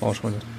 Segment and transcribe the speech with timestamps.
[0.00, 0.57] 我说你。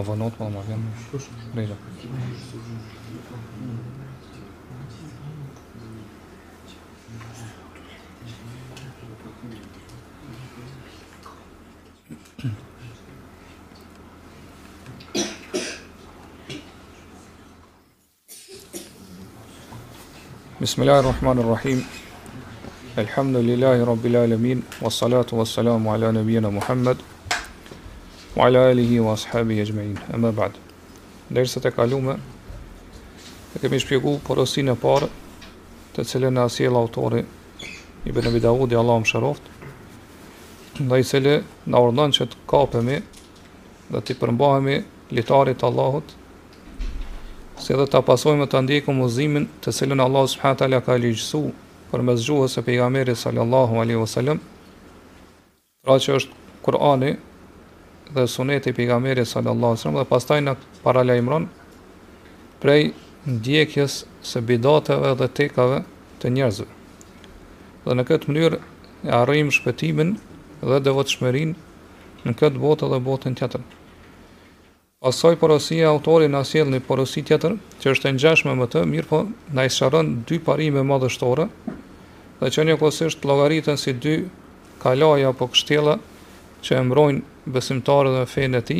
[0.00, 1.22] افانوت ولا ما فيهمش
[1.56, 1.74] ريجا
[20.60, 21.84] بسم الله الرحمن الرحيم
[22.98, 26.96] الحمد لله رب العالمين والصلاة والسلام على نبينا محمد
[28.40, 30.54] wa ala alihi wa ashabi e gjmein, e më bad.
[31.28, 32.14] Lërës të kalume,
[33.52, 35.10] e kemi shpjegu porosin e parë,
[35.92, 37.20] të cilën e asiel autori
[38.08, 39.50] i bënë bidavudi Allah më shëroft
[40.80, 41.34] dhe i cilë
[41.68, 42.96] në ordon që të kapemi
[43.90, 44.78] dhe të përmbahemi
[45.12, 46.06] litarit Allahut,
[47.60, 51.42] si dhe të pasojmë të ndjeku muzimin të cilën Allah subhanët ala ka ligjësu
[51.90, 54.40] për mëzgjuhës e pejgamerit sallallahu alaihi wasallam.
[55.84, 57.16] Pra që është Kur'ani
[58.14, 60.54] dhe sunet e pejgamberit sallallahu alajhi wasallam dhe pastaj na
[60.84, 61.46] paralajmëron
[62.62, 62.90] prej
[63.26, 65.82] ndjekjes së bidateve dhe tekave
[66.22, 66.66] të njerëzve.
[67.84, 68.58] Dhe në këtë mënyrë
[69.08, 70.14] e arrijm shpëtimin
[70.62, 71.54] dhe devotshmërinë
[72.26, 73.62] në këtë botë dhe botën tjetër.
[75.00, 79.08] Pasoj porosia autori në sjell një porosit tjetër, që është e njashme më të, mirë
[79.08, 79.22] po
[79.56, 81.46] në isharën dy parime më dështore,
[82.40, 84.16] dhe që një kësështë logaritën si dy
[84.82, 85.96] kalaja apo kështjela
[86.64, 88.78] që e mbrojnë besimtarë dhe fejnë e ti,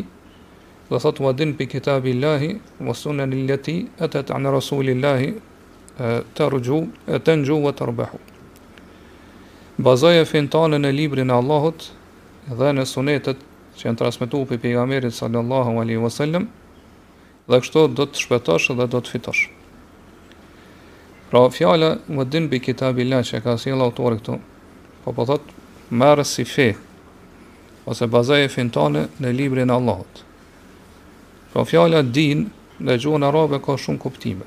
[0.90, 4.38] dhe thot u adin për kitab i lahi, vë sunen i leti, e të të
[4.42, 5.30] në rasul i lahi,
[6.36, 6.80] të rëgju,
[7.14, 8.20] e të nëgju, e të rëbëhu
[9.80, 11.84] Bazaj e fintanën në librin e Allahut
[12.56, 13.38] dhe në sunetet
[13.80, 16.46] që janë transmitu për pejgamerit sallallahu alaihi wasallam
[17.50, 19.44] dhe kështu do të shpetash dhe do të fitosh.
[21.32, 24.36] Pra fjala më din bi kitabillah që ka si autori këtu.
[25.04, 25.48] Po po thot
[25.90, 26.72] merr si fe
[27.90, 30.22] ose bazaj e fintale në librin Allahot.
[31.52, 32.44] Pra fjala din
[32.78, 34.46] dhe gjuhën arabe ka shumë kuptime.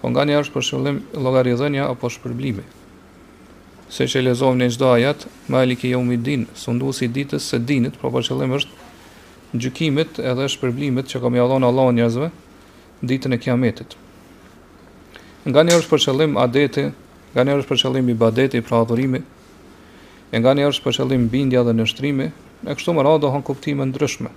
[0.00, 2.64] Po nga një është për shëllim logarizënja apo shpërblimi.
[3.94, 7.46] Se që lezovë një gjda ajat, ma e like e mi din, ndu si ditës
[7.50, 12.28] se dinit, pra për shëllim është gjukimit edhe shpërblimit që ka mi adhonë Allah njëzve,
[13.06, 13.94] ditën e kiametit.
[15.46, 16.88] Nga një është për adeti,
[17.34, 19.22] nga një është për i badeti, pra adhurimi,
[20.34, 22.24] E nga njerë është për qëllim bindja dhe nështrimi,
[22.66, 24.30] e kështu më radhë dohën kuptime ndryshme.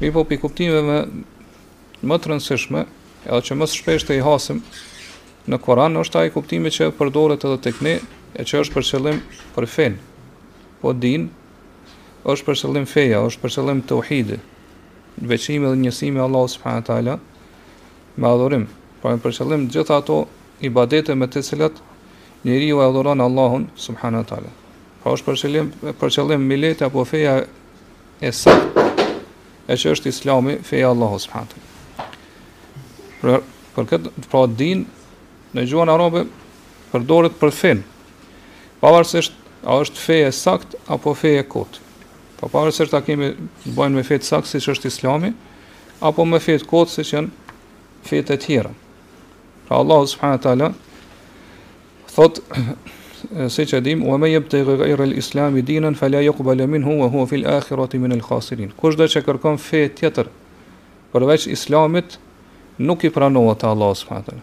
[0.00, 0.96] Mi po për kuptime me
[2.08, 2.86] më të rëndësishme,
[3.28, 4.62] edhe që më së shpesht i hasim,
[5.50, 7.92] në Koran është ai kuptimi që përdoret edhe tek ne,
[8.32, 9.20] e që është për qëllim
[9.58, 9.98] për fen.
[10.80, 11.28] Po din
[12.32, 14.38] është për qëllim feja, është për qëllim tauhidi,
[15.34, 17.18] veçimi dhe njësimi i Allahut subhanahu teala
[18.16, 18.64] me adhurim.
[19.02, 20.22] po për qëllim gjitha ato
[20.68, 21.84] ibadete me të cilat
[22.48, 24.56] njeriu e adhuron Allahun subhanahu teala.
[25.00, 25.68] Pa po, është për qëllim,
[26.02, 27.38] për qëllim milet apo feja
[28.20, 28.52] e së,
[29.72, 31.62] e që është islami, feja Allah, së përhatë.
[33.22, 33.38] Për,
[33.78, 34.82] për këtë, pra din,
[35.56, 36.26] në gjuhën arabe,
[36.92, 37.08] për
[37.40, 37.80] për fin,
[38.82, 39.24] pa është,
[39.64, 41.80] a është feja e sakt, apo feja e kotë.
[42.40, 43.32] Po, pa pa është a kemi
[43.64, 45.32] të me fejtë sakt, si që është islami,
[46.10, 47.56] apo me fejtë kot si që janë
[48.08, 48.74] fejtë e tjera.
[49.64, 50.72] Pra Allah, së taala
[52.12, 52.66] thotë,
[53.48, 56.32] se që dim, u e me jep të gëgajrë lë islami dinën, fa la jo
[56.34, 58.72] ku balemin hua hua fil akhirati min el khasirin.
[58.76, 60.30] Kush dhe që kërkom fe tjetër,
[61.14, 62.16] përveç islamit,
[62.82, 64.40] nuk i pranohet të Allah së fatër.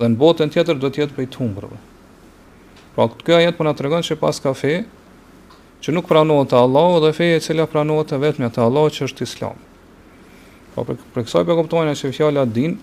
[0.00, 1.80] Dhe në botën tjetër do tjetë për i të humbrëve.
[2.96, 4.74] Pra, këtë këja jetë për në të regon që pas ka fe,
[5.84, 9.08] që nuk pranohet të Allah, dhe fe e cila pranohet të vetëmja të Allah, që
[9.10, 9.58] është islam.
[10.74, 12.78] Pra, për, kësaj për po kuptojnë që fjallat din,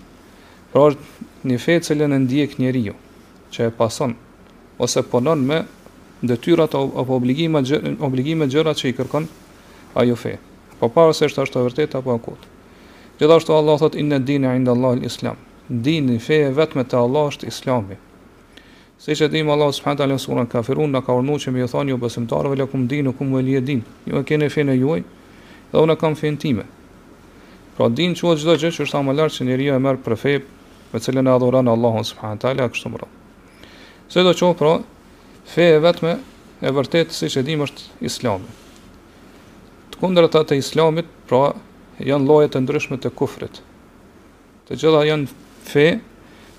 [0.70, 0.86] pra
[1.48, 2.94] një fe cilën e ndjek njeri ju,
[3.52, 4.14] që e pasonë,
[4.82, 5.62] ose punon me
[6.22, 7.66] detyrat apo obligimet
[8.02, 9.28] obligimet gjërat që i kërkon
[10.02, 10.36] ajo fe.
[10.80, 12.36] Po para se është ashtu e vërtetë apo e
[13.20, 15.36] Gjithashtu Allah thot inna dini indallahi alislam.
[15.36, 15.82] al-Islam.
[15.86, 17.96] Dini feje vetëm te Allah është Islami.
[18.98, 21.88] Siç e dim Allah subhanahu taala në surën Kafirun na ka urdhëruar që më thonë
[21.90, 23.82] ju besimtarëve lakum dinu kum wali din.
[24.06, 25.00] Ju e keni fenë juaj
[25.72, 26.64] dhe unë kam fenë time.
[27.76, 30.32] Pra din quhet çdo gjë që është më lart se njeriu e merr për fe,
[30.92, 33.21] me cilën e adhuron Allahun subhanahu taala kështu më radhë.
[34.12, 34.72] Se do qohë pra
[35.48, 36.10] Fe e vetme
[36.60, 38.50] e vërtet Si që dim është islami
[39.94, 41.54] Të kundër të të islamit Pra
[42.04, 43.62] janë lojët të ndryshme të kufrit
[44.68, 45.32] Të gjitha janë
[45.70, 45.86] fe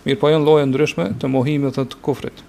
[0.07, 2.41] Mirë pa po janë lojët ndryshme Të mohimit të të kufrit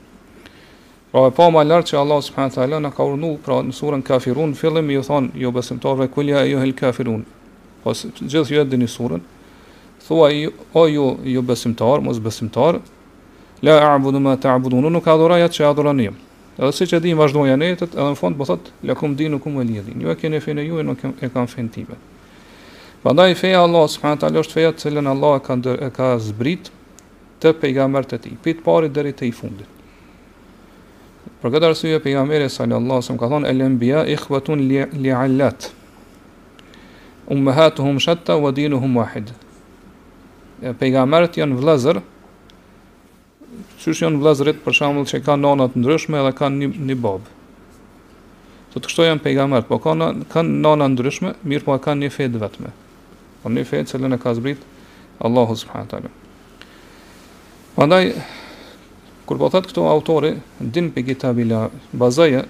[1.13, 4.05] Pra e pa ma lartë që Allah Subhanë Thala në ka urnu Pra në surën
[4.09, 7.27] kafirun fillim ju thonë ju jo besimtarve kulja e ju hel kafirun
[7.85, 9.29] Pas po, gjithë ju e dini surën
[10.07, 10.27] Thua,
[10.81, 12.77] o ju, ju besimtar, mos besimtar,
[13.63, 16.01] la a'budu ma ta'budun, nuk adhuroj atë që adhuron
[16.55, 19.41] Edhe siç e dim vazhdon janë jetët, edhe në fund po thot la kum dinu
[19.43, 19.97] kum waliyadin.
[19.99, 21.97] Ju e keni fenë ju e nuk e kanë fenë time.
[23.03, 26.71] Prandaj feja Allah subhanahu taala është feja që cilën Allah e ka e ka zbrit
[27.43, 29.67] të pejgamberit të tij, pit parë deri te i fundit.
[31.43, 34.63] Për këtë arsye pejgamberi sallallahu alaihi wasallam ka thonë elen anbiya ikhwatun
[34.95, 35.67] li'allat.
[35.67, 39.35] Li ummahatuhum shatta wa dinuhum wahid.
[40.79, 41.99] Pejgamberët janë vëllezër,
[43.85, 47.33] Qysh janë vëllezërit për shembull që kanë nana të ndryshme dhe kanë një, një babë.
[48.73, 52.71] Do të janë pejgamber, po kanë kanë nana ndryshme, mirë po kanë një fe vetme.
[53.45, 54.65] Po një fe që lënë ka zbrit
[55.27, 56.13] Allahu subhanahu taala.
[57.77, 58.01] Prandaj
[59.29, 60.33] kur po thotë këto autori
[60.77, 61.67] din pe kitabila
[62.05, 62.41] bazaja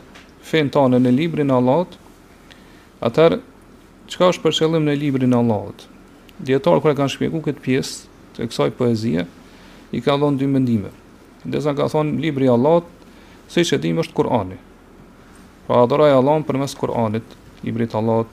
[0.52, 2.58] fen tonë në librin Allahot Allahut,
[3.10, 3.42] atëherë
[4.12, 6.66] çka është përshëllim në librin Allahot Allahut?
[6.70, 9.26] kërë kur e kanë shpjeguar këtë pjesë të kësaj poezie,
[9.94, 11.00] i ka dhënë dy mendime.
[11.44, 12.86] Ndërsa ka thon libri i Allahut,
[13.52, 14.56] se i shëdim është Kur'ani.
[15.66, 17.24] Pra adoraj Allahun përmes Kur'anit,
[17.64, 18.30] librit të Allahut.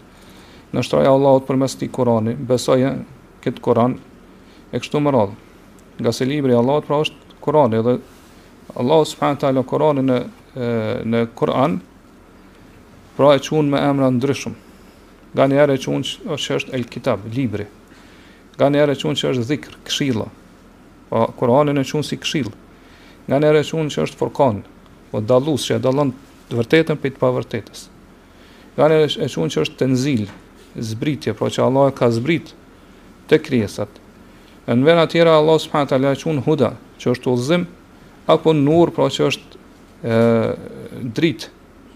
[0.72, 2.78] Në shtroj Allahut përmes të Kurani, besoj
[3.44, 3.98] kët Kur'an
[4.72, 5.36] e kështu me radhë.
[6.00, 7.98] Nga se libri i Allahut pra është Kur'ani dhe
[8.80, 10.20] Allahu subhanahu taala Kur'anin në
[11.12, 11.76] në Kur'an
[13.18, 14.56] pra e çon me emra ndryshëm.
[15.36, 17.68] Nga një herë e që se është el kitab, libri.
[18.58, 20.28] Nga një herë e se është dhikr, këshilla.
[21.12, 22.52] Pra Kur'anin e çon si këshillë
[23.28, 26.14] nga një reshun që është furkan, o po dalus që e dalon
[26.50, 27.82] të vërtetën për të pavërtetës.
[28.78, 30.26] Nga një reshun që është tenzil,
[30.80, 32.54] zbritje, pro që Allah ka zbrit
[33.30, 33.92] të kriesat.
[34.72, 35.84] Në vena tjera, Allah s.a.
[35.90, 37.66] e leshun huda, që është ullëzim,
[38.32, 39.60] apo nur, pro që është
[40.06, 40.54] e,
[41.18, 41.50] drit.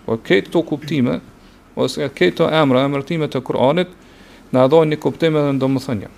[0.05, 1.19] Po këtë të kuptime,
[1.75, 3.93] ose këtë të emra, emërtime të Kur'anit,
[4.53, 6.13] në adhojnë një kuptime dhe në thënjë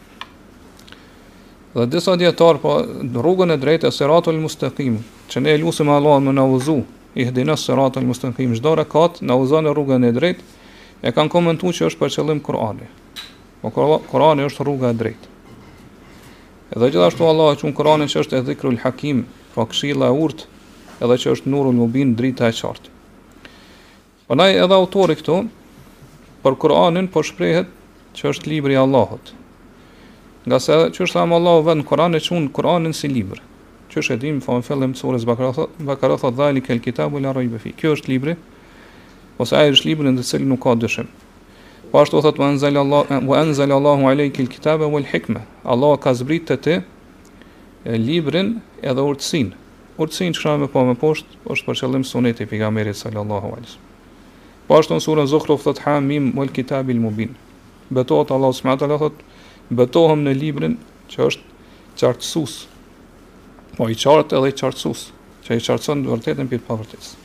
[1.77, 2.71] dhe disa djetarë po
[3.13, 4.95] rrugën e drejtë e siratul Mustaqim,
[5.29, 6.79] që ne e lusim Allah me në uzu,
[7.13, 9.37] i hdina siratu Mustaqim, mustekim, gjdo rekat, në
[9.77, 10.43] rrugën e drejtë,
[11.05, 12.87] e kanë komentu që është për qëllim Kur'ani
[13.61, 15.29] Po Korani është rruga e drejtë.
[16.77, 20.09] Edhe gjithashtu Allah e në Korani që është e dhikru lë hakim, pra po, këshila
[20.09, 20.45] e urtë,
[21.01, 22.93] edhe që është nuru lë mubin drita e qartë.
[24.27, 25.37] Po edhe autori këtu,
[26.45, 27.67] për Kur'anin po shprehet
[28.17, 29.33] që është libri Allahot
[30.47, 33.41] Nga se që është thamë Allahu vetë në Koran e qunë Koranin si libër.
[33.91, 37.59] Që është edhim, fa më fillim të surës Bakara thot dha kel kitabu la rojbe
[37.59, 37.73] fi.
[37.75, 38.35] Kjo është libri,
[39.43, 41.09] ose ajë është libri në të cilë nuk ka dëshim.
[41.91, 45.43] Po ashtu thot, wa enzal Allahu alej kel kitabu wal hikme.
[45.67, 46.77] Allah ka zbrit të ti
[48.07, 49.51] librin edhe urtësin.
[49.99, 53.75] Urtësin që shumë e po me poshtë, është për qëllim sunet i pigamerit sallallahu alej.
[54.67, 55.99] Po ashtu në surën zuhruf thot, ha
[56.55, 57.35] kitabil mubin.
[57.91, 59.25] Allahu thot,
[59.69, 60.75] betohem në librin
[61.11, 61.63] që është
[61.97, 62.53] qartësus,
[63.77, 65.07] po i qartë edhe i qartësus,
[65.47, 67.23] që i qartësën dë vërtetën për pavërtisë.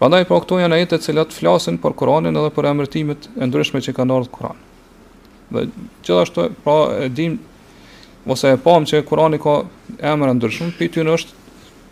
[0.00, 3.80] Pandaj po këto janë ajete të cilat flasin për Kur'anin edhe për emërtimet e ndryshme
[3.86, 4.58] që kanë ardhur Kur'an.
[5.54, 5.66] Dhe
[6.04, 7.38] gjithashtu pra e dim
[8.32, 9.60] ose e pam që Kur'ani ka
[10.12, 11.42] emra ndryshëm, pyetja është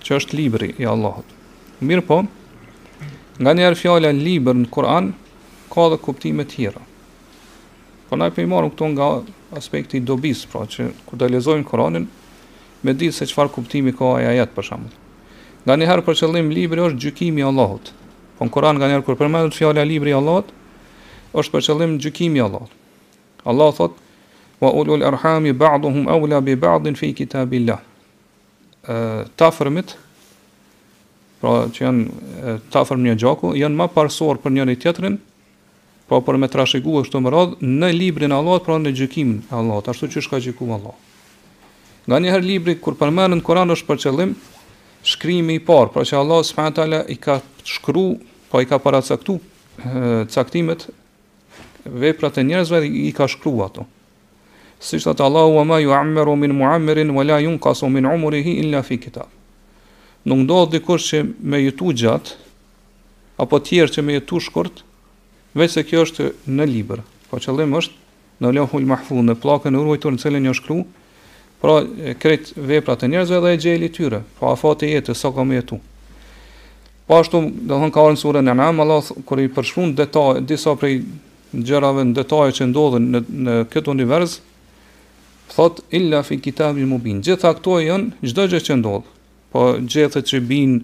[0.02, 1.24] që është libri i Allahut.
[1.80, 2.20] Mirë po,
[3.42, 5.12] nga një herë fjala libër në Kur'an
[5.72, 6.82] ka dhe kuptime të tjera.
[8.12, 9.06] Po na e marrën këtu nga
[9.56, 12.04] aspekti i dobis, pra që kur ta lexojmë Kur'anin
[12.84, 14.92] me di se çfarë kuptimi ka ai për shembull.
[15.64, 17.88] Nga një herë për qëllim libri është gjykimi i Allahut.
[18.36, 20.52] Po në Kur'an nganjëherë kur përmendet fjala libri i Allahut,
[21.32, 22.76] është për qëllim gjykimi i Allahut.
[23.48, 23.96] Allah thot:
[24.60, 27.80] "Wa ulul arhami ba'duhum awla bi ba'dhin fi kitabillah."
[28.88, 29.48] ë ta
[31.40, 35.16] pra që janë ta një gjaku, janë më parsor për njëri tjetrin
[36.12, 39.52] Pra por me trashëgua kështu më radh në librin e Allahut, pra në gjykimin e
[39.56, 40.92] Allahut, ashtu që shka gjykum Allah.
[42.04, 44.34] Nga një herë libri kur përmendën Kur'an është për qëllim
[45.08, 48.04] shkrimi i parë, pra që Allah subhanahu taala i ka shkru,
[48.52, 49.96] po i ka paracaktu eh,
[50.34, 50.84] caktimet
[51.88, 53.88] veprat e njerëzve dhe i ka shkru ato.
[54.84, 58.84] Si që Allahu ma ju ammeru min muammerin, wa la jun kasu min umurihi illa
[58.84, 59.32] fi kitab.
[60.28, 62.36] Nuk do të dikur që me jetu gjatë,
[63.40, 64.84] apo tjerë që me jetu shkurt,
[65.58, 67.02] vetë se kjo është në libër.
[67.30, 70.84] Po qëllimi është në lohul mahfuz, në pllakën e ruajtur në cilën janë jo shkruar.
[71.62, 71.76] Pra
[72.18, 75.78] kret veprat e njerëzve dhe e gjeli tyre, pa po, e jetës sa kam jetu.
[77.06, 77.38] Po ashtu,
[77.70, 81.04] do ka në surën Anam, Allah kur i përshfund detaj disa prej
[81.52, 84.38] gjërave në detaje që ndodhin në në këtë univers,
[85.54, 87.22] thot illa fi kitabim mubin.
[87.22, 89.04] këto ato janë çdo gjë që ndodh.
[89.52, 90.82] Po gjethet që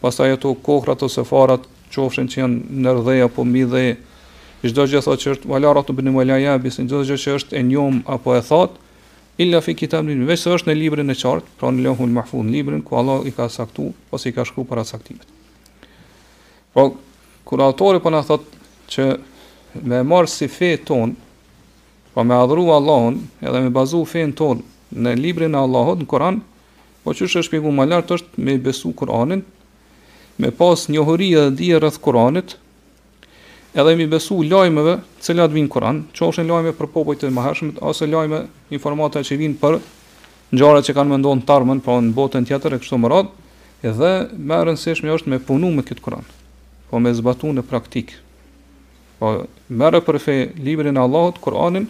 [0.00, 1.62] pastaj ato kohrat ose farat
[1.94, 3.84] qofshin që janë në nërdhej apo midhe,
[4.62, 7.56] i shdo gjë thotë që është valarat të bëni valajabi, si në gjë që është
[7.58, 8.76] e njom apo e thot,
[9.42, 12.16] illa fi kitab në veç se është në librin e qartë, pra në lehu në
[12.18, 15.26] mahfud në librin, ku Allah i ka saktu, ose i ka shkru para saktimit.
[16.72, 16.90] Po,
[17.44, 18.46] kur autori po na thot
[18.92, 19.06] që
[19.88, 21.16] me marë si fe ton,
[22.14, 24.60] po me adhru Allahun, edhe me bazu fe ton,
[24.94, 26.38] në librin e Allahot, në Koran,
[27.02, 29.40] po që është shpjegu më është me besu Kur'anin,
[30.42, 32.56] me pas njohuri dhe dhije rreth Kuranit,
[33.78, 38.08] edhe mi besu lajmeve të cilat vijnë Kuran, është lajme për popujt e mëhershëm ose
[38.10, 38.40] lajme
[38.74, 39.78] informata që vijnë për
[40.52, 43.30] ngjarat që kanë mendon të tarmën pra në botën tjetër e kështu me radhë,
[43.92, 44.10] edhe
[44.42, 46.26] më e rëndësishme është me punu me këtë Kuran,
[46.90, 48.18] po me zbatu në praktik.
[49.22, 49.36] Po
[49.78, 51.86] merr për fe librin e Allahut, Kuranin,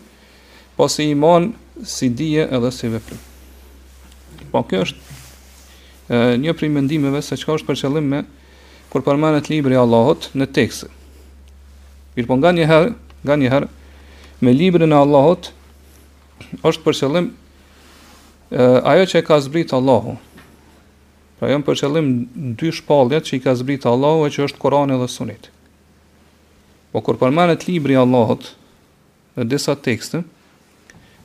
[0.77, 1.49] po si iman,
[1.85, 3.19] si dije edhe si veprim.
[4.53, 5.11] Po kjo është
[6.13, 8.21] e një prej mendimeve se çka është për qëllim me
[8.93, 10.85] kur përmenet libri i Allahut në tekst.
[12.13, 12.91] Mirë po nga herë,
[13.25, 13.69] nga herë
[14.45, 15.49] me librin e Allahut
[16.61, 17.31] është për qëllim
[18.93, 20.19] ajo që e ka zbrit Allahu.
[21.41, 22.11] Pra jam për qëllim
[22.61, 25.49] dy shpalljet që i ka zbrit Allahu e që është Kurani dhe Sunet.
[26.93, 28.53] Po kur përmenet libri i Allahut
[29.41, 30.21] në disa tekste,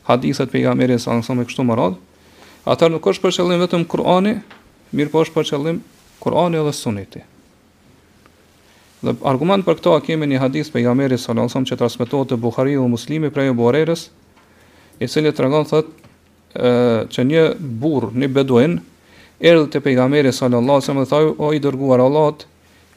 [0.08, 1.98] hadithat pejgamberes sa nësëm e kështu më radhë,
[2.72, 4.38] atër nuk është për qëllim vetëm Kurani,
[4.96, 5.84] mirë po është për qëllim
[6.24, 7.28] Kurani dhe Suneti.
[8.98, 12.74] Dhe argument për këto a kemi një hadith për Jameri Salonsëm që transmitohet të Bukhari
[12.80, 14.08] dhe muslimi prej e borerës,
[14.98, 16.70] i cili të regon thët e,
[17.14, 17.44] që një
[17.84, 18.74] burë, një beduin,
[19.40, 22.48] erdhë të pejgameri Salonsëm dhe thaju, o i dërguar Allahot,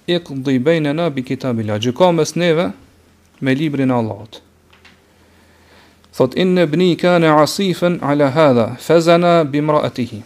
[0.09, 2.71] i këndi bejnë në bi kita bila, gjyko mes neve
[3.45, 4.41] me librin Allahot.
[6.17, 10.23] Thot, inë bëni në asifën ala hadha, fezana bimra atihi.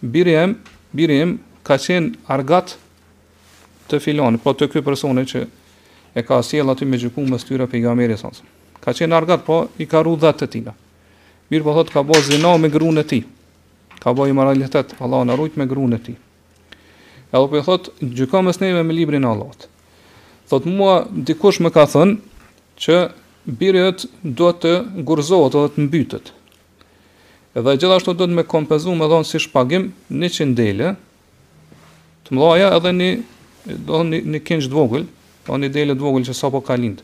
[0.00, 0.56] Birim,
[0.94, 2.81] birim, ka qenë argatë,
[3.90, 5.42] të filan, po të ky personi që
[6.18, 8.30] e ka sjell aty me gjykum mes tyre pejgamberi sa.
[8.82, 10.74] Ka qenë argat, po i ka rrudha të tina.
[11.52, 13.22] Mirë po thot ka bëu zinë me gruën e tij.
[14.02, 16.16] Ka bëu i moralitet, Allahu na rujt me gruën e tij.
[17.32, 19.68] Edhe po i thot gjykom mes njerëve me librin e Allahut.
[20.50, 22.18] Thot mua dikush më ka thënë
[22.82, 22.96] që
[23.58, 24.72] birët duhet të
[25.08, 26.32] gurzohet edhe të mbytet.
[27.60, 30.94] Edhe gjithashtu duhet me kompenzuar me dhon si shpagim 100 dele.
[32.28, 33.10] Të mloja edhe një
[33.64, 35.06] do një, një kënç të vogël,
[35.46, 37.02] do një dele të vogël që sapo ka lind.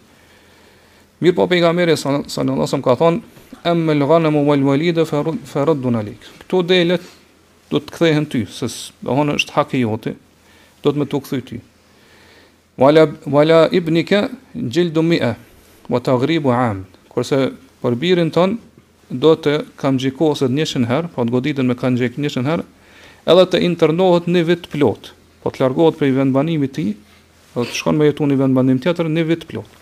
[1.21, 3.23] Mir po pejgamberi sallallahu alaihi ka thon
[3.65, 6.19] em el wal walida fa radun alik.
[6.45, 6.99] Kto dele
[7.71, 8.67] do të kthehen ty, se
[9.03, 10.15] do hanë është hak i jote,
[10.83, 11.61] do të më tu kthy ty.
[12.79, 15.35] Wala wala ibnika jildu mi'a
[15.91, 16.87] wa taghribu am.
[17.11, 18.59] Kurse për birin ton
[19.11, 22.65] do të kam gjikosur 100 herë, po të goditen me kanë gjek 100 herë,
[23.29, 25.11] edhe të internohet në vit plot
[25.43, 26.87] po të largohet prej vendbanimit ti,
[27.55, 29.75] dhe të shkon me jetu një vendbanim tjetër, një vit plot.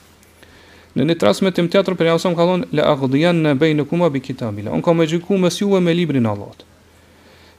[0.96, 4.22] Në një transmetim tjetër, për jasëm ka thonë, le aghdian në bej në kuma bi
[4.24, 5.50] kitabila, unë ka me gjyku me
[5.84, 6.62] me librin Allahut.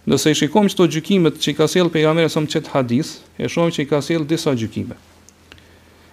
[0.07, 3.49] Nëse i shikojmë këto gjykimet që i ka sjell pejgamberi jamere sëmë qëtë hadith, e
[3.51, 4.95] shohim që i ka sjell disa gjykime.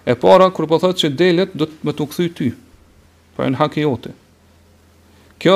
[0.05, 2.49] E para, kur po thotë që delet, do të me të këthy ty,
[3.39, 4.11] për në hake jote.
[5.41, 5.55] Kjo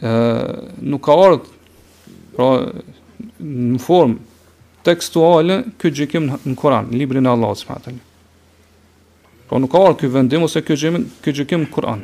[0.00, 0.14] ë
[0.88, 1.52] nuk ka ardhë,
[2.34, 2.48] pra,
[3.46, 4.16] në formë,
[4.86, 8.04] tekstuale ky gjykim në Kur'an, në librin e Allahut subhanahu wa
[9.46, 12.00] Po nuk ka ardhur ky vendim ose ky gjykim, ky gjykim në Kur'an.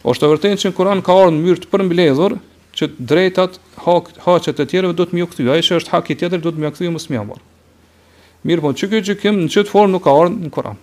[0.10, 2.36] Është vërtet që në Kur'an ka ardhur në mënyrë të përmbledhur
[2.80, 5.46] që drejtat, hak, haqet e tjerëve do të më kthy.
[5.52, 7.40] Ai që është hak i tjetër do të më kthy mos më amor.
[8.48, 10.80] Mirë, po çu ky gjykim në çet formë nuk ka ardhur në Kur'an.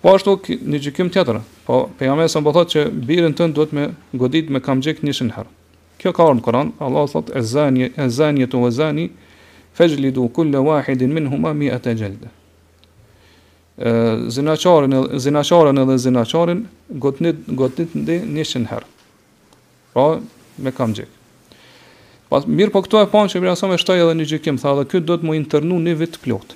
[0.00, 1.42] Po ashtu në gjykim tjetër.
[1.68, 5.52] Po pejgamberi sa më thotë që birën tën duhet me godit me kamxhik nishin herë.
[6.00, 6.72] Kjo ka ardhur në Kur'an.
[6.80, 9.28] Allah thotë e zani e zani tu e
[9.80, 12.28] fejlidu kulle wahidin min huma mi ata gjelde.
[15.18, 16.58] Zinaqarën edhe zinacharën
[17.04, 18.88] gotnit, gotnit ndi një shën herë.
[19.94, 20.04] Pra,
[20.64, 21.08] me kam gjek.
[22.54, 24.84] mirë po këto e pam që mira sa me shtoi edhe një gjykim, tha edhe
[24.90, 26.52] ky do të mu internu në vit plot.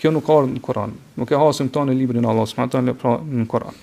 [0.00, 0.94] Kjo nuk ka në Kur'an.
[1.18, 3.76] Nuk e hasim këto në librin e Allahut, më atë pra në Kur'an.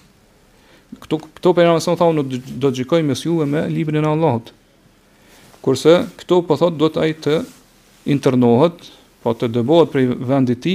[1.04, 4.50] Këtu këto për mëson tha unë do të gjykoj së juve me librin e Allahut.
[5.64, 7.14] Kurse këto po thot do të ai
[8.06, 8.92] internohet,
[9.26, 10.74] po të dëbohet për vendit ti,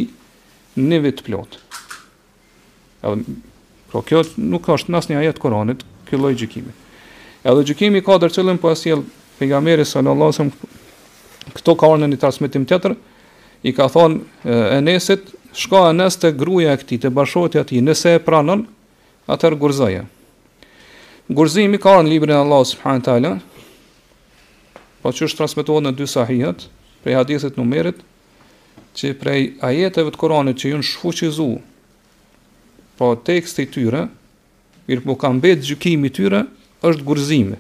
[0.78, 1.58] një vit plot.
[3.06, 3.22] Edhe,
[3.90, 6.74] pro kjo nuk është nësë një ajet Kur'anit kjo loj gjikimi.
[7.46, 9.02] Edhe gjikimi ka dërë qëllim, po asjell
[9.40, 12.94] jelë sallallahu alajhi wasallam këto ka orë në një trasmetim tjetër,
[13.66, 17.80] i ka thonë enesit, nesit, shka e nes të gruja e këti, të bashotja ati,
[17.84, 18.64] nëse e pranën,
[19.30, 20.04] atër gurzaja.
[21.30, 23.34] Gurzimi ka orë në libri në Allah, së përhajnë
[25.00, 26.66] po që është transmitohet në dy sahihat,
[27.04, 27.98] prej hadithit numerit,
[28.96, 31.48] që prej ajeteve të Koranit që jënë shfuqizu,
[32.98, 34.02] po tekst të tyre,
[34.88, 36.42] mirë po kam betë gjukimi tyre,
[36.84, 37.58] është gurzime.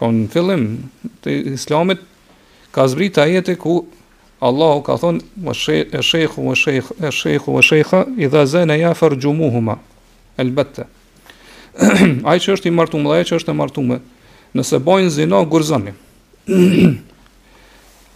[0.00, 0.64] Po në fillim
[1.22, 2.00] të islamit,
[2.74, 3.82] ka zbrit ajete ku
[4.44, 8.80] Allahu ka thonë, e shekhu, e shekhu, e shekhu, e shekhu, i dhe zene e
[8.82, 9.78] jafer gjumuhuma,
[10.36, 10.84] elbette.
[12.44, 14.00] që është i martumë dhe ajë që është e martumë,
[14.58, 15.94] nëse bojnë zina, gurzoni.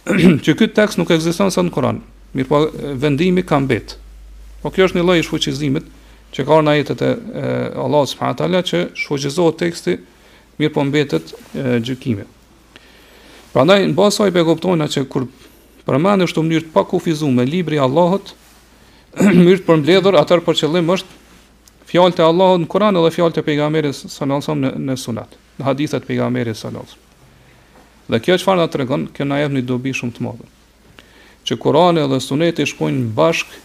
[0.43, 1.99] që ky tekst nuk ekziston sa në Kur'an.
[2.37, 2.63] Mirpo
[3.01, 3.95] vendimi ka mbet.
[4.63, 5.87] Po kjo është një lloj shfuqizimit
[6.35, 7.13] që ka në ajetet e
[7.85, 9.95] Allahu subhanahu taala që shfuqizohet teksti,
[10.61, 11.33] mirpo mbetet
[11.87, 12.27] gjykimi.
[13.53, 15.25] Prandaj në bazë sa i beqoptojnë që kur
[15.87, 18.35] përmendën në mënyrë të pakufizuar libri i Allahut,
[19.17, 21.19] mënyrë për mbledhur, atë për qëllim është
[21.89, 25.69] fjalët e Allahut në Kur'an dhe fjalët e pejgamberit sallallahu alajhi wasallam në sunat, në
[25.71, 27.07] hadithat e pejgamberit sallallahu alajhi
[28.09, 30.45] Dhe kjo çfarë na tregon, kjo na jep një dobi shumë të madhe.
[31.45, 33.59] Që Kurani dhe Suneti shkojnë bashkë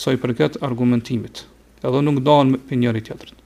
[0.00, 1.42] sa i përket argumentimit,
[1.84, 3.40] edhe nuk ndahen me njëri tjetrin.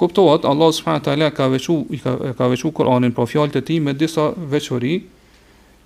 [0.00, 3.62] Kuptohet, Allah subhanahu wa taala ka veçu i ka ka veçu Kur'anin pa fjalët e
[3.62, 4.94] tij me disa veçori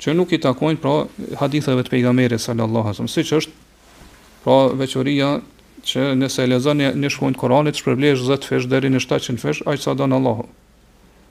[0.01, 0.94] që nuk i takojnë pra
[1.42, 5.33] haditheve të pejgamberit sallallahu alaihi wasallam, siç është pra veçoria
[5.83, 9.61] që nëse e lexon në shkollën e Kur'anit, shpërblesh 20 fesh deri në 700 fesh,
[9.66, 10.46] aq sa don Allahu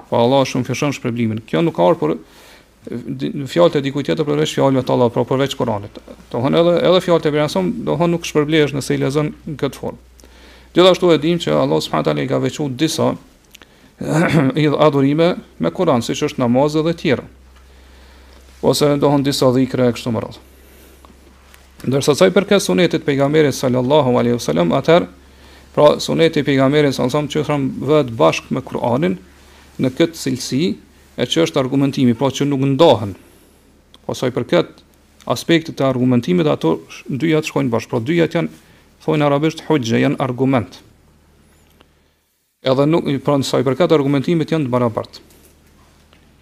[0.10, 1.42] po Allah shumë fëshon shpërblimin.
[1.48, 2.14] Kjo nuk ka or por
[2.88, 5.98] fjalët e dikujt tjetër përveç fjalëve të Allahut, por përveç Kuranit.
[6.32, 9.58] Do thonë edhe edhe fjalët e Biranson, do thonë nuk shpërblehesh nëse i lezon në
[9.60, 10.30] këtë formë.
[10.78, 13.10] Gjithashtu e dim që Allah subhanahu taala i ka veçuar disa
[14.62, 15.28] i adhurime
[15.60, 17.26] me Kur'an, siç është namazi dhe të tjera.
[18.64, 20.40] Ose do thonë disa dhikra kështu më radh.
[21.88, 25.10] Ndërsa sa i përket sunetit pejgamberit sallallahu alaihi wasallam, atëherë
[25.76, 29.20] pra suneti pejgamberit sallallahu alaihi wasallam që thon vet bashkë me Kur'anin,
[29.82, 30.62] në këtë cilësi,
[31.18, 33.16] e që është argumentimi, pra që nuk ndohen,
[34.06, 34.84] po saj për këtë
[35.34, 36.76] aspektet të argumentimit, ato
[37.10, 38.62] dyjat shkojnë bashkë, po dyjat janë,
[39.06, 40.78] thojnë arabisht, hojgje, janë argument.
[42.66, 45.24] Edhe nuk, pra saj për këtë argumentimit janë të barabartë.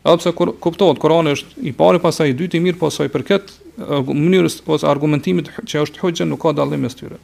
[0.06, 3.26] Edhe pse kur, kuptohet, Korani është i pari, pas i dyti mirë, po saj për
[3.32, 7.18] këtë mënyrës, po argumentimit që është hojgje, nuk ka dalim e styre.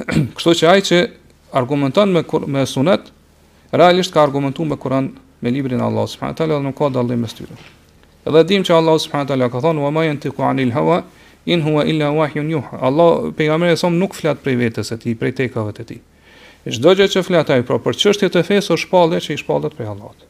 [0.36, 1.00] Kështu që ajë që
[1.60, 3.10] argumentan me, me sunet,
[3.70, 7.20] realisht ka argumentuar me Kur'an me librin e Allahut subhanahu teala dhe nuk ka dallim
[7.20, 7.54] mes tyre.
[8.26, 11.04] Edhe dim që Allahu subhanahu teala ka thonë wa ma yantiqu anil hawa
[11.44, 12.78] in huwa illa wahyun yuha.
[12.80, 16.00] Allah pejgamberi son nuk flet prej vetes së tij, prej tekave të tij.
[16.66, 19.72] Çdo gjë që flet ai, por për çështjet e fesë ose shpallje që i shpallet
[19.74, 20.26] prej Allahut.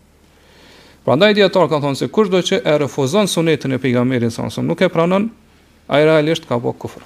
[1.05, 4.85] Prandaj dietar kan thonë se kushdo që e refuzon sunetin e pejgamberit son, son nuk
[4.85, 5.31] e pranon,
[5.90, 7.03] ai realisht ka bë kufër.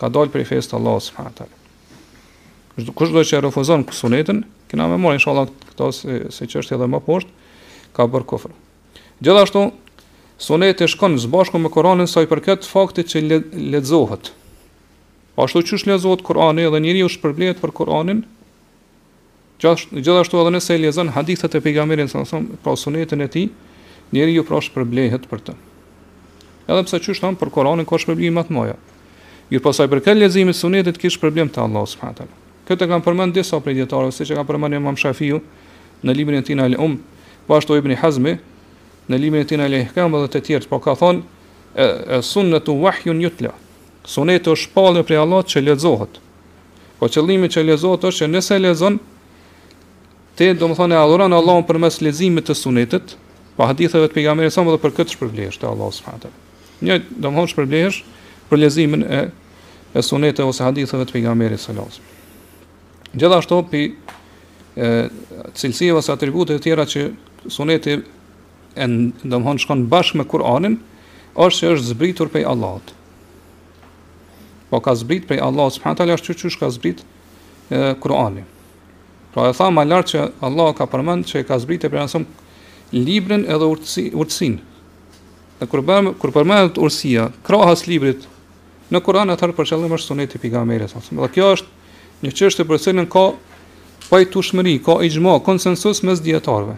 [0.00, 2.92] Ka dal prej fesë të Allahut subhanahu teala.
[2.98, 4.42] Kushdo që e refuzon sunetin,
[4.74, 7.50] kena me morë, inshallah, këta se, se që është edhe më poshtë,
[7.96, 8.54] ka bërë kofër.
[9.22, 9.60] Gjithashtu,
[10.42, 13.38] sunet e shkonë zbashku me Koranin sa për këtë faktit që le,
[13.74, 14.32] ledzohet.
[15.40, 18.24] Ashtu që është ledzohet Korani edhe njëri u shpërblijet për Koranin,
[19.62, 23.44] gjithashtu edhe nëse i ledzën hadithet e pejgamberit sa nësëm, pra sunetin e ti,
[24.14, 25.56] njëri u pra shpërblijet për të.
[26.70, 28.78] Edhe pse që është për Koranin, ka shpërblim më të maja.
[29.52, 32.30] Jo pasaj për këtë lexim të sunetit kish problem te Allahu subhanahu
[32.68, 35.40] Këtë kanë kam përmend disa prej dietarëve, siç e kam përmendur Imam Shafiu
[36.04, 36.94] në librin e tij Al Um,
[37.46, 38.38] po ashtu Ibn Hazmi
[39.10, 41.20] në librin e tij Al Ihkam dhe të tjerë, po ka thonë
[41.74, 43.52] e, e sunnetu wahyun yutla.
[44.04, 46.16] Suneti është shpallje prej Allahut që lexohet.
[47.00, 48.96] Po qëllimi që lexohet është që nëse lexon
[50.38, 53.14] te domthonë e adhuron Allahun përmes leximit të sunetit,
[53.58, 56.32] pa haditheve të pejgamberit sa më dhe për këtë shpërblyesh te Allahu subhanahu.
[56.84, 58.00] Një domthonë shpërblyesh
[58.48, 59.22] për leximin e
[59.94, 62.12] e sunetit ose haditheve të pejgamberit sallallahu.
[63.14, 63.82] Gjithashtu pi
[64.74, 64.90] e
[65.54, 67.02] cilësive ose atribute e tjera që
[67.46, 67.92] suneti
[68.74, 68.86] e
[69.30, 70.74] domthon shkon bashkë me Kur'anin,
[71.34, 72.88] është se është zbritur prej Allahut.
[74.70, 77.04] Po ka zbrit prej Allahut subhanahu taala ashtu siç ka zbrit
[77.70, 78.42] Kur'ani.
[79.34, 82.26] Pra e tha më lart që Allah ka përmend që ka zbritë për ansom
[82.94, 84.58] librin edhe urtësi, urtësin.
[85.60, 88.26] Në kur bëm kur urtësia, krahas librit
[88.90, 91.72] në Kur'an atë për qëllim është suneti pejgamberit sallallahu Dhe kjo është
[92.22, 93.24] Një çështje për cilën ka
[94.10, 96.76] pajtushmëri, ka ixhmë, konsensus mes dietarëve.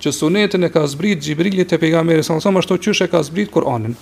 [0.00, 3.50] Që sunetën e ka zbrit Xhibrili te pejgamberi sa më ashtu çësh e ka zbrit
[3.52, 3.94] Kur'anin.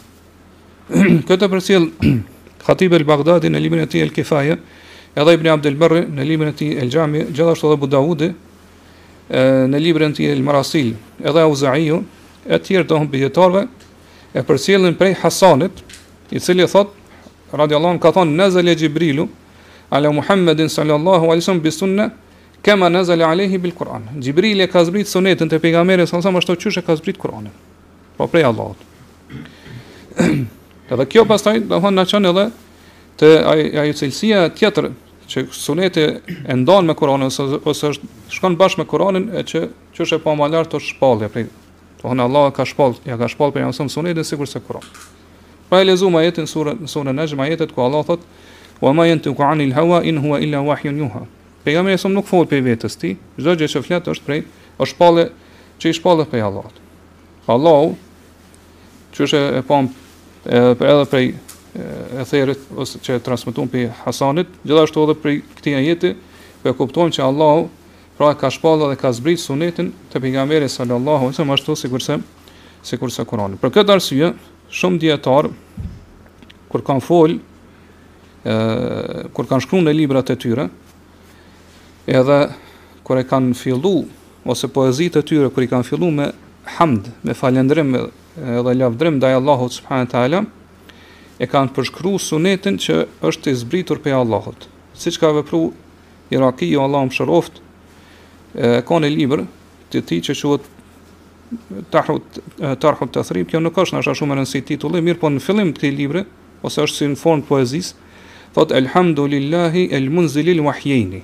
[1.28, 1.86] Këtë përcjell
[2.66, 4.56] Khatib el baghdadi në librin e tij El-Kifaya,
[5.18, 8.16] edhe Ibn Abdul Barr në librin e tij El-Jami, gjithashtu edhe Abu
[9.72, 10.92] në librin e tij El-Marasil,
[11.26, 11.98] edhe Auza'iu
[12.46, 13.64] e tjerë të humbjetarve
[14.36, 15.74] e përcjellin prej Hasanit,
[16.30, 17.00] i cili thotë
[17.56, 18.74] Radiallahu ka thon nazal e
[19.92, 22.10] ala Muhammedin sallallahu alaihi wasallam bi sunnah
[22.64, 24.02] kama nazala alaihi bil Quran.
[24.20, 27.50] Jibril e ka zbrit sunetën te pejgamberi sa sa ashtu qysh e ka zbrit Kur'anin.
[28.16, 28.76] Po prej Allahut.
[30.88, 32.46] Ta dhe kjo pastaj do thonë na çon edhe
[33.16, 34.88] te ai ai cilësia tjetër
[35.28, 39.68] që sunete e ndon me Kur'anin ose ose është shkon bashkë me Kur'anin e që
[39.98, 41.50] qysh e pa më lart të shpallje prej
[42.02, 44.82] Po në Allah ka shpall, ja ka shpall për jamësëm sunetën, sigur se kuram.
[45.70, 48.18] Pra e lezu ma jetin, sunën e gjë, ma jetet, ku Allah thot,
[48.82, 51.22] wa ma yantiqu ani al-hawa in huwa illa wahyun yuha.
[51.64, 54.40] Pejgamberi sa nuk fol për vetes ti, çdo gjë që flet është prej
[54.82, 55.24] është shpallë
[55.78, 56.80] që i shpallë prej Allahut.
[57.46, 57.92] Allahu
[59.14, 59.86] që është e pam
[60.50, 61.28] edhe prej
[62.18, 66.10] e therit ose që e transmitun pe Hasanit, gjithashtu edhe prej këtij ajeti,
[66.64, 67.62] për e kuptojmë që Allahu
[68.18, 72.18] pra ka shpallë dhe ka zbrit sunetin të pejgamberit sallallahu alaihi wasallam ashtu sikurse
[72.90, 73.54] sikurse Kurani.
[73.62, 74.32] Për këtë arsye,
[74.74, 75.52] shumë dietar
[76.72, 77.38] kur kanë folë
[78.42, 80.64] kur kanë shkruar në librat e tyre,
[82.10, 82.38] edhe
[83.06, 83.92] kur e kanë fillu
[84.50, 86.30] ose poezitë e tyre kur i kanë fillu me
[86.78, 90.42] hamd, me falendrim, edhe lavdrim ndaj Allahut subhanahu
[91.42, 94.66] e kanë përshkru sunetin që është i zbritur prej Allahut.
[94.94, 95.72] Siç ka vepruar
[96.32, 97.56] Iraki, o jo Allahu më shëroft,
[98.56, 99.42] e ka në libër
[99.92, 100.70] të ti që quhet
[101.92, 102.38] Tahut
[102.80, 105.92] Tarhut Tasrib, që nuk është ashtu shumë rëndësi titulli, mirë po në fillim të këtij
[105.92, 106.22] libri
[106.64, 107.90] ose është si në formë poezisë,
[108.52, 111.22] Thot elhamdulillahi el munzilil wahjeni.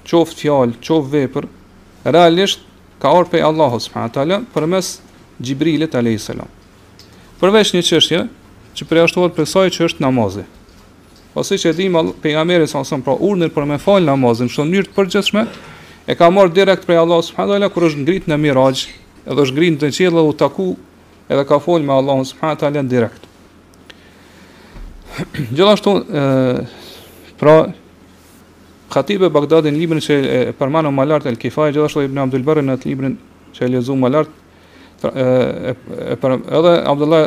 [0.10, 1.46] çoft fjalë, çoft vepër,
[2.06, 2.66] realisht
[3.00, 4.96] ka ardhur prej Allahut subhanahu wa taala përmes
[5.44, 6.32] Gjibrilit a.s.
[7.42, 8.22] Përveç një qështje,
[8.78, 10.50] që preashtuar për saj që është namazit.
[11.34, 14.98] Ose që edhim pejgamberi sa nësëm, pra urdhën për me fal namazin, në mënyrë të
[14.98, 15.44] përgjithshme,
[16.06, 18.84] e ka marr direkt prej Allah subhanahu kër kur është ngrit në Miraj,
[19.26, 20.68] edhe është ngrit në dhe u taku,
[21.34, 23.26] edhe ka falë me Allah subhanahu wa direkt.
[25.56, 26.68] Gjithashtu ë
[27.42, 27.56] pra
[28.94, 32.62] khatibë Bagdadi në librin që e përmano më lartë El Kifaj, gjithashtu Ibn Abdul Barri
[32.68, 33.18] në atë librin
[33.58, 34.38] që e lezu më lartë,
[35.02, 35.76] e,
[36.14, 37.26] edhe Abdullah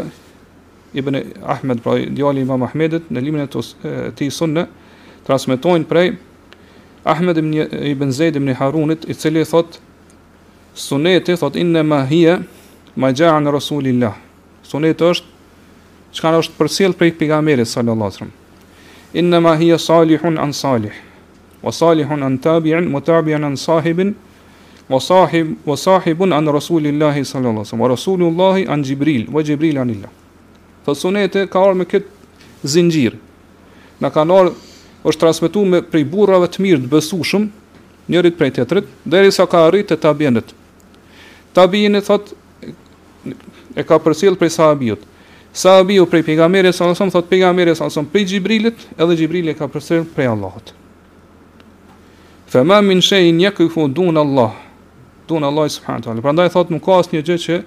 [0.95, 4.67] ibn Ahmed, pra djali Imam Ahmedit në librin e tij Sunne
[5.27, 6.13] transmetojnë prej
[7.05, 7.55] Ahmed ibn
[7.87, 9.81] ibn Zaid ibn Harunit i cili thot
[10.75, 12.41] suneti thot inna ma hiya
[12.95, 14.15] ma ja'a an rasulillah.
[14.65, 18.35] Suneti është çka është përcjell prej pejgamberit sallallahu alajhi wasallam.
[19.21, 20.95] Inna ma hiya salihun an salih
[21.63, 24.15] wa salihun an tabi'in wa tabi'an an sahibin
[24.89, 29.79] wa sahib wa sahibun an rasulillahi, sallallahu alaihi wasallam wa rasulullah an jibril wa jibril
[29.79, 30.09] anillah
[30.87, 32.07] Tha sunete ka ardhur me kët
[32.63, 33.17] zinxhir.
[33.99, 37.49] Na kanë ardhur është transmetuar me prej burrave të mirë të besueshëm,
[38.11, 40.53] njërit prej tetrit, derisa ka arritë te tabienet.
[41.59, 42.31] Tabienet thot
[43.75, 45.03] e ka përcjell prej sahabijut.
[45.57, 50.05] Sahabiju prej pejgamberit sa sallallahu thot pejgamberi sa sallallahu prej Xhibrilit, edhe Xhibrili ka përcjell
[50.15, 50.71] prej Allahut.
[52.47, 54.53] Fa ma min shay'in yakufu dun Allah.
[55.27, 56.23] Dun Allah subhanahu wa taala.
[56.23, 57.59] Prandaj thot nuk ka asnjë gjë që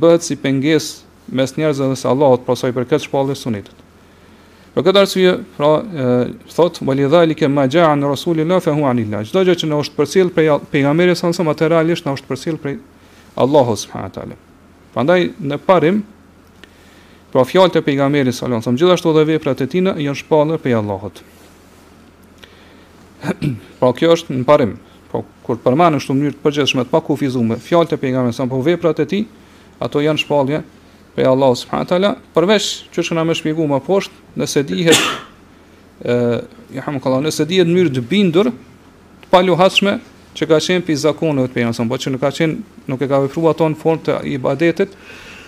[0.00, 3.80] bëhet si pengesë mes njerëzve dhe se Allahu të për këtë shpallje sunetit.
[4.74, 5.68] Për këtë arsye, pra,
[6.50, 10.30] thot walidhali ke ma ja'an rasulillahi fa huwa anil Çdo gjë që na është përcjell
[10.34, 12.78] prej pejgamberit sa më të realisht na është përcjell prej
[13.38, 14.36] Allahut subhanahu wa taala.
[14.94, 16.02] Prandaj në parim
[17.34, 20.76] Po fjalët e pejgamberit sallallahu alajhi wasallam, gjithashtu edhe veprat e tina janë shpallur prej
[20.78, 21.16] Allahut.
[23.80, 24.76] po kjo është në parim,
[25.10, 28.60] po kur përmanim në në mënyrë të përgjithshme të pa kufizuar, fjalët e pejgamberit sallallahu
[28.62, 29.24] alajhi po veprat e tij,
[29.82, 30.60] ato janë shpallje
[31.14, 34.98] pe Allah subhanahu taala përveç që që na më shpjegu më poshtë nëse dihet
[36.02, 36.14] ë
[36.78, 38.50] jam qallë nëse dihet mënyrë të bindur
[39.22, 39.94] të paluhatshme
[40.34, 43.20] që ka qenë pi zakonëve të pejgamberit por që nuk ka qenë nuk e ka
[43.26, 44.96] vepruar atë në formë të ibadetit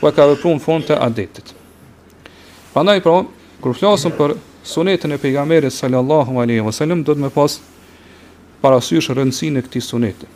[0.01, 1.51] po e ka vepruar në formë të adetit
[2.75, 3.15] prandaj po
[3.65, 7.59] kur flasim për sunetin e pejgamberit sallallahu alaihi wasallam do të më pas
[8.63, 10.31] parasysh rëndësinë e këtij suneti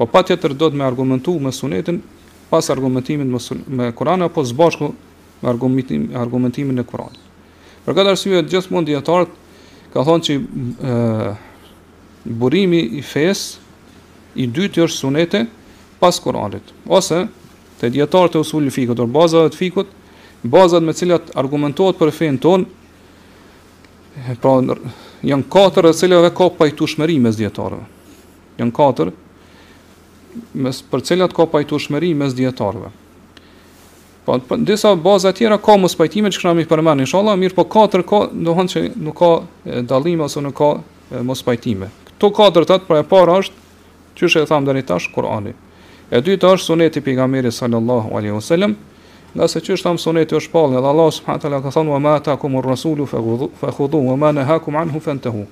[0.00, 2.02] po patjetër do të më argumentu me sunetin
[2.52, 3.26] pas argumentimit
[3.66, 4.90] me Kur'an apo së bashku
[5.42, 7.14] me argumentimin argumentimin e Kur'an.
[7.86, 9.32] Për këtë arsye gjithmonë dietarët
[9.94, 13.40] ka thonë që ë burimi i fes
[14.36, 15.40] i dytë është sunete
[16.02, 16.74] pas Kur'anit.
[16.86, 17.22] Ose
[17.80, 19.86] te dietarët e usul fikut ose baza të fikut,
[20.44, 22.68] bazat me të cilat argumentohet për fen ton
[24.44, 24.58] pra
[25.30, 27.84] janë katër e cilëve ka pajtushmëri mes dietarëve.
[28.60, 29.16] Janë katër
[30.54, 32.90] mes për cilat ka pajtueshmëri mes dietarëve.
[34.26, 37.64] Po, po disa baza të tjera ka mos pajtime që kemi përmend inshallah, mirë po
[37.70, 39.32] katër ka, ndohon që nuk ka
[39.90, 40.70] dallim ose nuk ka
[41.26, 41.88] mos pajtime.
[42.16, 43.60] Kto katërt atë pra e para është
[44.20, 45.52] çështë e tham deri tash Kur'ani.
[46.12, 48.76] E dytë është suneti i pejgamberit sallallahu alaihi wasallam,
[49.32, 53.06] nga se çështë sunetit është pallë, dhe Allah subhanahu taala ka thënë wa ma rasulu
[53.08, 55.44] fa khudhu wa ma nahakum anhu fantahu.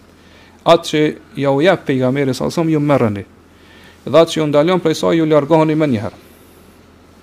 [0.69, 1.01] Atë që
[1.43, 3.35] ja u jep pejgamberit sallallahu alaihi wasallam ju
[4.09, 6.11] dhe atë që ju ndalon prej saj ju largohuni më një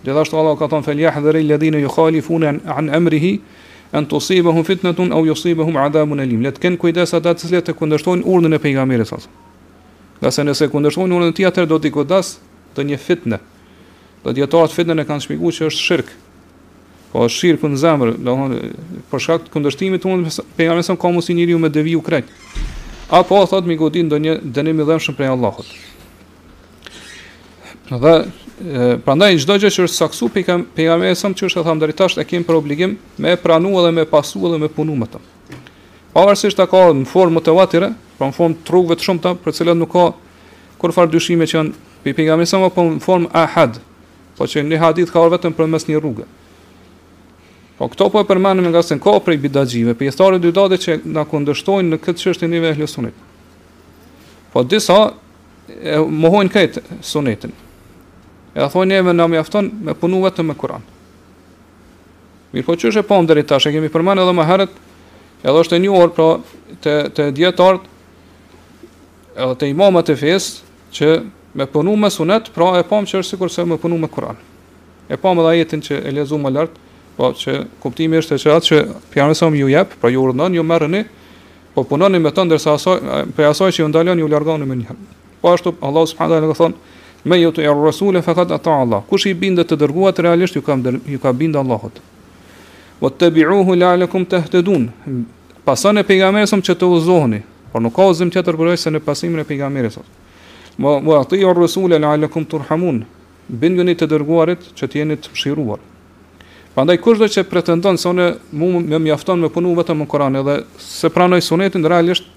[0.06, 3.32] Gjithashtu Allah ka thënë feljah dhe rrel ladhina yukhalifuna an, an amrihi
[3.98, 6.44] an tusibahum fitnatun aw yusibahum adhabun alim.
[6.46, 9.18] Let kan kujdesa datë se të kundërshtojnë urdhën e pejgamberit sa.
[10.22, 12.36] Qase nëse kundërshtojnë urdhën e tij atë do të godas
[12.78, 13.42] të një fitnë.
[14.22, 16.14] Do të jetohet fitnën e kanë shpjeguar se është shirq.
[17.12, 18.62] Po shirku në zemër, do të thonë
[19.12, 22.30] për shkak të kundërshtimit të pejgamberit sa ka mos i njeriu me devi u krajt.
[23.10, 25.78] Apo thot me godin ndonjë dënim i dhëmshëm prej Allahut.
[27.88, 30.42] Dhe prandaj çdo gjë që është saksu pe
[30.76, 34.52] pejgamberin që është thamë deri tash e kemi për obligim me pranuar dhe me pasuar
[34.52, 35.20] dhe me punuar me të.
[36.12, 39.92] Pavarësisht ka në formë motivatore, pra në formë trugëve të shumta për të cilat nuk
[39.94, 40.04] ka
[40.82, 41.72] kur far dyshime që janë
[42.04, 43.80] pe pejgamberin apo po në formë ahad.
[44.36, 46.26] Po që në hadith ka vetëm përmes një rruge.
[47.80, 51.24] Po këto po e përmendëm nga se ka prej bidaxhive, pe historia dy që na
[51.24, 53.16] kundërshtojnë në këtë çështje në vehlesunit.
[54.52, 55.14] Po disa
[55.88, 57.56] mohojnë këtë sunetin.
[58.58, 60.82] Edhe thonë neve na mjafton me punu vetëm me Kur'an.
[62.56, 64.72] Mirë po që është e tash, e kemi përmenë edhe më herët,
[65.46, 66.26] edhe është e një orë pra
[66.84, 67.86] të, të djetartë,
[69.38, 71.08] edhe të imamat e fesë, që
[71.54, 74.40] me punu me sunet, pra e pam që është sikur se me punu me Kur'an.
[75.10, 76.74] E pam edhe ajetin që e lezu më lart,
[77.18, 78.82] pra që kuptimi është e që atë që
[79.14, 81.06] pjarën ju jepë, pra ju urnën, ju merrni,
[81.78, 83.00] po punoni me të ndërsa asaj,
[83.38, 85.10] për asaj që ju ndalon, ju largoni me njëherë.
[85.42, 86.96] Po ashtu, Allah subhanahu wa taala thonë
[87.28, 89.02] me ju të jarë rasule, fakat ata Allah.
[89.10, 92.00] Kush i binde të dërguat, realisht ju ka, ju ka binde Allahot.
[93.02, 94.88] Vë të biuhu lalekum të hëtëdun,
[95.68, 97.42] pasën e pejgamerësëm që të uzohëni,
[97.74, 100.08] por nuk ka uzim të të se në pasimin e pejgamerësët.
[100.78, 103.04] Vë ati jarë la lalekum të rhamun,
[103.52, 105.80] një të dërguarit që t'jeni të mshiruar.
[106.76, 110.36] Pandaj kush do që pretendon se unë mu më mjafton me punu vetëm në Kur'an
[110.38, 112.28] edhe se pranoj sunetin realisht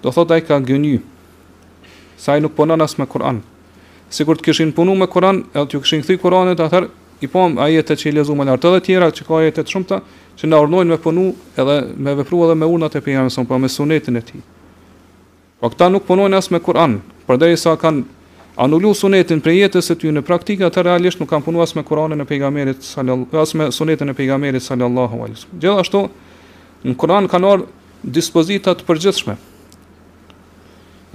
[0.00, 1.00] do thot ai ka gënjy.
[2.16, 3.42] Sa ai nuk punon as me Koran
[4.14, 6.90] sikur të kishin punuar me Kur'an, edhe të kishin kthy Kur'anit, atëherë
[7.24, 9.98] i pam ajete që i lexuam më edhe të tjera që ka ajete të shumta
[10.38, 11.26] që na urdhnojnë me punu
[11.58, 14.40] edhe me vepru edhe me urnat e pejgamberit son, po me sunetin e tij.
[15.60, 16.98] Po këta nuk punojnë as me Kur'an,
[17.28, 18.04] përderisa kanë
[18.64, 22.22] anulu sunetin për jetës e ty në praktikë, atë realisht nuk kanë punuar me Kur'anin
[22.22, 25.58] e pejgamberit sallallahu as me sunetin e pejgamberit sallallahu alaihi wasallam.
[25.64, 26.04] Gjithashtu
[26.90, 29.34] në Kur'an kanë ardhur dispozita të përgjithshme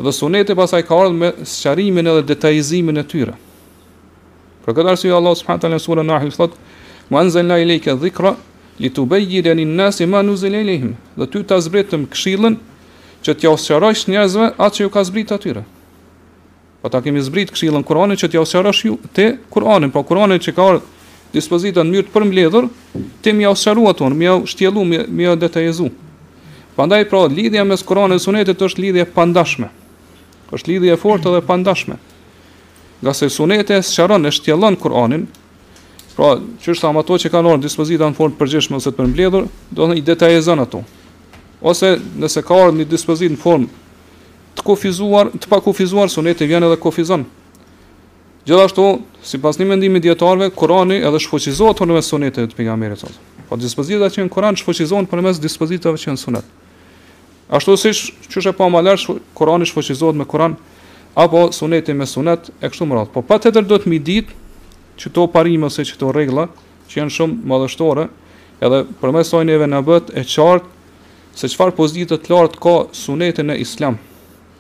[0.02, 3.34] dhe suneti pasaj ka ardhur me sëqarimin edhe detajizimin e tyre.
[4.66, 6.52] Për këtë arsye Allah subhanahu taala sura Nahl thot:
[7.12, 8.36] "Wa anzalna ilayka dhikra
[8.80, 12.56] litubayyana lin-nasi ma nuzila ilayhim." Do ty ta zbritëm këshillën
[13.26, 15.64] që t'ja sqarosh njerëzve atë që ju ka zbritur atyre.
[16.82, 20.52] Po ta kemi zbrit këshillën Kur'anit që t'ja sqarosh ju te Kur'anin, po Kur'ani që
[20.56, 20.68] ka
[21.36, 22.70] dispozita në mënyrë të përmbledhur,
[23.22, 24.82] ti më ja sqaru ato, më shtjellu,
[25.16, 25.90] më detajzu.
[26.76, 29.68] Prandaj pra lidhja mes Kur'anit dhe Sunetit është lidhje pandashme
[30.52, 31.98] është lidhje e fortë dhe pandashme.
[33.04, 35.28] Nga se sunete së e shtjellon Kur'anin,
[36.16, 36.30] pra
[36.62, 39.98] që është ato që kanë orë dispozita në formë përgjeshme ose të përmbledhur, do të
[39.98, 40.82] i detajezon ato.
[41.62, 43.68] Ose nëse ka orë një dispozit në formë
[44.58, 47.24] të kufizuar, të pa sunete vjen edhe kufizon.
[48.46, 53.04] Gjithashtu, si pas një mendimi djetarve, Kurani edhe shfoqizohet për në mes sunete të pegamerit.
[53.48, 56.46] Po dispozita që në Kur'an shfoqizohet për dispozitave që në sunet.
[57.50, 57.92] Ashtu si
[58.30, 60.58] çu pa e pamalarsh Kurani shfoqizohet me Kur'an
[61.16, 63.10] apo suneti me sunet e kështu me radhë.
[63.10, 64.30] Po patjetër duhet mi ditë
[65.02, 66.46] që to parime ose që to rregulla
[66.90, 68.06] që janë shumë madhështore,
[68.62, 73.58] edhe përmes ojneve na bëhet e qartë se çfarë pozite të qartë ka suneti në
[73.66, 73.98] Islam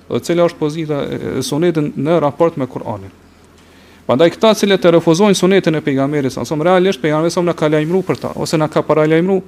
[0.10, 3.13] dhe cila është pozita e sunetit në raport me Kur'anin.
[4.10, 7.54] Prandaj këta që të refuzojnë sunetin e pejgamberit, ose më realisht pejgamberi sa më na
[7.54, 9.43] ka lajmëruar për ta ose na ka paralajmëruar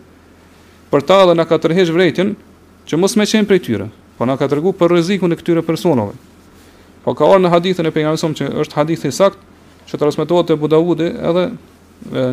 [0.93, 2.35] për ta dhe na ka tërhiqë vretin,
[2.89, 3.87] që mos më qenë prej tyre.
[4.17, 6.15] Po na ka tregu për rrezikun e këtyre personave.
[7.05, 9.37] Po ka ardhur në hadithin e pejgamberit që është hadith i sakt,
[9.89, 11.47] që transmetohet te Budaudi edhe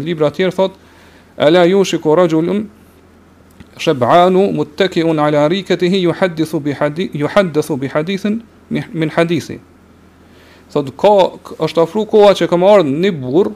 [0.05, 0.77] libra të tjerë thot
[1.41, 2.67] ala yushi ku rajulun
[3.81, 9.59] shab'anu muttaki'un ala rikatihi yuhaddithu bi hadith yuhaddithu bi hadithin min hadithi.
[10.73, 11.15] Thot ka
[11.65, 13.53] është afru koha që kam ardhur një burr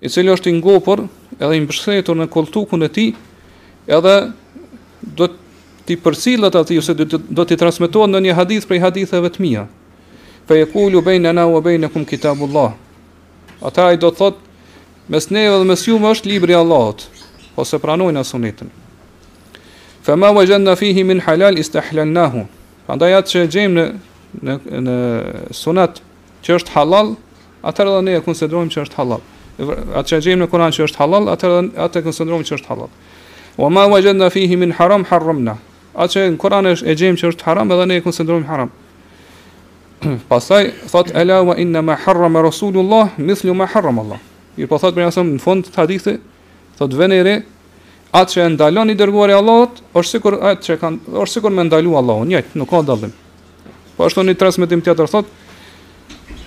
[0.00, 1.06] i cili është i ngopur
[1.42, 3.10] edhe i mbështetur në koltukun e tij
[3.90, 4.14] edhe
[5.18, 5.46] do të
[5.88, 6.92] ti përcillet ati ose
[7.32, 9.62] do t'i transmetohet në një hadith prej haditheve të mia.
[10.48, 12.74] Fa yekulu baina na wa baina kum kitabullah.
[13.64, 14.36] Ata ai do thot
[15.08, 17.06] mes neve dhe mes jume është libri i Allahut
[17.56, 18.68] ose pranojna sunetin.
[20.04, 22.44] Fa ma wajanna fihi min halal istahlannahu.
[22.86, 23.84] Prandaj atë që gjejmë
[24.44, 24.98] në në në
[25.56, 26.02] sunat
[26.44, 27.14] që është halal,
[27.64, 29.24] atëherë do ne e konsiderojmë që është halal.
[29.98, 32.92] Atë që gjejmë në Kur'an që është halal, atëherë atë e konsiderojmë që është halal.
[33.58, 35.64] Wa ma wajanna fihi min haram harramnahu
[35.98, 38.70] atë që në Kur'an është e gjejmë që është haram edhe ne e konsiderojmë haram.
[40.30, 44.20] Pastaj thot ela wa inna ma harrama rasulullah mithlu ma harrama Allah.
[44.56, 46.20] I po thot jashtë në fund të hadithit,
[46.78, 47.38] thot venere
[48.14, 51.54] atë që e ndalon i dërguari i Allahut është sikur atë që kanë është sikur
[51.54, 53.12] më ndalu Allahu, njëjt, nuk ka dallim.
[53.96, 55.36] Po ashtu një transmetim tjetër thot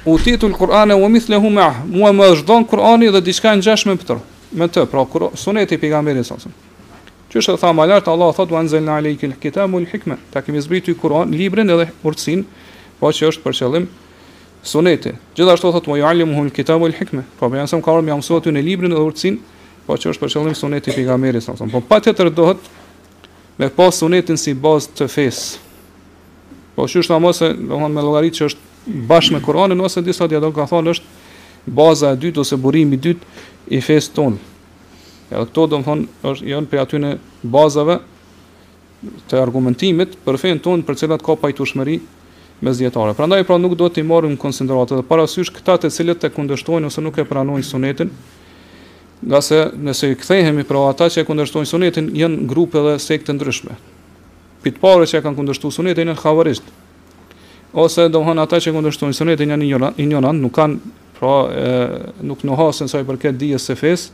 [0.10, 4.20] u titul Kur'ane u mithluhu ma'a, mua më është Kur'ani dhe diçka ngjashme me të.
[4.52, 5.06] Me të, pra
[5.40, 6.70] suneti pejgamberit sallallahu alajhi
[7.32, 11.30] Që është tha më lart Allah thotë anzalna alejkil kitabul hikma, ta kemi zbritur Kur'an,
[11.32, 12.44] librin edhe urtësinë,
[13.00, 13.86] po që është për qëllim
[14.68, 15.14] suneti.
[15.40, 18.66] Gjithashtu thotë po, më juallimuhul kitabul hikma, po bejan se ka më mësuar ty në
[18.68, 22.68] librin edhe urtësinë, po që është për qëllim suneti pejgamberit sa Po patjetër dohet
[23.64, 25.64] me pas sunetin si bazë të fesë.
[26.76, 30.28] Po shysh ta mos e, domthonë me llogaritë që është bashkë me Kur'anin ose disa
[30.28, 34.51] dia do të thonë është baza e dytë ose burimi i dytë i fesë tonë.
[35.32, 37.12] Edhe këto do më thonë, është janë për aty në
[37.54, 37.96] bazave
[39.32, 41.96] të argumentimit për fejnë tonë për cilat ka pajtushmëri
[42.62, 43.16] me zjetare.
[43.18, 46.34] Pra ndaj pra nuk do të i marim konsenderatë dhe parasysh këta të cilët të
[46.36, 48.12] kundështojnë ose nuk e pranojnë sunetin,
[49.22, 53.32] nga se nëse i kthehemi pra ata që e kundështojnë sunetin, jenë grupe dhe sekte
[53.34, 53.78] ndryshme.
[54.66, 56.66] Pitë pare që e kanë kundështu sunetin, jenë havarisht.
[57.72, 61.72] Ose do hënë ata që e kundështojnë sunetin, jenë injonan, nuk kanë, pra e,
[62.30, 64.14] nuk në hasën saj përket dijes se fesë,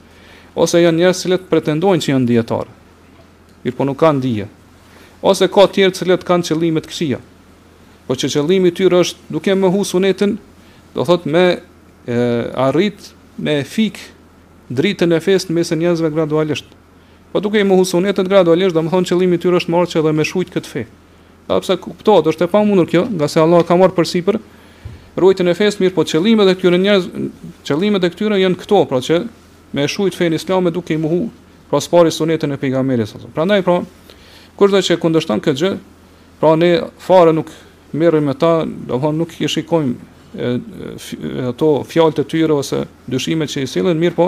[0.55, 2.75] ose janë njerëz që pretendojnë që janë dietarë.
[3.65, 4.47] Mir po nuk kanë dije.
[5.25, 7.19] Ose ka të tjerë që kanë qëllime të kësia.
[8.07, 10.37] Po që qëllimi i tyre është duke mohu sunetin,
[10.93, 11.57] do thotë me e,
[12.67, 13.97] arrit me fik
[14.73, 16.69] dritën e fesë mes njerëzve gradualisht.
[17.33, 20.05] Po duke i mohu sunetin gradualisht, do të thonë qëllimi i tyre është marrë që
[20.05, 20.85] dhe me shujt këtë fe.
[21.49, 24.39] Dhe pse kuptohet, është e pamundur kjo, nga se Allah ka marrë përsipër
[25.17, 27.05] rrojtën e fesë, mirë po qëllimet e këtyre njerëz,
[27.65, 29.23] qëllimet e këtyre janë këto, pra që
[29.73, 31.29] me shujt fen islame duke i muhu
[31.69, 33.17] pra sipas sunetën e pejgamberit sa.
[33.35, 33.81] Prandaj pra
[34.57, 35.71] kur që kundërshton këtë gjë,
[36.39, 37.49] pra ne fare nuk
[37.91, 39.93] merrem me ta, do nuk i shikojmë
[41.51, 44.27] ato fjalët e tyre ose dyshimet që i sillen, mirë po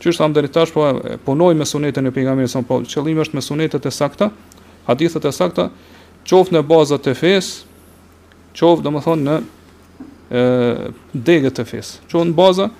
[0.00, 0.84] çu është ndër tash po
[1.24, 2.62] punoj me sunetën e pejgamberit sa.
[2.62, 4.30] Po pra, qëllimi është me sunetët e sakta,
[4.88, 5.66] hadithët e sakta,
[6.24, 7.66] qoftë në bazat e fesë,
[8.56, 9.36] qoftë domethënë në
[10.30, 12.00] ë degët e fesë.
[12.08, 12.70] Qoftë në baza,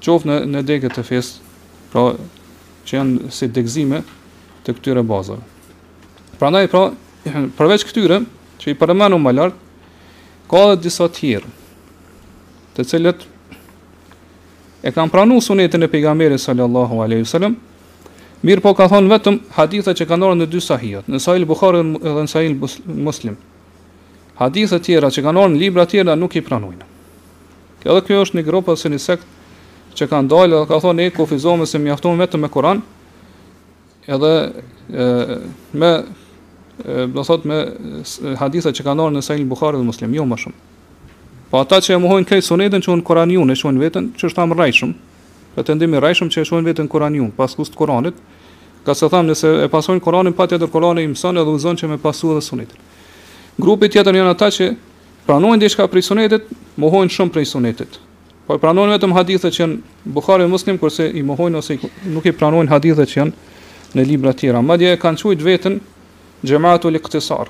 [0.00, 1.40] qoftë në në degët e fesë,
[1.92, 2.04] pra
[2.88, 4.02] që janë si degëzime
[4.64, 5.42] të këtyre bazave.
[6.40, 6.82] Prandaj pra
[7.58, 8.22] përveç këtyre
[8.62, 9.56] që i përmenu më lart,
[10.50, 11.50] ka edhe disa të tjerë,
[12.76, 13.26] të cilët
[14.88, 17.58] e kanë pranuar sunetin e pejgamberit sallallahu alaihi wasallam,
[18.42, 21.84] mirë po ka thonë vetëm hadithet që kanë orë në dy sahihat, në sahil Bukhari
[21.84, 23.36] dhe në sahil Muslim.
[24.40, 26.86] Hadithet tjera që kanë orë në libra tjera nuk i pranojnë.
[27.80, 29.28] Edhe kjo është një grupë po së një sektë
[29.96, 32.82] që kanë dalë dhe ka thonë ne kufizojmë se mjaftojmë vetëm me Kur'an,
[34.06, 34.30] edhe
[34.88, 35.38] e,
[35.74, 37.60] me e, do me
[38.40, 40.58] hadithat që kanë dalë në Sahih Buhari dhe Muslim, jo më shumë.
[41.50, 44.38] Po ata që e mohojnë këtë sunetën që un Kur'aniun e shohin vetën, që është
[44.38, 44.92] tam rrejshëm,
[45.58, 48.14] ata të ndihmë rrejshëm që e shohin vetën Kur'aniun, pas kusht Kur'anit,
[48.86, 51.90] ka se thamë nëse e pasojnë Kur'anin pa tjetër Kur'an e imson edhe uzon që
[51.90, 52.88] me pasu edhe sunetin.
[53.60, 54.70] Grupi tjetër janë ata që
[55.26, 56.46] pranojnë diçka prej sunetit,
[56.80, 57.98] mohojnë shumë prej sunetit.
[58.50, 61.76] Po pranojnë vetëm hadithet që janë Buhari dhe Muslim kurse i mohojnë ose
[62.10, 64.58] nuk i pranojnë hadithet që janë në libra tjera.
[64.58, 65.76] Madje kanë thujt vetën
[66.50, 67.46] Jamaatul Iqtisar,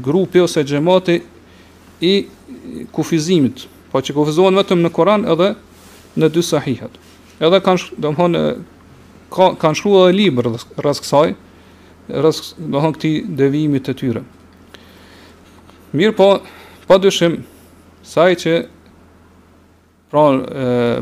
[0.00, 1.18] grupi ose xhamati
[2.08, 2.14] i
[2.96, 5.50] kufizimit, po që kufizohen vetëm në Kur'an edhe
[6.22, 6.96] në dy sahihat.
[7.44, 8.44] Edhe kanë, domthonë,
[9.36, 11.34] kanë kanë shkruar edhe libra rreth kësaj,
[12.16, 13.12] rreth domthonë këtij
[13.42, 14.24] devijimit të tyre.
[16.00, 16.30] Mirë po,
[16.88, 17.42] padyshim
[18.06, 18.56] sa i që
[20.06, 20.22] Pra,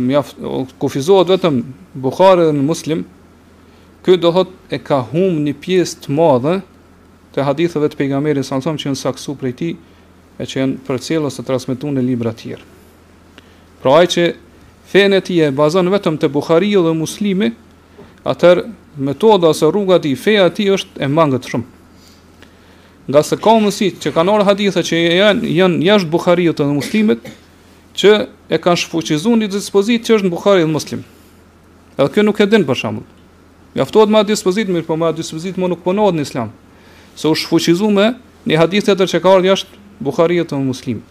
[0.01, 0.37] mjaft
[0.81, 1.59] kufizohet vetëm
[2.01, 3.03] Buhari dhe Muslim.
[4.05, 6.55] Ky do thot e ka humb një pjesë të madhe
[7.37, 9.69] të haditheve të pejgamberit sa thon që janë saksu prej ti
[10.41, 12.65] e që janë për ose të transmitu në libra tjerë
[13.83, 14.25] Pra ai që
[14.89, 17.51] fene ti e bazën vetëm të Bukhari dhe muslimi,
[18.25, 18.65] atër
[18.97, 21.69] metoda ose rruga ti, feja ti është e mangët shumë.
[23.11, 27.27] Nga se ka mësi që kanë orë hadithe që janë, janë jashtë Bukhari dhe muslimit,
[27.99, 28.11] që
[28.55, 31.05] e kanë shfuqizuar një dispozit që është në Buhari dhe Muslim.
[31.95, 33.05] Edhe kjo nuk e din për shembull.
[33.75, 36.51] Mjaftohet me atë dispozit, mirë po me atë dispozit më nuk punon në Islam.
[37.19, 38.09] Se u shfuqizuar me
[38.51, 41.03] një hadith tjetër që ka ardhur jashtë Buhariut dhe Muslim.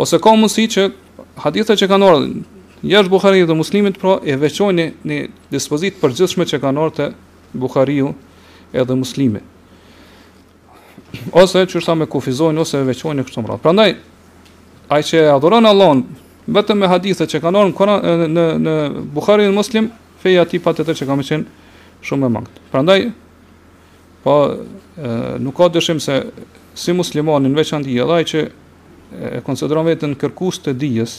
[0.00, 0.86] Ose ka mundësi që
[1.44, 5.18] hadithat që kanë ardhur jashtë Buhariut dhe Muslimit, pra e veçojnë në
[5.52, 7.12] dispozit përgjithshme që kanë ardhur te
[7.60, 8.14] Buhariu
[8.72, 9.44] edhe Muslimi.
[11.30, 13.62] Ose sa me kufizojnë ose e veçojnë këtu më radh.
[13.62, 13.92] Prandaj
[14.94, 16.02] ai që adhuron Allahun
[16.54, 17.92] vetëm me hadithe që kanë në
[18.34, 18.74] në në
[19.16, 19.90] Buhariun Muslim
[20.22, 21.44] feja ti pa të tjerë që kanë mëshin
[22.04, 22.62] shumë më mangë.
[22.72, 22.98] Prandaj
[24.24, 24.36] po
[25.44, 26.18] nuk ka dyshim se
[26.78, 28.44] si muslimani në veçanti edhe ai që
[29.38, 31.18] e konsideron veten kërkues të dijes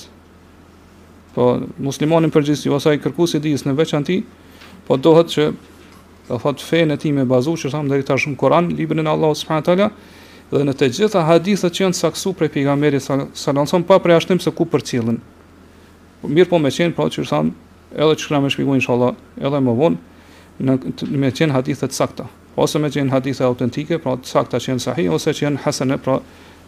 [1.35, 4.21] po muslimani përgjithësi ose jo, ai kërkues i dijes në veçanti
[4.87, 5.49] po dohet që
[6.27, 9.37] të thot fenë e tij me bazuar shumë deri tash në Kur'an, librin e Allahut
[9.37, 9.91] subhanahu taala,
[10.51, 14.51] dhe në të gjitha hadithet që janë saksu prej pejgamberit sallallahu pa prej ashtim se
[14.53, 15.17] ku përcjellin.
[16.25, 17.51] Mirë po me qenë, pra që rësam,
[17.95, 19.99] edhe që këra me shpikuin, shala, edhe më vonë,
[20.65, 20.75] në,
[21.11, 22.27] në me qenë hadithet sakta,
[22.57, 26.19] ose me qenë hadithet autentike, pra sakta që janë sahi, ose që janë hasene, pra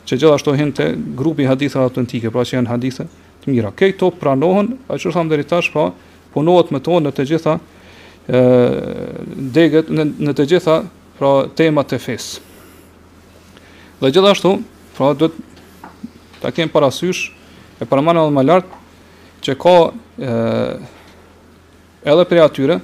[0.08, 3.74] që gjithashtu hinë të grupi hadithet autentike, pra që janë hadithet të mira.
[3.78, 5.90] Kej to pranohen, a që rësam dhe rritash, pra
[6.36, 7.58] punohet me to në të gjitha,
[8.30, 8.42] e,
[9.58, 10.82] degët, në, në të gjitha
[11.18, 12.46] pra, temat e fesë.
[14.00, 14.60] Dhe gjithashtu,
[14.98, 15.34] pra duhet
[16.42, 17.32] ta kem parasysh
[17.82, 18.82] e përmanë edhe më lartë
[19.48, 20.36] që ka e,
[22.14, 22.78] edhe për atyre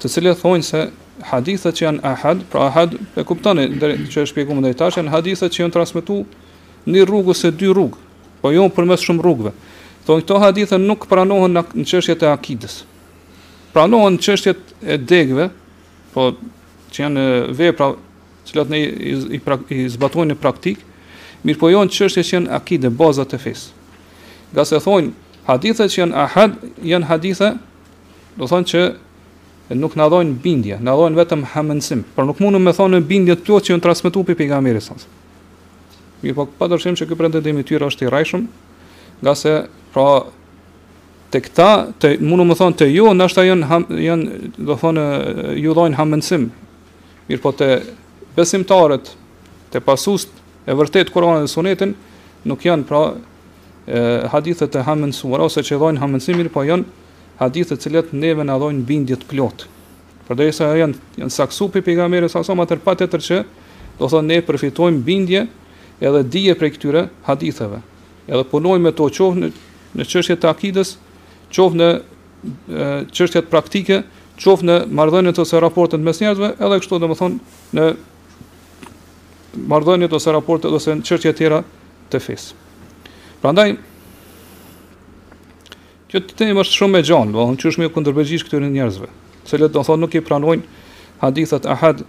[0.00, 0.80] të cilë e thonjë se
[1.30, 3.66] hadithet që janë ahad, pra ahad e kuptoni
[4.08, 6.22] që e shpjegu më dhe i janë hadithet që janë transmitu
[6.88, 8.00] një rrugë ose dy rrugë,
[8.40, 9.52] po jo për mes shumë rrugëve.
[10.08, 12.80] Thonë këto hadithet nuk pranohen në qështjet e akidës.
[13.76, 15.46] Pranohen në qështjet e degve,
[16.16, 16.26] po
[16.92, 17.24] që janë
[17.60, 17.92] vepra
[18.44, 20.82] cilat ne i, i, pra, i zbatojnë në praktik,
[21.44, 23.72] mirë po jonë qështje që janë akide, bazat e fesë.
[24.56, 25.12] Ga se thonë,
[25.48, 27.58] hadithet që janë ahad, janë hadithet,
[28.38, 28.84] do thonë që
[29.80, 33.38] nuk në adhojnë bindje, në adhojnë vetëm hamënësim, për nuk mundu me thonë në bindje
[33.46, 35.08] të që janë transmitu për pika mirë e sënës.
[36.24, 38.44] Mirë po pa dërshim që këtë prendetimi tyre është i rajshëm,
[39.24, 39.56] gase,
[39.96, 40.08] pra
[41.32, 41.70] të këta,
[42.00, 45.04] të, mundu me thonë të ju, nështë janë, janë, do thonë,
[45.64, 46.44] ju dhojnë hamënsim,
[47.28, 47.70] mirë po të
[48.34, 49.10] besimtarët
[49.72, 50.30] të pasust
[50.66, 51.94] e vërtet Kur'anit dhe Sunetin
[52.48, 54.00] nuk janë pra e,
[54.32, 55.14] hadithet e hamën
[55.44, 56.88] ose që dhojnë hamën po janë
[57.40, 59.66] hadithet cilet neve në dhojnë bindjet plot.
[60.28, 63.40] Për dhe janë, janë saksu për pjega mire, sa sa ma tërpa të tërë që
[63.98, 65.44] do thonë ne përfitojmë bindje
[66.02, 67.80] edhe dije për këtyre haditheve.
[68.28, 69.50] Edhe punojmë me to qovë në,
[69.98, 70.94] në qështjet të akidës,
[71.52, 71.88] qovë në
[73.14, 73.98] qështjet praktike,
[74.40, 77.86] qovë në mardhenit ose raportet mes njerëzve, edhe kështu dhe më thonë në
[79.56, 81.58] marrëdhëniet ose raportet ose çështje të tjera
[82.12, 82.60] të fesë.
[83.42, 83.70] Prandaj
[86.10, 89.08] kjo të temë është shumë e gjallë, do të thonë çështë më kundërpërgjigjsh këtyre njerëzve,
[89.48, 90.68] të do të thonë nuk i pranojnë
[91.22, 92.04] hadithat ahad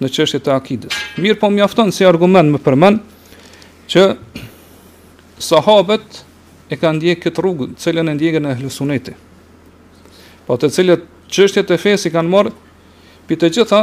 [0.00, 0.98] në çështjet e akidës.
[1.20, 3.00] Mirë, po mjafton si argument më përmend
[3.90, 4.04] që
[5.40, 6.22] sahabët
[6.70, 9.16] e kanë ndjekë këtë rrugë, të cilën e ndjekën e hlusuneti.
[10.46, 12.54] Po të cilët qështjet e fesë i kanë morë,
[13.26, 13.82] pi të gjitha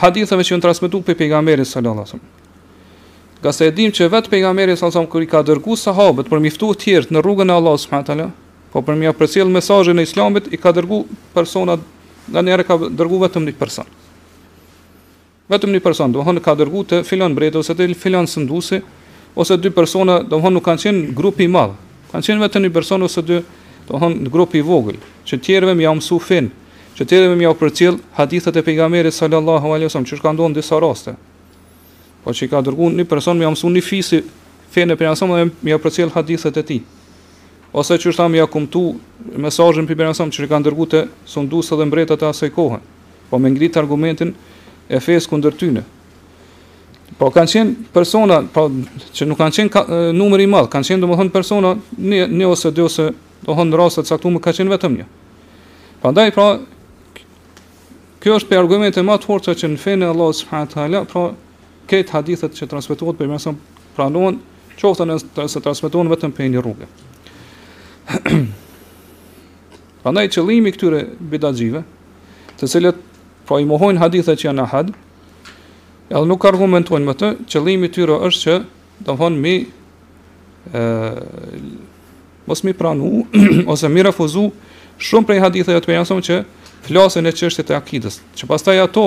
[0.00, 3.34] hadithëve që janë transmetuar pe pejgamberit sallallahu alajhi wasallam.
[3.40, 6.42] Gase e dim që vetë pejgamberi sallallahu alajhi wasallam kur i ka dërguar sahabët për
[6.44, 8.26] miftu të tjerë në rrugën e Allahut subhanahu taala,
[8.72, 11.78] po për mi apërcjell mesazhin e Islamit i ka dërguar persona
[12.30, 13.88] nga njerë ka dërgu vetëm një person.
[15.50, 18.82] Vetëm një person, dohën ka dërguar të filon mbret ose të filon sëndusi,
[19.36, 21.72] ose dy persona, dohën nuk kanë qenë grupi i madh.
[22.12, 23.40] Kanë qenë vetëm një person ose dy,
[23.88, 26.20] domthon grup i vogël, që tjerëve më jam mësu
[27.00, 30.52] që tërë me mjau për cilë hadithet e pejgamerit sallallahu alaihi wasallam që shka ndonë
[30.52, 31.12] në disa raste.
[32.20, 34.18] Po që i ka dërgun një person mjau mësu një fisi
[34.74, 36.76] fene për njësëm dhe mjau për cilë hadithet e ti.
[37.72, 38.82] Ose që shta mjau kumtu
[39.40, 41.00] mesajën për njësëm që i ka ndërgu të
[41.32, 42.82] sundusë dhe mbretët e asaj kohë,
[43.30, 44.34] po me ngrit argumentin
[44.90, 45.84] e fesë kundër tyne.
[47.16, 48.66] Po kanë qenë persona, po
[49.16, 52.68] që nuk kanë qenë ka, numri i madh, kanë qenë domethënë persona ne një ose
[52.74, 53.08] dy ose
[53.46, 55.08] domethënë në raste të më kanë qenë vetëm një.
[56.04, 56.48] Prandaj pra
[58.20, 60.72] Kjo është për argument e më të fortë që në fenë Allah Allahut subhanahu wa
[60.72, 61.22] taala, pra
[61.88, 63.56] këtë hadithet që transmetohen për mëson
[63.96, 64.36] pranohen
[64.80, 66.88] qoftë nëse se transmetohen vetëm për një rrugë.
[70.04, 71.00] Prandaj qëllimi këtyre
[71.32, 71.80] bidaxhive,
[72.60, 73.00] të cilët
[73.48, 74.92] pra i mohojnë hadithet që janë ahad,
[76.12, 78.60] edhe nuk argumentojnë me të, qëllimi tyre është që
[79.08, 79.54] do thonë mi
[80.76, 81.58] ë
[82.48, 83.24] mos mi pranu
[83.72, 84.50] ose mi refuzu
[85.00, 86.42] shumë hadithet haditheve të pejgamberit që
[86.86, 89.06] flasën e çështjet e akidës, që pastaj ato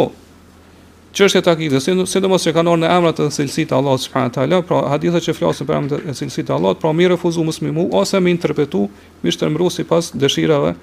[1.17, 4.61] çështjet e akidës, sidomos që kanë në emrat e cilësit të Allahut subhanahu wa taala,
[4.65, 8.19] pra hadithat që flasin për emrat e cilësit të Allahut, pra mirë refuzu muslimu ose
[8.19, 8.86] më interpretu,
[9.24, 10.76] më shtrembru sipas dëshirave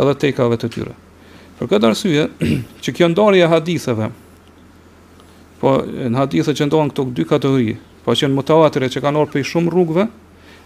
[0.00, 0.94] edhe tekave të tyre.
[1.60, 2.26] Për këtë arsye,
[2.82, 4.08] që kjo ndarje e haditheve,
[5.60, 9.32] po në hadithe që ndohen këto dy kategori, po që janë mutawatire që kanë ardhur
[9.36, 10.06] për shumë rrugëve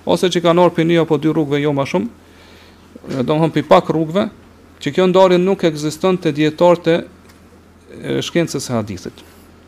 [0.09, 2.09] ose që kanë ardhur për një apo dy rrugëve jo më shumë,
[3.29, 4.25] domthonë për pak rrugëve,
[4.81, 6.99] që kjo ndarje nuk ekziston të djetarët e
[8.23, 9.25] shkencës e hadithit.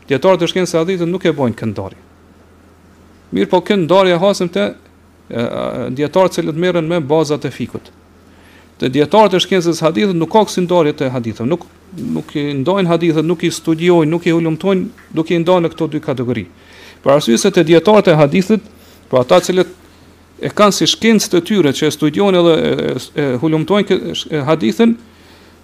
[0.07, 1.99] Djetarët e shkencës e hadithit nuk e bojnë këndarje.
[3.35, 4.65] Mirë po kjo ndarje hasim të
[5.99, 7.89] djetarët cilët merren me bazat e fikut.
[8.81, 11.67] Të djetarët e shkencës e hadithit nuk ka kësë ndarje të hadithit, nuk,
[12.15, 15.89] nuk i ndojnë hadithit, nuk i studiojnë, nuk i ullumtojnë, nuk i ndojnë në këto
[15.93, 16.47] dy kategori.
[17.03, 18.63] Për arsysët te djetarët e hadithit,
[19.11, 19.77] për ata cilët
[20.41, 24.95] e kanë si shkencë të tyre që e studion edhe e, e, e hulumtojnë hadithin,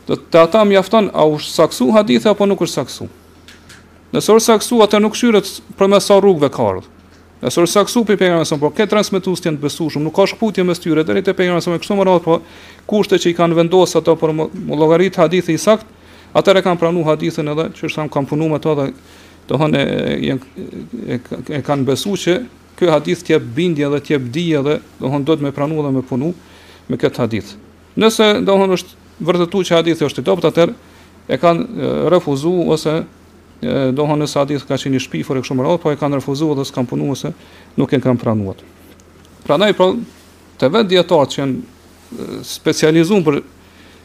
[0.08, 3.08] dhe të ata mjafton a u saksu hadithë apo nuk është saksu.
[4.14, 5.50] Nësë është saksu, atër nuk shyret
[5.80, 6.84] për me sa rrugve kardhë.
[6.84, 6.94] ardhë.
[7.42, 10.26] Nësë saksu për pengarën sëmë, por këtë transmitus të jenë të besu shumë, nuk ka
[10.30, 12.38] shkputje me styre, dhe rritë e pengarën sëmë, kështu më radhë, po
[12.90, 14.46] kushte që i kanë vendosë ato për më,
[14.80, 15.86] logaritë hadithë i sakt,
[16.38, 18.88] atër e kanë pranu hadithën edhe, që është kanë punu me dhe
[19.48, 21.20] të hënë e, e, e,
[21.60, 22.38] e kanë besu që
[22.78, 25.94] ky hadith tjep bindje dhe tjep dije dhe të hënë do të me pranu dhe
[25.96, 26.34] me punu
[26.92, 27.54] me këtë hadith.
[28.00, 30.76] Nëse të është vërdetu që hadithi është të dopt atër,
[31.34, 33.00] e kanë refuzu ose
[33.64, 36.52] të hënë nësë hadith ka që një shpifur e këshumë rrët, po e kanë refuzu
[36.60, 37.34] dhe së kanë punu ose
[37.80, 38.56] nuk e kanë pranuar.
[38.56, 39.44] atë.
[39.48, 39.72] Pra na
[40.58, 43.36] të vend djetarë që janë specializun për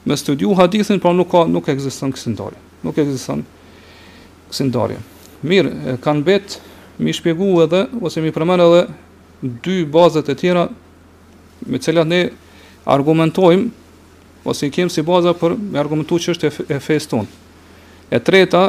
[0.09, 2.37] me studiu hadithin, pra nuk ka nuk e këzistën
[2.83, 3.45] Nuk ekziston
[4.51, 4.73] këzistën
[5.43, 6.61] Mirë, kanë betë
[7.03, 8.85] mi shpjegu edhe, ose mi përmen edhe
[9.65, 10.69] dy bazët e tjera
[11.67, 12.21] me cilat ne
[12.87, 13.65] argumentojmë,
[14.47, 17.27] ose i kemë si baza për me argumentu që është e fejës tonë.
[18.15, 18.63] E treta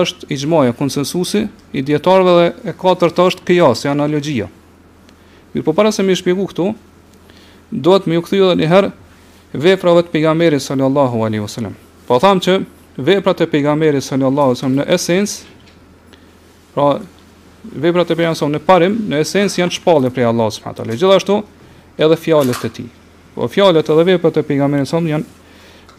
[0.00, 1.44] është i gjmaja, konsensusi,
[1.76, 4.48] i djetarve dhe e katërt është kjasë, e analogjia.
[5.54, 6.72] Mirë, po para se mi shpjegu këtu,
[7.70, 8.90] do të mi u këthyë dhe njëherë
[9.62, 11.74] veprave të pejgamberi sallallahu alaihi wasallam.
[12.10, 12.58] Po tham që
[12.96, 15.56] veprat e pejgamberit sallallahu alaihi wasallam në esencë
[16.74, 17.00] Pra,
[17.62, 20.98] veprat e pejgamberit sa në parim, në esencë janë shpallje për Allahut subhanahu wa taala.
[20.98, 21.36] Gjithashtu,
[21.96, 22.88] edhe fjalët e tij.
[23.34, 25.36] Po fjalët edhe veprat e pejgamberit sa janë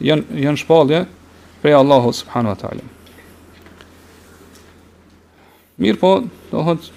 [0.09, 1.01] janë janë shpallje
[1.63, 2.88] prej Allahut subhanahu wa taala.
[5.80, 6.11] Mirë po,
[6.51, 6.89] do hëtë,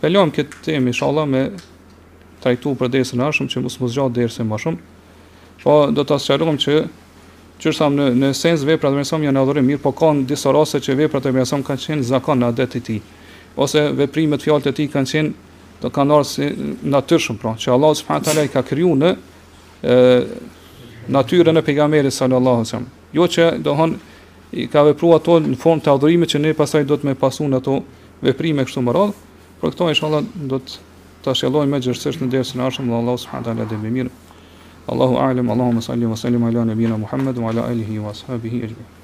[0.00, 1.46] pëllohem këtë temi, shala me
[2.42, 4.80] trajtu për desë në ashëm, që mos mos gjatë dhejrë më shumë,
[5.62, 6.80] po do të asë që
[7.62, 10.80] që është në në sens vepra të mëson janë adhurim mirë, po kanë disa raste
[10.82, 13.00] që veprat e mëson kanë qenë zakon në adet i tij.
[13.54, 15.30] Ose veprimet fjalët e tij kanë qenë
[15.84, 16.48] të kanë ardhur si
[16.90, 20.00] natyrshëm, pra, që Allah subhanahu taala i ka kryu në e,
[21.14, 22.90] natyrën e pejgamberit sallallahu alajhi wasallam.
[23.18, 23.94] Jo që dohon
[24.62, 27.58] i ka vepruar ato në formë të adhurimit që ne pastaj do të më pasun
[27.60, 27.78] ato
[28.24, 29.14] veprime kështu më radh,
[29.62, 30.82] por këto inshallah do të
[31.22, 34.12] ta shëllojmë me gjithësisht në dersën e dhe Allah subhanahu taala dhe më mirë.
[34.90, 39.00] الله أعلم اللهم صل وسلم على نبينا محمد وعلى آله وأصحابه أجمعين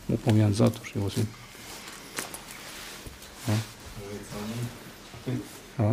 [0.09, 1.29] Mu po më janë zatur, që vosim.
[3.47, 3.55] Ha?
[5.79, 5.89] Ha?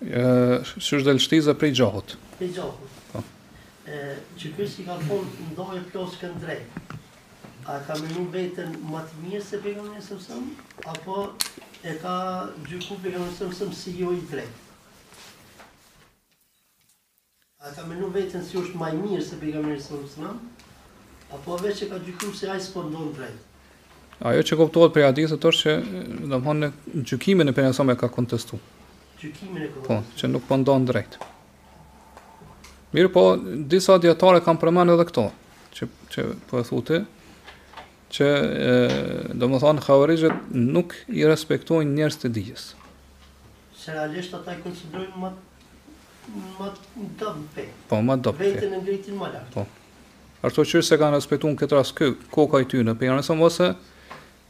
[0.05, 2.19] Ë, është dal shtiza për gjahut.
[2.43, 3.01] Për gjahut.
[3.15, 3.25] Po.
[3.89, 4.05] Ë,
[4.41, 6.33] çikësi ka fort ndoje plus kë
[7.65, 11.21] A ka menu vetën më të mirë se pegamë sallallahu alajhi wasallam apo
[11.81, 12.17] e ka
[12.67, 14.59] gjyku pejgamberi sallallahu alajhi wasallam si jo i drejtë?
[17.65, 21.57] A ka menu vetën si është më i mirë se pegamë sallallahu alajhi wasallam apo
[21.65, 23.41] vetë që ka gjyku se ai s'po ndon drejt?
[24.29, 26.05] Ajo që për prej hadithit është që
[26.35, 28.61] domthonë në gjykimin e pejgamberit e ka kontestuar.
[29.25, 29.87] Gjykimin e ka.
[29.89, 31.17] Po, që nuk po ndon drejt.
[32.93, 33.25] Mirë po,
[33.73, 35.31] disa djetare kam përmenë edhe këto,
[35.79, 37.03] që, që po e thute,
[38.15, 38.27] që
[39.41, 42.71] do më thonë khavarizhet nuk i respektojnë njerës të dijes.
[43.87, 45.31] realisht ata i konsidrojnë më
[46.59, 46.69] më
[47.21, 48.45] dobë Po, më dobë pe.
[48.47, 49.51] Vetën në ngritin më lakë.
[49.53, 49.65] Po.
[50.47, 53.37] Ashtu që se kanë respektu në këtë rast kë, koka i ty në pejgamberi sa
[53.37, 53.69] mëse,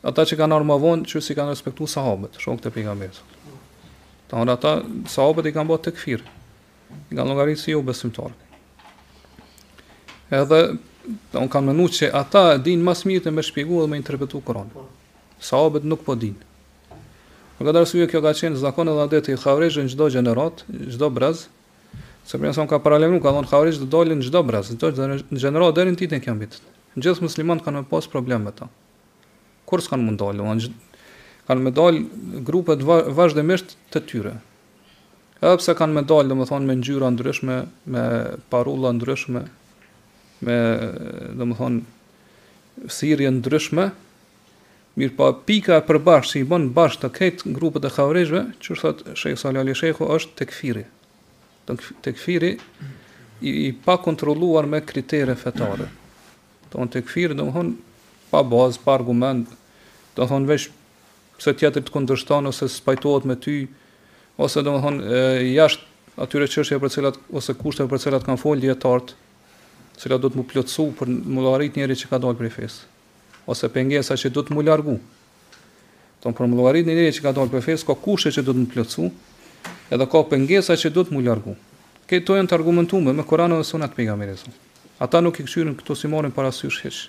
[0.06, 3.18] ata që kanë ardhur më vonë që si kanë respektu sahabët, shokë të pejgamberit.
[4.30, 4.74] Ta ata
[5.16, 6.22] sahabët i kanë bëtë të kfir.
[7.10, 8.34] Nga nëngaritë si u jo besimtarë.
[10.38, 10.60] Edhe
[11.30, 14.40] Dhe unë kam mënu që ata din mas mirë të me shpjegu dhe me interpretu
[14.44, 14.70] Koran.
[15.36, 16.36] Sahabet nuk po din.
[17.58, 20.88] Më këtë arsu kjo ka qenë zakon edhe adet i khavrejshë në gjdo gjenerat, në
[20.94, 21.50] gjdo brazë.
[22.24, 24.80] Se për sa unë ka paralelu, ka dhonë khavrejshë dhe dalin në gjdo brazë, në
[24.80, 26.62] gjdo gjeneratë, në gjeneratë, dherin në kjo mbitë.
[26.96, 28.68] Në gjithë muslimantë kanë me pas probleme ta.
[29.68, 30.56] Kur s'kanë mund dalë?
[31.44, 34.34] Kanë me dalë grupët vazhdimisht të tyre
[35.44, 37.54] apo kanë më dalë domethënë me ngjyra ndryshme,
[37.92, 38.04] me
[38.48, 39.42] parulla ndryshme,
[40.46, 40.56] me
[41.36, 43.88] dhe më thonë sirje ndryshme,
[44.98, 48.74] mirë pa pika e përbash, që i bënë bashkë të ketë grupët e khavrejshve, që
[48.76, 50.84] është thotë Shekë Salali Shekho është të këfiri.
[51.70, 55.88] Të këfiri i, i pa kontroluar me kriterën fetare.
[56.72, 59.44] Tonë të këfiri, dhe më thonë, pa bazë, pa argument,
[60.14, 60.68] dhe më thonë vesh,
[61.42, 63.56] se tjetër të kundërshtanë, ose spajtohet me ty,
[64.42, 65.20] ose dhe më thonë,
[65.56, 65.90] jashtë
[66.24, 69.16] atyre qështje për cilat, ose kushtet për cilat kanë folë djetartë,
[69.98, 72.90] cila do të më plotësu për mu llogarit njëri që ka dalë prej fesë
[73.50, 74.94] ose pengesa që do të më largu.
[76.24, 78.62] Tonë për mu llogarit njëri që ka dalë prej fesë ka kushte që do të
[78.64, 79.08] më plotësu
[79.94, 81.52] edhe ka pengesa që do të më largu.
[82.10, 84.42] Këto janë të argumentuar me Kur'anin dhe Sunet pejgamberit.
[85.00, 87.08] Ata nuk i këshyrin këto si para parasysh hiç.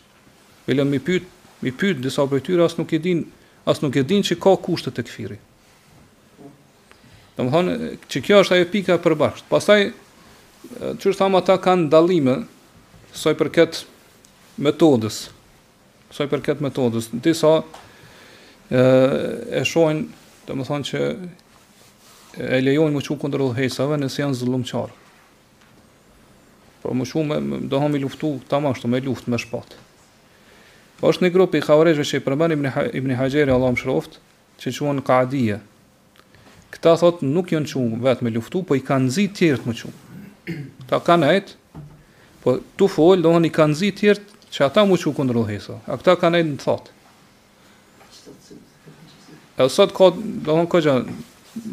[0.67, 1.23] Bile mi pyet,
[1.61, 3.25] mi pyet disa prej tyre as nuk e din,
[3.65, 5.39] as nuk e din se ka kushte të kfirit.
[7.37, 9.47] Domthonë që kjo është ajo pika e përbashkët.
[9.51, 9.81] Pastaj
[11.03, 12.39] çu thamë ata kanë dallime
[13.15, 15.21] soj për këtë metodës,
[16.13, 17.07] soj për këtë metodës.
[17.23, 17.51] disa
[18.69, 18.81] e,
[19.61, 20.05] e shojnë,
[20.45, 21.01] të më thonë që
[22.45, 24.91] e lejojnë më qukë këndër dhejsave nëse janë zullumçar.
[24.91, 24.93] qarë.
[26.83, 29.77] Po më shumë do hami luftu ta mashtu me luftë me shpat.
[30.99, 34.19] Po është një grup i khavarejshve që i Ibn, ha Ibn Hajjeri, Allah më shroft,
[34.61, 35.57] që quhen Kaadije.
[36.71, 40.01] Këta thot nuk janë qumë vetë me luftu, po i kanë zi tjertë më qumë.
[40.89, 41.53] Ta kanë hajtë,
[42.45, 45.79] Po tu fol, do i kanë zi tjert që ata mu që kundru hesa.
[45.89, 46.91] A këta kanë e në thot.
[49.57, 50.11] E sot ka,
[50.45, 50.93] do në këgja,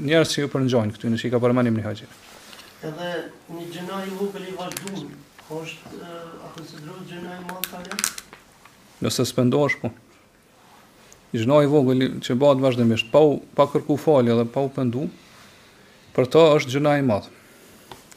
[0.09, 2.17] njerës që ju përnëgjojnë këtu, në që i ka përmanim një haqirë.
[2.89, 3.11] Edhe
[3.59, 5.13] një gjëna i vogël i valdun,
[5.45, 5.61] po
[9.03, 9.89] Nëse së suspendosh po.
[11.33, 14.71] Një zhna i vogël që bëhet vazhdimisht, pa, u, pa kërku falje dhe pa u
[14.77, 15.09] pëndu,
[16.17, 17.33] për ta është gjëna i madhë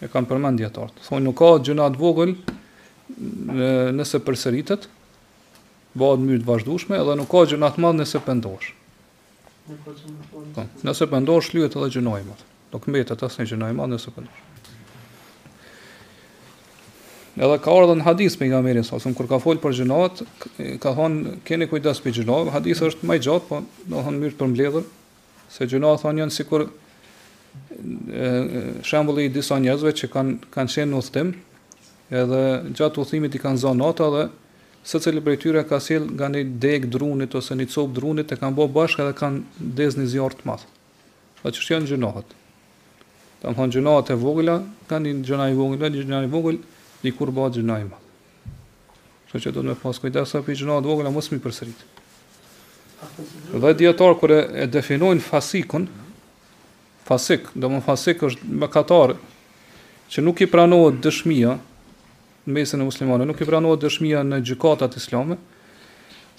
[0.03, 0.97] e kanë përmend dietart.
[1.07, 3.69] Thonë nuk ka gjëna të vogël në,
[3.99, 4.87] nëse përsëritet,
[5.95, 8.73] bëhet mirë të vazhdueshme edhe nuk ka gjëna të madh nëse pendosh.
[10.85, 12.35] Nëse pendosh lyhet edhe gjënoj më.
[12.73, 14.43] Do të mbetet asnjë gjënoj më nëse pendosh.
[17.35, 20.21] Edhe ka ardhur në hadith pejgamberin sa, kur ka folur për gjënat,
[20.83, 22.51] ka thonë keni kujdes për gjënat.
[22.53, 24.85] Hadithi është më i gjatë, po do të thonë mirë për mbledhur
[25.51, 26.63] se gjënat thonë janë sikur
[28.83, 31.31] shembulli i disa njerëzve që kanë kanë qenë në udhtim,
[32.15, 32.41] edhe
[32.77, 34.23] gjatë udhimit i kanë zënë nota dhe
[34.85, 38.57] secili prej tyre ka sill nga një deg drunit ose një copë drunit e kanë
[38.59, 40.65] bërë bashkë dhe kanë dhënë një zjarr të madh.
[41.41, 42.29] Pa po që janë gjënohat.
[43.41, 44.55] Tam kanë gjënohat e vogla,
[44.89, 46.59] kanë një gjënaj vogël, një gjënaj vogël,
[47.05, 47.99] një kurbë të gjënaj më.
[49.31, 51.85] Kështu që do të më pas kujdes sa pijë gjënohat vogla mos mi përsërit.
[53.61, 55.89] Dhe djetarë kërë e definojnë fasikun,
[57.05, 59.15] fasik, do më fasik është më katarë,
[60.09, 61.51] që nuk i pranohet dëshmija,
[62.49, 65.37] në mesin e muslimane, nuk i pranohet dëshmija në gjykatat islame.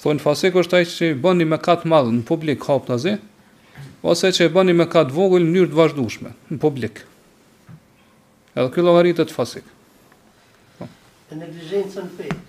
[0.02, 3.12] thonë fasik është ajë që i bëni me katë madhë në publik hapë të zi,
[4.06, 7.00] ose që i bëni me katë vogël në njërë të vazhdushme, në publik.
[8.54, 9.64] Edhe kjo logaritë fasik.
[11.30, 12.42] E në gjëzhenë së në fejtë,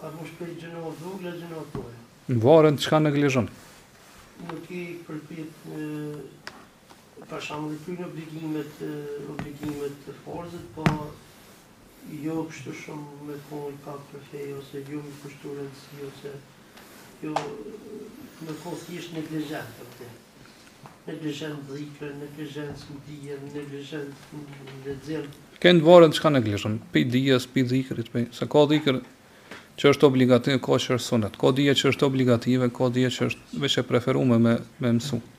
[0.00, 1.98] ka më shpejtë gjënohë dhugë, gjënohë dhujë?
[2.30, 3.48] Në varën që ka në
[4.38, 5.64] Nuk i përpjet
[7.30, 8.88] për shkak të këtyre obligimeve të
[9.32, 10.84] obligimeve të forcës, po
[12.24, 16.32] jo kështu shumë me kohë ka kafe ose jo me kushtura të si ose
[17.24, 17.34] jo
[18.46, 20.10] në kohë si është neglizhant për të.
[21.08, 24.10] Në gjëshën dhikë, në gjëshën si dije, në gjëshën
[24.84, 25.28] në zel.
[25.64, 28.98] Ken varen çka ne gjëshëm, pi dije, pi dhikë, pi sa ka dhikë
[29.78, 33.30] që është obligative, ka që është sunet, ka dhije që është obligative, ka dhije që
[33.32, 35.18] është veç e preferume me, me mësu.
[35.24, 35.36] Në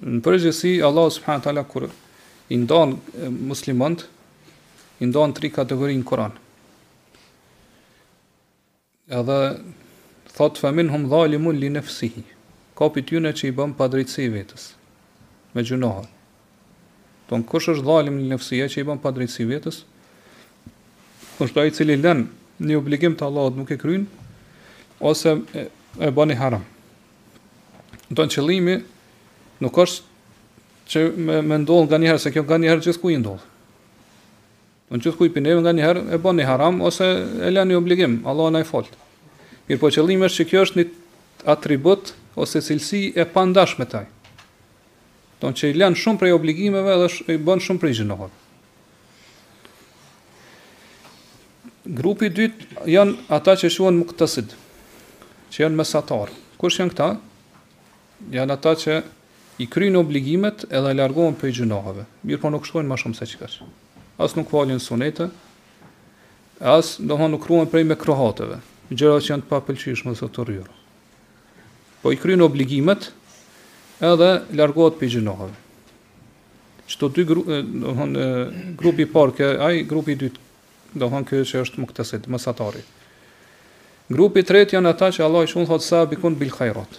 [0.00, 1.88] Në përgjësi, Allah subhanë tala, kur
[2.52, 4.06] i ndonë muslimant,
[5.02, 6.38] i ndonë tri kategori në Koran.
[9.12, 9.36] Edhe,
[10.32, 12.24] thotë, femin hum dhali mulli nefsihi,
[12.78, 14.64] kopi t'yune që i bëm padrejtësi vetës,
[15.52, 16.08] me gjunohën.
[17.28, 19.82] Ton kush është dhalim li nefësia që i bën padrejtësi vetës?
[21.44, 22.24] Është ai i cili lën
[22.68, 24.24] një obligim të Allahut nuk e krynë,
[25.04, 25.32] ose
[25.62, 25.66] e,
[26.00, 26.64] e haram.
[28.12, 28.78] Don qëllimi
[29.62, 33.20] nuk është që me, me ndonë nga njëherë, se kjo nga njëherë gjithë kuj i
[33.22, 33.50] ndonë.
[34.92, 37.06] Në gjithë kuj i pineve nga njëherë e bon një haram, ose
[37.48, 38.98] e le një obligim, Allah në i folët.
[39.68, 40.88] Mirë po qëllim është që kjo është një
[41.54, 42.10] atribut,
[42.42, 44.04] ose cilësi e pandash me taj.
[45.42, 48.38] Tonë që i në shumë prej obligimeve dhe i bon shumë prej gjinohet.
[51.98, 54.52] Grupi dytë janë ata që shuan më këtësit,
[55.54, 56.36] që janë mesatarë.
[56.60, 57.08] Kush janë këta?
[58.36, 59.00] Janë ata që
[59.62, 62.04] i kryjnë obligimet edhe i largohen për i gjunahave.
[62.26, 63.68] Mirë po nuk shkojnë ma shumë se që kaqë.
[64.22, 65.28] As nuk valjen sunete,
[66.58, 68.58] as do ha nuk ruen prej me krohateve,
[68.92, 70.76] gjera që janë të papëlqishme dhe të rrërë.
[72.02, 73.10] Po i kryjnë obligimet
[74.02, 75.54] edhe largohet për i gjunahave.
[76.92, 78.26] Qëto dy gru, do ha në
[78.82, 80.42] grupi parke, aj grupi dytë,
[80.98, 82.82] do ha kërë që është më këtësit, mësatari.
[84.12, 86.98] Grupi tretë janë ata që Allah i shumë thotë sa bikon bilhajratë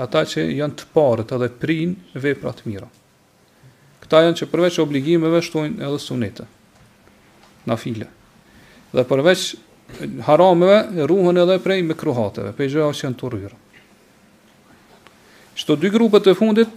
[0.00, 2.88] ata që janë të parët edhe prinë vepra të mira.
[4.02, 6.46] Këta janë që përveç obligimeve shtojnë edhe sunete.
[7.68, 8.08] Na file.
[8.94, 9.42] Dhe përveç
[10.28, 13.56] harameve ruhen edhe prej mikruhateve, prej gjëra që janë të rryra.
[15.60, 16.70] Shto dy grupet e fundit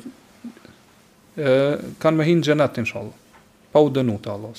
[1.37, 1.51] e,
[2.03, 3.15] kanë me hin xhenet inshallah.
[3.73, 4.57] Pa u dënuar Allah.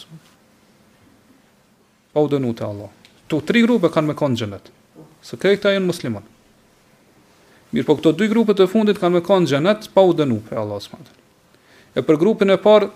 [2.14, 2.88] Pa u dënuar Allah.
[3.30, 4.70] Tu tri grupe kanë me kon xhenet.
[5.24, 6.30] Së këta janë muslimanë.
[7.74, 10.58] Mirë po këto dy grupet e fundit kanë me kanë gjenet pa u dënu për
[10.62, 11.10] Allah së madhe.
[11.98, 12.86] E për grupin e parë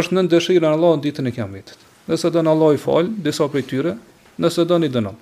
[0.00, 1.58] është në ndëshirën Allah në ditën e kjam
[2.08, 3.90] Nëse dënë Allah i falë, disa për i tyre,
[4.40, 5.16] nëse dënë i dënon.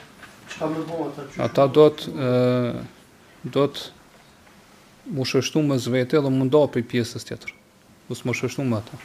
[0.52, 1.38] që ka më bo ata që...
[1.46, 2.26] Ata do të...
[3.56, 3.86] do të...
[5.16, 7.54] mu shështu më zvete dhe mundo për pjesës tjetër.
[8.10, 9.00] Do të mu shështu më ata.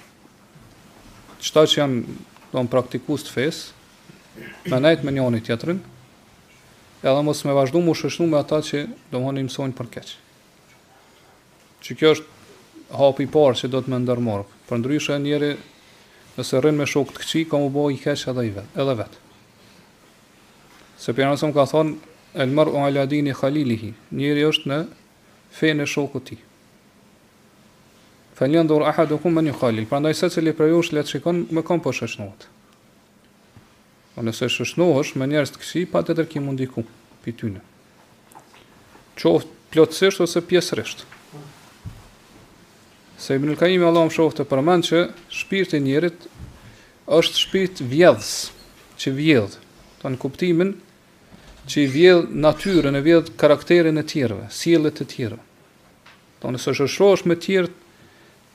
[1.39, 2.03] Qëta që janë
[2.51, 3.87] do në praktikus të fesë,
[4.73, 5.79] me nejtë me njoni tjetërin,
[7.07, 8.83] edhe mos me vazhdu mu shështu me ata që
[9.15, 10.17] do më njëmsojnë për keqë.
[11.81, 14.49] Që kjo është hapi parë që do të me ndërmorë.
[14.71, 15.47] Për ndryshe njeri
[16.37, 18.93] nëse rrin me shok të këqi, ka më bo i keq edhe, i vet, edhe
[19.01, 19.17] vet.
[21.03, 21.97] Se për nësëm ka thonë,
[22.45, 24.77] el mërë o aladini khalilihi, njeri është në
[25.59, 26.37] fenë e shoku ti.
[28.39, 30.97] Fe një ndorë ahadu u kumë prandaj një khalil, për ndaj se cili prej është
[31.01, 32.47] letë shikon, me kam për po shëshnohet.
[34.15, 36.85] Po nëse shëshnohesh me njerës të këqi, pa të tërki mundiku,
[37.27, 37.65] për tyne.
[39.19, 41.03] Qoftë plotësisht ose pjesërisht.
[43.21, 44.99] Se Ibn Kajimi Allah më shoftë të përmend që
[45.37, 46.23] shpirti njerit
[47.13, 48.29] është shpirt vjedhës,
[48.97, 49.59] që vjedhë,
[50.01, 50.71] të në kuptimin
[51.69, 55.45] që i vjedhë natyrën, e vjedhë karakterin e tjerëve, sielet e tjerëve.
[56.41, 57.77] Të nëse së shëshosh me tjerët,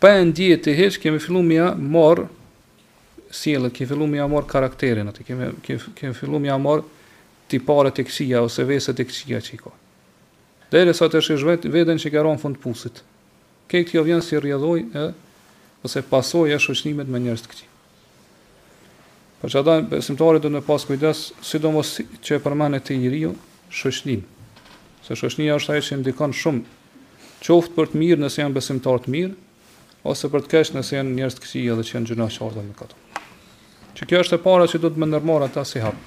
[0.03, 2.27] pa e ndije të heqë, kemi fillu mja morë
[3.39, 6.89] sielet, kemi fillu mja morë karakterin, atë, kemi, kemi, kemi fillu mja morë
[7.55, 9.77] tipare të kësia, ose veset të kësia që i ka.
[10.75, 13.13] Dere sa të shëshvet, veden që i ka ronë fundë pusitë.
[13.67, 15.09] Kej kjo vjen si rjedhoj e
[15.83, 17.67] ose pasoj e shushnimet me njerës të këti.
[19.43, 23.35] Për që ata besimtarit dhe në pas kujdes, sidomos që e përmanet të i riu,
[23.71, 24.23] shushnim.
[25.07, 26.63] Se shushnija është aje që ndikon shumë
[27.47, 29.35] qoftë për të mirë nëse janë besimtarit të mirë,
[30.07, 32.75] ose për të keshë nëse janë njerës të këti edhe që janë gjëna qarë me
[32.79, 33.03] këto.
[33.99, 36.03] Që kjo është e para që du të më nërmarë ata si hapë.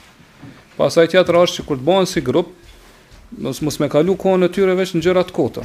[0.79, 2.51] Pasaj tjetër është që kur të banë si grupë,
[3.45, 5.63] mos mos me kalu kohën tyre veç në gjërat kota,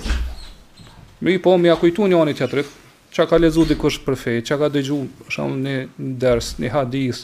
[1.22, 2.70] Më i po më ja kujtu një anit qëtërit,
[3.14, 4.98] që ka lezu dikush për fej, që ka dëgju
[5.30, 5.74] shumë një
[6.18, 7.20] ders, një hadis,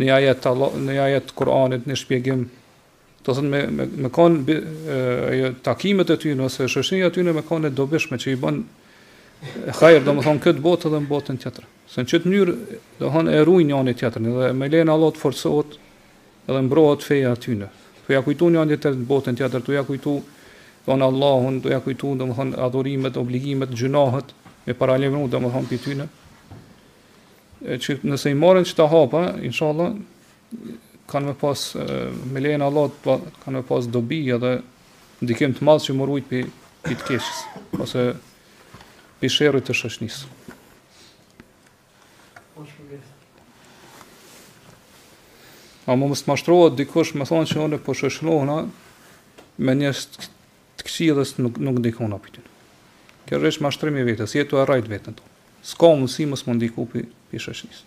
[0.00, 2.46] një ajet të Allah, një ajet të Koranit, një shpjegim,
[3.26, 7.44] të thënë me, me, me konë takimet e ty nëse ose shëshinja ty në me
[7.44, 8.62] konë e dobishme që i bën
[9.76, 11.68] kajrë, do më thonë këtë botë dhe në botën tjetër.
[11.92, 12.56] Se në qëtë njërë,
[13.02, 15.76] do hënë e rujnë një anit tjetërni, dhe me lejnë Allah të forësot
[16.48, 17.68] edhe mbrohet feja tjene.
[18.04, 20.16] Të ja kujtu një anit tjetër në botën tjetër, të ja kujtu
[20.86, 24.34] thonë Allahun, do ja kujtu, domthon më thonë adhurimet, obligimet, gjunahët,
[24.66, 26.08] me paralimru, domthon më thonë
[27.64, 29.94] E Që nëse i morën që ta hapa, inshallah,
[31.08, 31.60] kanë me pas,
[32.28, 32.90] me lejnë Allah,
[33.40, 34.58] kanë me pas dobi edhe
[35.24, 36.50] ndikim të madhë që morujt për
[36.84, 37.38] pi të keshës,
[37.80, 38.04] ose
[39.22, 40.28] për shërët të shëshnisë.
[45.88, 48.58] A më më së dikush me thonë që unë po shëshlohna
[49.64, 50.28] me njështë
[50.84, 52.42] këshillës nuk nuk ndikon apo ti.
[53.24, 55.32] Kjo është mashtrim i vetes, jetu jetu arrit vetën tonë.
[55.64, 57.80] S'ka mundësi mos mund të ikupi pishëshnis.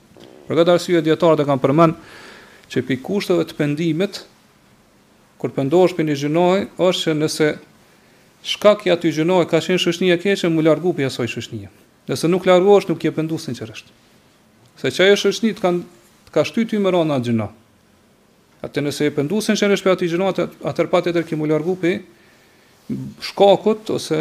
[0.49, 1.97] Për këtë arsye dietarët e kanë përmend
[2.73, 4.23] që pikë kushteve të pendimit
[5.37, 7.47] kur pendohesh për një gjinoj, është që nëse
[8.47, 11.69] shkak i aty gjinoj ka qenë shëshnia e keqe, mu largu pi asoj shëshnia.
[12.09, 13.93] Nëse nuk larguosh nuk je penduar sinqerisht.
[14.81, 15.85] Se është e shëshnit kanë
[16.27, 17.53] të ka shtyty më rona xhinoj.
[18.65, 21.93] Atë nëse e pendosen që në shpërti gjinoj atë atë patjetër që mu largu pi
[23.21, 24.19] shkakut ose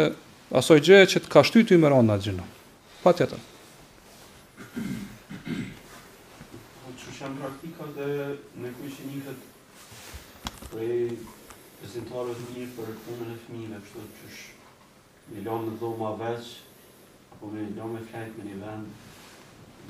[0.61, 2.43] asoj gjëje që të ka shtytë më rënda gjëna.
[3.03, 3.39] Patjetër.
[6.81, 8.09] Po çfarë praktika dhe
[8.63, 9.47] në kuj që njëhet
[10.73, 10.91] prej
[11.79, 16.51] prezentarëve të mirë për punën e fëmijëve, kështu që çush një lëm në dhomë avash,
[17.35, 18.93] apo më lëm me flajt në vend,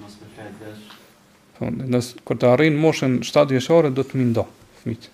[0.04, 0.88] mos me flajt dash.
[1.58, 4.46] Po, nëse kur të arrin moshën 7 vjeçare do të mindo
[4.84, 5.14] fëmijët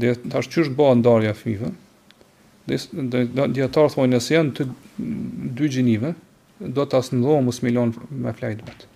[0.00, 1.70] dhe tash çu është bën ndarja e fëmijëve.
[2.66, 3.22] Dhe
[3.54, 4.64] diatar thonë nëse janë të
[5.56, 6.10] dy gjinive,
[6.60, 7.72] do ta sndohom mos më
[8.24, 8.86] me flajt vet.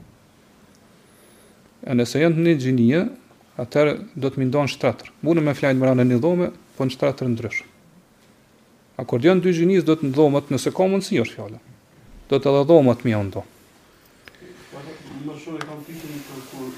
[1.88, 3.02] E nëse janë në gjinia,
[3.60, 5.10] atë do të mindon ndon shtratër.
[5.24, 7.62] Mundë me flajt mëranë në dhome, po në shtratër ndrysh.
[9.00, 11.60] Akordion dy gjinis do të ndhomët, nëse ka mundësi është fjala.
[12.28, 13.44] Do të dha dhomat më ndo.
[13.44, 14.80] Po,
[15.24, 16.72] më shumë e kam pikën kur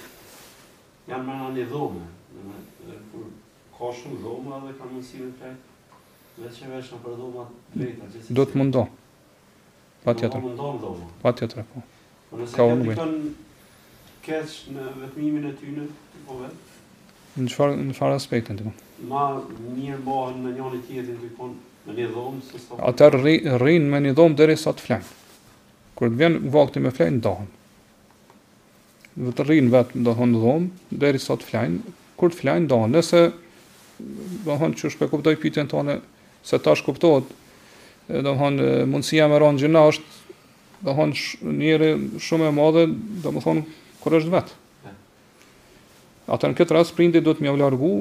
[1.10, 2.10] janë mëranë një dhomë
[3.82, 5.54] ka shumë dhoma dhe ka mundësi të tre.
[6.38, 8.84] Vetë që vetë në për dhoma të Si Do të mundo.
[10.04, 11.82] Pa Do të në Pa tjetër, po.
[12.30, 13.32] Po nëse ka unë bëjnë.
[14.22, 16.78] Kesh në vetëmimin e tyne, të po vetë.
[17.42, 18.72] Në qëfar, në aspektin të po?
[19.10, 21.50] Ma mirë bëhen në njën e tjetin të po
[21.88, 22.42] me një dhomë.
[22.54, 22.82] Stop...
[22.92, 25.10] Atër rrinë me një dhomë dhe sa të flenë.
[25.98, 27.50] Kur të vjen vakti me flenë, dohen.
[29.18, 30.68] Dhe të rrinë vetë, në dhomë,
[31.02, 33.22] dhe sa të flenë, kur të flajnë do, nëse
[34.44, 35.98] do të thonë që shpe kuptoj pyetjen tonë
[36.46, 37.28] se tash kuptohet.
[38.09, 40.38] Do thonë mundësia më ron gjëna është
[40.82, 41.90] do thonë njëri
[42.26, 42.86] shumë e madhe,
[43.22, 43.64] do të thonë
[44.03, 44.55] kur është vet.
[46.32, 47.92] Atë në këtë rast prindi duhet më largu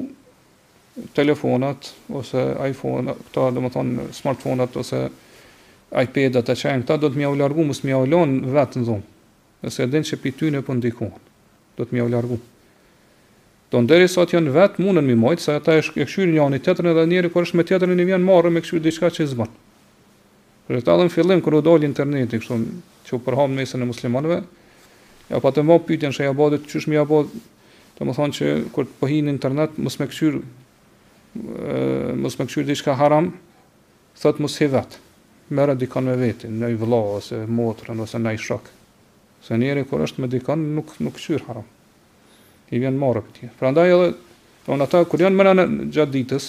[1.16, 1.88] telefonat
[2.18, 5.02] ose iPhone, këta do të thonë smartphone ose
[6.02, 9.08] iPad-at e çajin, këta do të më largu mos më ulon vet në zonë,
[9.62, 11.12] Nëse e din që pi në po ndikon,
[11.78, 12.34] do të më largu.
[13.72, 16.58] Do ndërri sa të janë vetë mundën mi mojtë, sa ata e këshyri një anë
[16.58, 19.24] i tjetërën edhe njerë, kër është me tjetërën i vjenë marë me këshyri diçka që
[19.24, 19.54] i zbanë.
[20.66, 22.58] Për e talën fillim, kër u dollë interneti, kështu
[23.08, 24.38] që u përham në mesën e muslimanëve,
[25.30, 27.48] ja pa po të mo pytjen që ja bodit, që është mi ja bodit,
[27.96, 30.44] të më thonë që kër të po pëhin internet, mës me këshyri,
[32.28, 33.32] mës diçka haram,
[34.20, 35.00] thëtë mës hi vetë,
[35.56, 38.68] mërë dikon me veti, në i vla, ose motrën, ose në i shok.
[39.42, 41.64] Se njeri, kër është me dikon, nuk, nuk këshyri haram
[42.72, 43.50] i vjen marrë këtij.
[43.60, 44.10] Prandaj edhe
[44.72, 46.46] on ata kur janë mëna gjatë ditës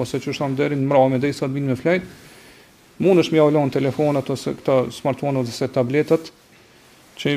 [0.00, 2.06] ose që shtam deri në mbrëmje deri sa të binë me flajt,
[3.04, 6.30] mund është më ia ulon telefonat ose këta smartphone ose tabletat
[7.18, 7.34] që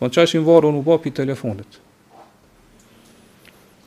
[0.00, 1.76] Po në qashin varën u bapi telefonit.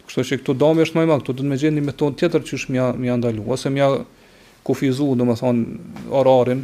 [0.08, 2.76] Kështë që këtu dami është majma, këtu dhëtë me gjeni me tonë tjetër që është
[2.76, 3.88] mja, mja ndalu, ose mja
[4.68, 5.64] kufizu, dhe më thonë,
[6.22, 6.62] orarin,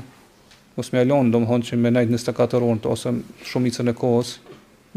[0.80, 3.14] ose mja lonë, dhe më thonë që me nejtë 24 orën, ose
[3.50, 4.36] shumicën e kohës,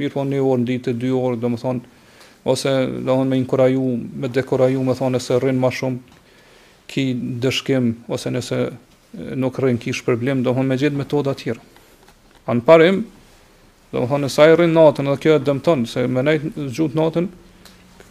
[0.00, 1.98] mirë po një orë në ditë, dy orë, do më thonë,
[2.48, 3.82] ose dhe thonë me inkuraju,
[4.22, 6.18] me dekoraju, me thonë nëse rrinë ma shumë
[6.92, 7.04] ki
[7.44, 8.60] dëshkim, ose nëse
[9.40, 11.60] nuk rrinë kish problem, dhe thonë me gjithë metoda tjera.
[12.48, 13.02] A në parim,
[13.92, 16.98] do më thonë, nësa i rrinë natën dhe kjo e dëmëton, se me nejtë gjutë
[17.00, 17.28] natën,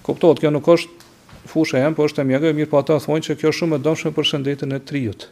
[0.05, 1.11] kuptohet, kjo nuk është
[1.51, 3.85] fushë e hem, po është e mjegë, mirë po ata thonë që kjo shumë e
[3.89, 5.29] dëmshme për shëndetin e trijët.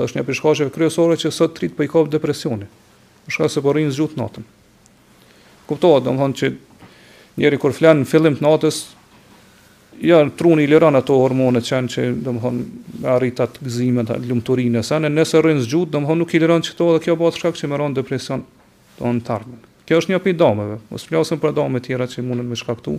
[0.00, 2.64] është një përshkashe kryesore që sot trit për i kopë depresioni,
[3.28, 4.46] është ka se porinë gjutë natën
[5.70, 6.48] kuptohet domthonë që
[7.40, 8.80] njeri kur flan në fillim të natës
[10.06, 12.60] ja truni liron ato hormonet që janë që domthon
[13.14, 17.02] arrit atë gëzimin atë lumturinë sa nëse rrin zgjut domthon nuk i liron çto dhe
[17.04, 18.42] kjo bëhet shkak që më ron depresion
[18.98, 19.54] ton tarm
[19.86, 22.96] kjo është një pi domave mos flasim për domë të tjera që mundën me shkaktu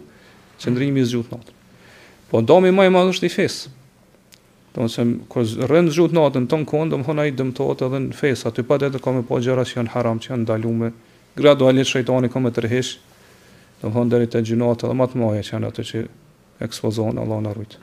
[0.62, 1.60] qëndrimi i zgjut natën
[2.32, 3.62] po domi më i madh është i fes
[4.72, 8.64] Don se kur rën zgjut natën ton kon domthon ai dëmtohet edhe në fes aty
[8.64, 10.94] patjetër ka më pa po gjëra që janë haram që janë ndaluar
[11.36, 12.96] gradualisht shejtani ka më tërhesh,
[13.82, 16.02] do të thonë deri te gjinota dhe më të mëdha që janë ato që
[16.68, 17.78] ekspozojnë Allahu na rujt.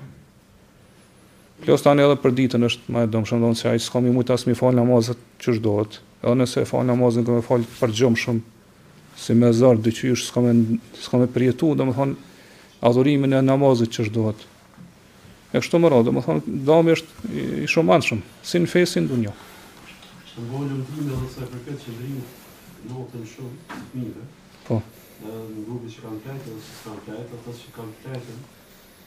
[1.65, 4.47] Plus tani edhe për ditën është më e dëmshme, do se ai s'ka më as
[4.47, 5.99] mi fal namazet që çdohet.
[6.23, 8.41] Edhe nëse e fal namazin që më fal për gjum shumë
[9.19, 10.53] si më zor dyqysh s'ka më
[11.03, 12.15] s'ka më përjetu, domethënë
[12.87, 14.47] adhurimin e namazit që çdohet.
[15.51, 17.31] E kështu më rrë, dhe më thonë, dhamë është
[17.65, 19.35] i shumë anëshëm, si në fesin dhe një.
[20.39, 22.07] Në volëm të në dhe sa përket që dhe
[22.87, 24.25] notën shumë të mire.
[24.69, 24.79] Po.
[25.25, 25.35] Në
[25.67, 28.37] grupit që kam kajtë, dhe së kam kajtë, ata që kam kajtë,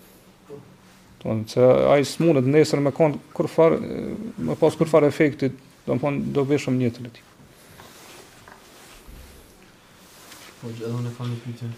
[2.55, 3.77] nesër me kon kurfar
[4.37, 5.53] më pas kurfar efektit,
[5.87, 7.27] do do veshëm njëtë të
[10.59, 11.69] Po gjithë ne pyetje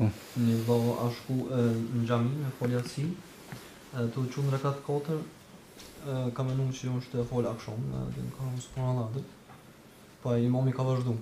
[0.00, 0.08] po.
[0.40, 3.04] Një dho a shku në gjami me folja si,
[3.94, 5.20] të që në rekat kotër,
[6.36, 7.84] ka menu që është të folja akshon,
[8.14, 9.26] dhe në kërëm së përna ladër,
[10.22, 11.16] pa po i momi ka vazhdu.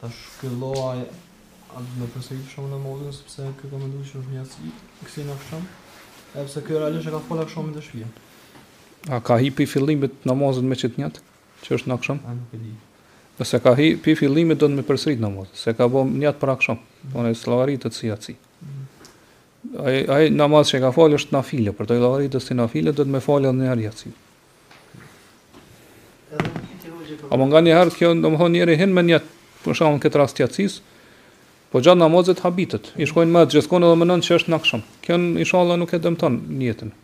[0.00, 4.38] Ta shkëllo a me përsejtë shumë në modin, sepse kërë ka menu që është një
[4.42, 4.74] jasi,
[5.06, 5.66] kësi në akshon,
[6.34, 8.10] e pëse kërë realisht e ka folja akshon me të
[9.12, 11.24] A ka hipi fillimit namazën me qëtë njëtë,
[11.66, 12.20] që është në akshon?
[12.30, 12.70] A nuk e di.
[13.42, 16.38] Nëse ka hi pi fillimit do të më përsërit namaz, se ka bë një për
[16.44, 16.76] prakshëm.
[17.10, 17.38] Donë mm.
[17.40, 18.36] sllavari të cia ci.
[19.82, 23.02] Ai ai namaz që ka fal është nafile, për të sllavari të si nafile do
[23.02, 24.12] të më falë edhe një herë ci.
[27.34, 29.18] A më nga një herë kjo, do më thonë njëri hinë me një
[29.66, 30.78] për shumë këtë rast tjatsis,
[31.74, 34.86] po gjatë namazet habitet, i shkojnë me të edhe më mënën që është nakshëm.
[35.02, 36.94] Kjo në isha nuk e dëmëton njëtën.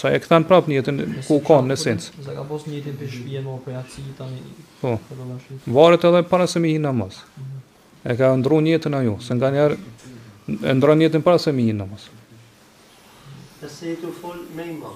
[0.00, 2.06] Sa e këthan prapë një jetën ku ka në sens.
[2.24, 4.38] Se ka posë një jetën për shpje në operaci i tani?
[4.80, 4.94] Po,
[5.78, 7.18] varet edhe para se mi hinë namaz.
[7.34, 7.58] Mhm.
[8.10, 9.76] E ka ndru një jetën ajo, se nga njerë
[10.70, 12.06] e ndru një jetën para se mi hinë namaz.
[13.60, 14.94] E se e të folë me ima,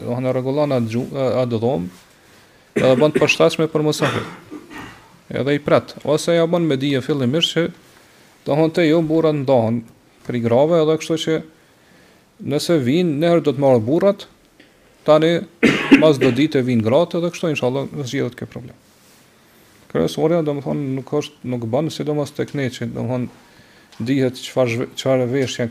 [0.00, 1.04] doha rregullon atë
[1.44, 1.88] atë dhomë,
[2.82, 4.26] edhe bën të përshtatshme për mosafir.
[5.34, 7.68] Edhe i prat, ose ja bën me dije fillimisht që
[8.44, 9.80] do hon të jo burrat ndohen
[10.26, 11.38] për grave edhe kështu që
[12.50, 14.26] nëse vinë, nëherë do të marrë burrat,
[15.06, 15.36] tani
[16.02, 18.76] mas do ditë e vinë gratë dhe kështu inshallah dhe zhjetët ke problem.
[19.92, 23.04] Kërësoria do më thonë nuk është nuk banë si do mas të këne që do
[23.04, 25.68] më thonë dihet qëfarë që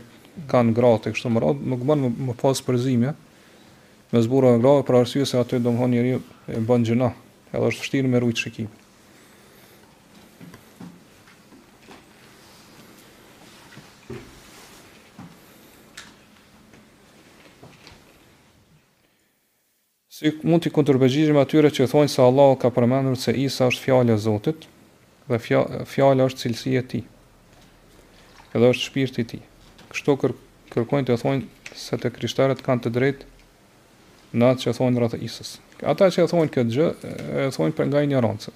[0.50, 3.12] kanë gratë e kështu më radë, nuk banë më, pasë pas përzimja
[4.14, 6.14] me zbura në gratë, për arsye se ato do më thonë njëri
[6.58, 7.10] e bënë gjëna
[7.54, 8.80] edhe është fështirë me rujtë shikimit.
[20.14, 24.14] si mund të kontrbëgjishim atyre që thonë se Allah ka përmendur se Isa është fjalë
[24.14, 24.68] e Zotit
[25.30, 27.02] dhe fjala është cilësi e tij.
[28.54, 29.40] Edhe është shpirti i tij.
[29.90, 30.34] Kështu kër,
[30.74, 33.26] kërkojnë të thonë se të krishterët kanë të drejtë
[34.38, 35.50] në atë që thonë rreth Isës.
[35.82, 36.86] Ata që thonë këtë gjë
[37.46, 38.54] e thonë për nga një rancë.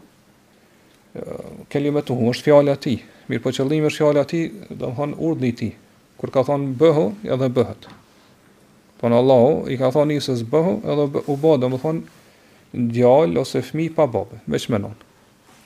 [1.14, 2.97] hu, është fjala e tij.
[3.30, 4.47] Mirë po është fjala e tij,
[4.82, 5.76] domthon urdhi i tij
[6.18, 7.88] kur ka thonë bëhu edhe bëhet.
[8.99, 13.41] Po në Allahu i ka thonë Isës bëhu edhe u bë, dhe më thonë djallë
[13.43, 14.95] ose fmi pa babë, me që menon.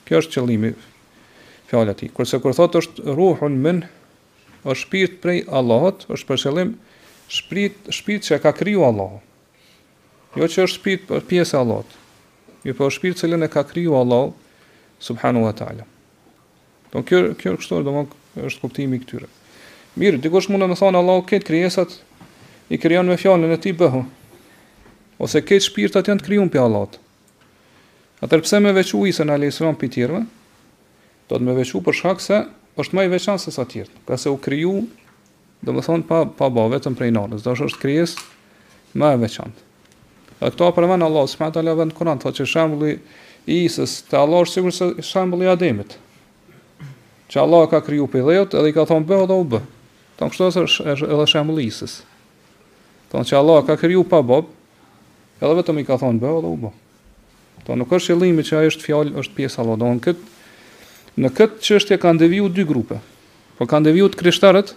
[0.08, 0.72] Kjo është qëllimi
[1.70, 2.08] fjallë ati.
[2.16, 3.82] Kërse kërë thotë është ruhun min,
[4.66, 6.74] është shpirt prej Allahot, është për qëllim
[7.30, 9.20] shpirt, shpirt që ka kriju Allahu.
[10.38, 11.96] Jo që është shpirt për pjesë Allahot,
[12.60, 14.34] Jo për po shpirt cëllin e ka kriju Allahu,
[15.00, 15.86] subhanu wa ta'ala.
[16.92, 17.86] Kjo, kjo kështor,
[18.44, 19.30] është kuptimi këtyre.
[19.98, 21.96] Mirë, dikush mund të më thonë Allahu ket krijesat
[22.70, 24.04] i krijon me fjalën e tij bëhu.
[25.18, 26.98] Ose ket shpirtat janë të krijuar për Allahut.
[28.22, 30.20] Atëherë pse më veçu Isa në Alislam për tërë?
[31.30, 32.38] Do të më veçu për shkak se
[32.80, 34.76] është më i veçantë se sa të tjerë, pasi u kriju,
[35.66, 38.14] domethënë pa pa bë, vetëm prej nonës, do të krijes
[38.94, 39.66] më e veçantë.
[40.40, 42.94] A këto për mend Allahu subhanahu wa taala në Kur'an thotë që shembulli
[43.50, 45.98] i Isës të Allah është sikur se shembulli i Ademit.
[47.30, 49.60] Që Allah ka kriju pëdhëut, edhe i ka thonë bëhu dhe u bë.
[50.20, 51.94] Ton kështu është është edhe shembulli i Isës.
[53.08, 54.50] Ton që Allah ka kriju pa bab,
[55.40, 56.72] edhe vetëm i ka thonë bëu dhe u bë.
[57.64, 59.80] Ton nuk është qëllimi që ai është fjalë, është pjesë e Allahut.
[59.80, 60.20] Don kët
[61.24, 62.98] në këtë çështje kanë devju dy grupe.
[63.56, 64.74] Po kanë devju të krishterët,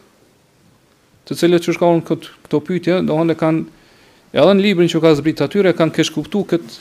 [1.28, 3.84] të cilët që shkon këtë këto pyetje, don e kanë
[4.40, 6.78] edhe në librin që ka zbrit aty, e kanë kesh kuptu kët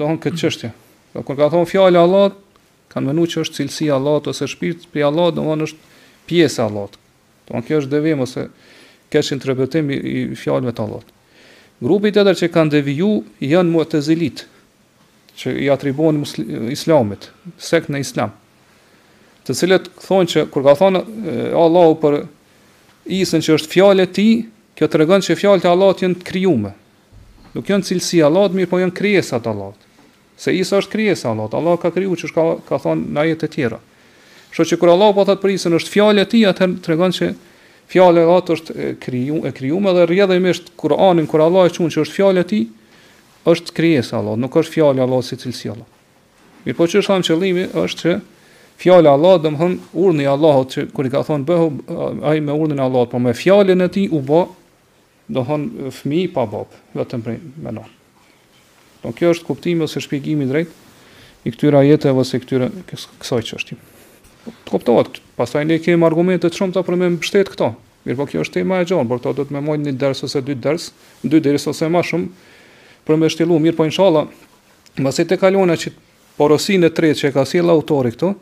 [0.00, 0.72] don këtë çështje.
[1.14, 2.34] Po kur ka thonë fjalë Allah
[2.90, 6.66] kanë menuar që është cilësia e Allahut ose shpirti i Allahut, domthonë është pjesa e
[6.66, 6.98] Allahut.
[7.50, 8.46] Po kjo është devijim ose
[9.10, 11.08] kesh interpretim i, i fjalëve të Allahut.
[11.82, 13.08] Grupi i tetë që kanë deviju
[13.42, 14.44] janë Mu'tazilit,
[15.40, 16.22] që i atribuohen
[16.74, 17.26] Islamit,
[17.58, 18.34] sekt në Islam.
[19.46, 21.02] Të cilët thonë që kur ka thonë
[21.64, 22.20] Allahu për
[23.10, 24.34] Isën që është fjalë e tij,
[24.78, 26.70] kjo tregon se fjalët e Allahut janë të krijuara.
[27.56, 29.88] Nuk janë cilësi e Allahut, mirë po janë krijesa të Allahut.
[30.38, 31.56] Se Isa është krijesa e Allahut.
[31.58, 33.80] Allah ka krijuar çka ka thonë në ajete të tjera.
[34.50, 37.28] Kështu që kur Allahu po thot për Isën është fjalë e tij, atë tregon se
[37.90, 41.90] fjalë e Allahut është e kriju, e krijuar edhe rrjedhimisht Kur'anin kur Allahu e thon
[41.94, 42.64] që është fjalë e tij,
[43.50, 45.86] është krijesa e Allahut, nuk është fjalë e Allahut si cilësi Allah.
[46.66, 48.16] Mirë po që është thënë qëllimi është që
[48.82, 51.70] fjala e Allahut, domthon urdhni i Allahut që kur i ka thon bëhu
[52.32, 54.42] ai me urdhën e Allahut, po me fjalën e tij u bë
[55.30, 55.68] domthon
[55.98, 57.86] fëmi pa bab, vetëm prej menon.
[59.04, 63.80] Donë kjo është kuptimi ose shpjegimi drejt i këtyra jetëve ose këtyra kësaj çështje
[64.46, 65.18] të kuptohet.
[65.36, 67.72] Pastaj ne kemi argumente të shumta për me mbështet këto.
[68.06, 70.22] Mirë, po kjo është tema e gjallë, por këto do të më mojnë një ders
[70.24, 70.86] ose dy ders,
[71.22, 72.28] dy ders ose më shumë
[73.08, 73.58] për me shtillu.
[73.60, 74.28] Mirë, po inshallah,
[75.02, 75.92] mbasi të kalona që
[76.38, 78.32] porosinë e tretë që ka sjell autori këtu,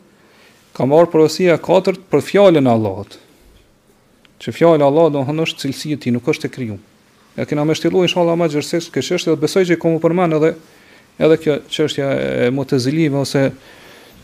[0.77, 3.17] ka marr porosia e katërt për fjalën e Allahut.
[4.39, 6.79] Që fjala e Allahut do të thonë është cilësia e tij, nuk është e krijuar.
[7.35, 10.53] Ja kena më shtillu inshallah më gjerë se kjo besoj që komo përmend edhe
[11.19, 12.07] edhe kjo çështja
[12.47, 13.41] e motezilive ose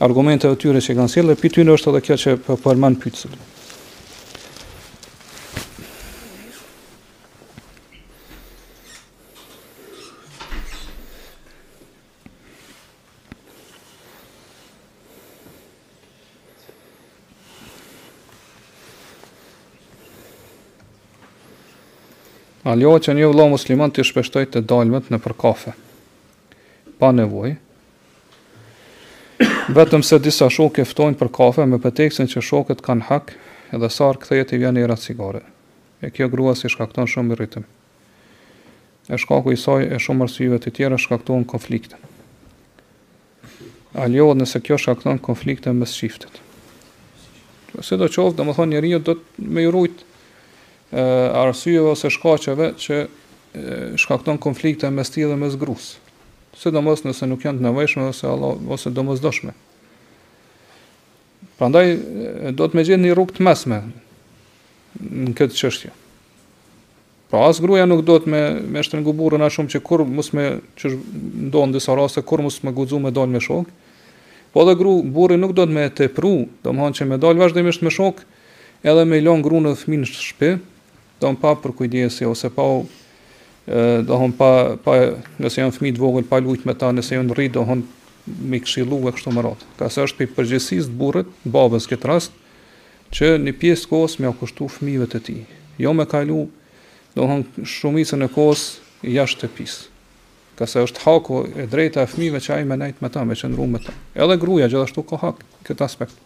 [0.02, 3.52] argumente të tyre që kanë sjellë, pi ty është edhe kjo që po përmban pyetësit.
[22.66, 25.72] A që një vëllai musliman të shpeshtoj të dalmet në përkafe.
[25.72, 25.74] kafe?
[27.00, 27.54] Pa nevojë,
[29.74, 33.32] vetëm se disa shokë ftojnë për kafe me pretekstin që shokët kanë hak
[33.74, 35.42] edhe sa kthehet i vjen era cigare.
[36.06, 37.64] E kjo grua si shkakton shumë rritëm.
[39.10, 41.98] E shkaku i saj e shumë arsyeve të tjera shkakton konflikte.
[43.98, 46.38] Aljohet nëse kjo shkakton konflikte mes shiftet.
[47.82, 50.06] Se do qoftë, dhe më thonë njëri do të me i rujt
[50.96, 53.02] arsyeve ose shkaqeve që
[53.98, 56.05] shkakton konflikte mes sti dhe mes grusë
[56.58, 59.52] se do mos nëse nuk janë të nevojshme ose Allah ose do mos dëshme.
[61.60, 61.94] Pra ndaj,
[62.56, 63.82] do të me gjithë një rrug të mesme
[65.00, 65.92] në këtë çështje.
[67.32, 68.42] Pra po, asë gruja nuk do të me,
[68.76, 70.46] me shtë në a shumë që kur mos me
[70.80, 70.92] që
[71.50, 73.74] ndonë në disa raste, kur mos me guzu me dalë me shokë,
[74.56, 76.34] po dhe gru, burri nuk do të me tepru, pru,
[76.64, 78.28] do më hanë që me dalë vazhdimisht me shokë,
[78.88, 80.54] edhe me lonë gru në thminë shpe,
[81.20, 82.64] do më pa për kujdesi, ose pa
[84.06, 84.96] do hum pa pa
[85.42, 87.82] nëse janë fëmijë të vogël pa lutje me ta nëse janë rrit do hum
[88.46, 89.64] me këshillu e kështu më rrot.
[89.78, 92.34] Ka së është për përgjësisë të burët, babës këtë rast,
[93.14, 95.36] që një pjesë të kosë me akushtu fmive të ti.
[95.82, 96.46] Jo me kalu,
[97.18, 100.08] do në shumisën e kosë i jashtë të pisë.
[100.58, 103.50] Ka së është hako e drejta e fmive që ajme nejtë me ta, me që
[103.54, 103.94] në me ta.
[104.16, 106.18] Edhe gruja, gjithashtu ka hak këtë aspekt.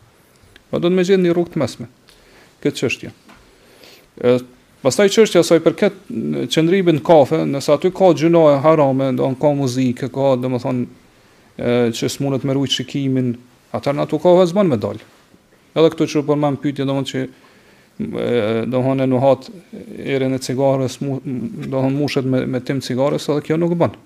[0.69, 1.89] Pa po do të me gjithë një rrugë të mesme.
[2.63, 3.13] Këtë qështja.
[4.79, 9.27] Pastaj çështja soi për këtë çndrimin në kafe, nëse aty ka gjëna e harame, do
[9.35, 13.33] të muzikë, ka do të thonë që smunët me rujt shikimin,
[13.75, 15.01] atër në ato ka vëzban me dal.
[15.75, 17.25] Edhe këtu që më pyti, do më që
[18.71, 19.57] do më në në hatë
[20.15, 23.99] ere në cigarës, do më mushet me, me tim cigares, edhe kjo nuk bën.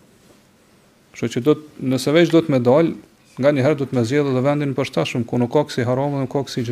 [1.13, 2.89] Shë që do të, nëse veç do të me dal,
[3.37, 5.85] nga një herë do të me zjedhë dhe vendin për shtashëm, ku nuk ka kësi
[5.85, 6.65] haramë nuk ka kësi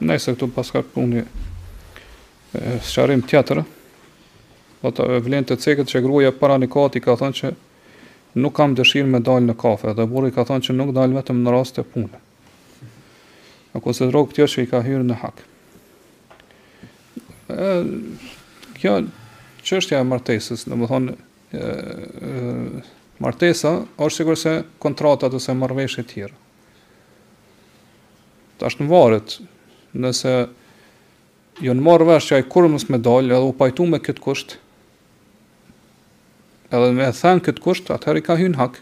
[0.00, 1.22] nëse këtu pas ka puni
[2.52, 3.60] së qarim tjetër,
[4.80, 7.50] dhe të të cekët që gruja para një ka thënë që
[8.40, 11.42] nuk kam dëshirë me dalë në kafe, dhe burri ka thënë që nuk dalë vetëm
[11.44, 12.20] në rast të punë.
[13.72, 15.42] Në konsidero këtjo që i ka hyrë në hak.
[17.50, 17.68] E,
[18.80, 18.94] kjo
[19.66, 24.52] qështja e martesës, domethënë më thonë, e, martesa është sigurisht se
[24.82, 26.32] kontratat ose e tjera.
[28.58, 29.38] Ta është në varet,
[29.98, 30.34] nëse
[31.64, 34.22] jo në marrë vesh që ajë kurë mësë me dalë, edhe u pajtu me këtë
[34.22, 34.54] kusht,
[36.70, 38.78] edhe me e thanë këtë kusht, atëherë i ka hynë hak,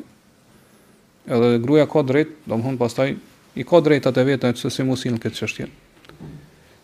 [1.35, 3.13] edhe gruja ka drejt, do më hunë pastaj,
[3.59, 5.69] i ka drejt atë e vetë, që si musinë në këtë qështje.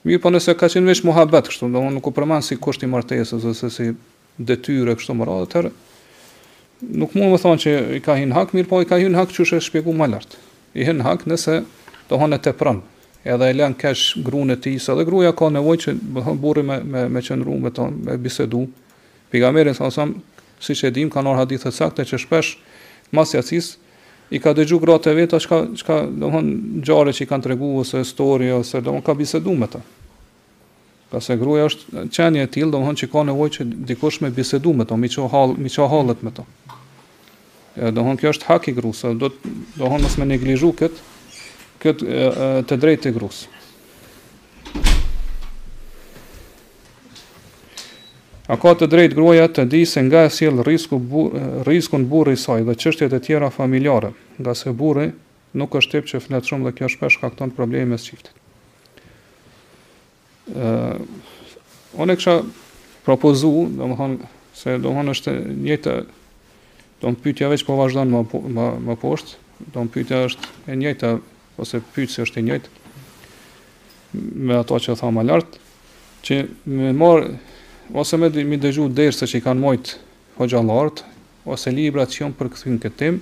[0.05, 2.59] Mirë, po nëse ka qenë vesh muha betë, kështu, do më nuk u përmanë si
[2.61, 3.87] kusht i martesës, dhe se si
[4.39, 5.75] detyre, kështu më radhe, atëherë,
[7.01, 9.33] nuk mund më thonë që i ka hynë hak, mirë, po i ka hynë hak
[9.37, 10.43] që shë shpjegu më lartë.
[10.75, 11.61] I hynë hak nëse,
[12.11, 12.43] do të në
[13.25, 16.35] edhe e lën kesh gruën e tij, sa dhe gruaja ka nevojë që do të
[16.41, 18.67] burri me me me qendru me ton, me bisedu.
[19.33, 20.05] Pejgamberi sa sa
[20.61, 22.51] siç e dim kanë hadithe sakte që shpesh
[23.15, 23.73] mas jacis
[24.33, 27.81] i ka dëgju gratë vet as ka çka do të thon që i kanë treguar
[27.81, 29.81] ose histori ose do ka bisedu me ta.
[31.11, 34.21] Ka se gruaja është qenje e tillë, do të thon që ka nevojë që dikush
[34.23, 36.45] me bisedu me ta, mi çoh hall, mi çoh me ta.
[37.81, 39.41] Ja, do të kjo është hak i gruas, do do të
[39.81, 41.01] thon mos me neglizhu kët
[41.85, 43.43] këtë të drejtë të grus.
[48.53, 51.31] A ka të drejtë gruaja të di se nga e sjellë risku bur,
[51.65, 55.11] riskun burri i saj dhe çështjet e tjera familjare, nga se burri
[55.57, 58.35] nuk është tip që flet shumë dhe kjo shpesh shkakton probleme me çiftit.
[60.53, 61.01] Ëh,
[62.03, 62.35] unë kisha
[63.07, 64.19] propozu, domthon
[64.55, 65.95] se domthon është një të
[67.01, 69.39] domthon pyetja veç po vazhdon më po, më, më poshtë,
[69.73, 71.15] domthon pyetja është e njëjta
[71.61, 72.75] ose pyetës është e njëjtë
[74.47, 75.57] me ato që tha më lart,
[76.25, 76.37] që
[76.71, 77.27] me marr
[77.99, 79.95] ose me mi dëgju dersa që i kanë mojt
[80.39, 81.03] hoxhallart
[81.45, 83.19] ose librat që janë për kthyn këtë temë,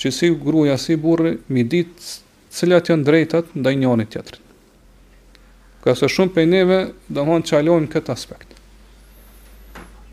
[0.00, 2.04] që si gruaja si burri mi dit
[2.54, 4.40] cilat janë drejtat ndaj njëri tjetrit.
[5.84, 8.52] Ka së shumë prej neve do të thonë këtë aspekt.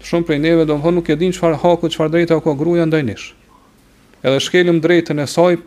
[0.04, 2.88] Shumë prej neve do të thonë nuk e din çfarë haku, çfarë drejta ka gruaja
[2.90, 3.28] ndaj nesh.
[4.24, 5.60] Edhe shkelim drejtën e saj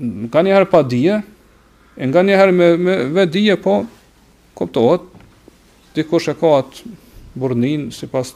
[0.00, 1.18] nga një herë pa dije,
[1.98, 3.82] e nga një herë me, me, me dije, po,
[4.56, 5.04] koptohet,
[5.92, 6.92] di e ka atë
[7.36, 8.32] burnin, si pas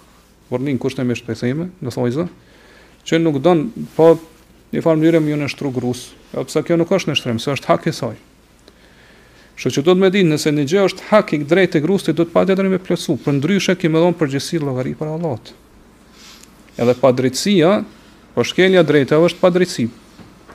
[0.51, 2.27] burnin kush të me shpesime, në thojzë,
[3.09, 4.17] që nuk donë, po,
[4.75, 7.41] një farë mënyre më ju në shtru grus, e përsa kjo nuk është në shtrem,
[7.41, 8.17] se është hak i saj.
[9.57, 12.05] Shë që do të me dinë, nëse një gjë është hak i drejt e grus,
[12.05, 15.15] të do të pa djetër me plesu, për ndryshe ki me donë përgjësi logari për
[15.15, 15.55] allot.
[16.77, 17.79] Edhe pa drejtësia,
[18.35, 19.87] po shkelja drejtë, është pa drejtësi,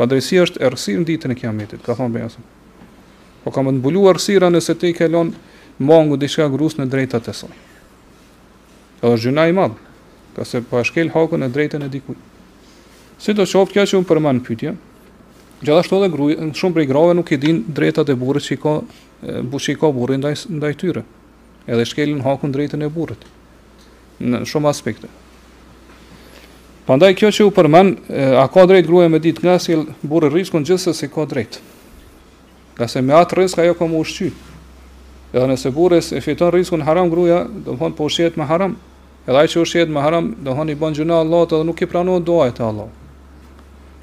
[0.02, 2.42] Padrejsi është errësir në ditën e Kiametit, ka thonë Bejasi.
[3.44, 7.34] Po kam të mbuluar errësira nëse ti ke lënë mangu diçka grus në drejtat e
[7.42, 7.52] saj.
[9.02, 9.76] është gjuna i madhë,
[10.36, 12.16] ka se pa po shkel haku në drejtën e dikuj.
[13.20, 14.46] Si do qoftë kja që unë përmanë në
[15.62, 18.76] gjithashtu edhe shto shumë prej grave nuk i din drejtat e burrit që i ka,
[19.50, 21.04] bu i ka burit ndaj, ndaj tyre,
[21.70, 23.26] edhe shkelin haku në e burrit
[24.22, 25.08] në shumë aspekte.
[26.92, 27.90] Pandaj kjo që u përmen,
[28.36, 31.62] a ka drejt gruaja me dit nga si burë rriskun gjithse si ka drejt.
[32.76, 34.28] Nga se me atë rrisk ajo ka më ushqy.
[35.32, 38.76] Edhe nëse burës e fiton rrisun haram gruja, do më po ushqyet me haram.
[39.24, 41.82] Edhe ai që ushqyet me haram, do më i bën gjuna Allah të dhe nuk
[41.82, 42.90] i pranohet doajt e Allah.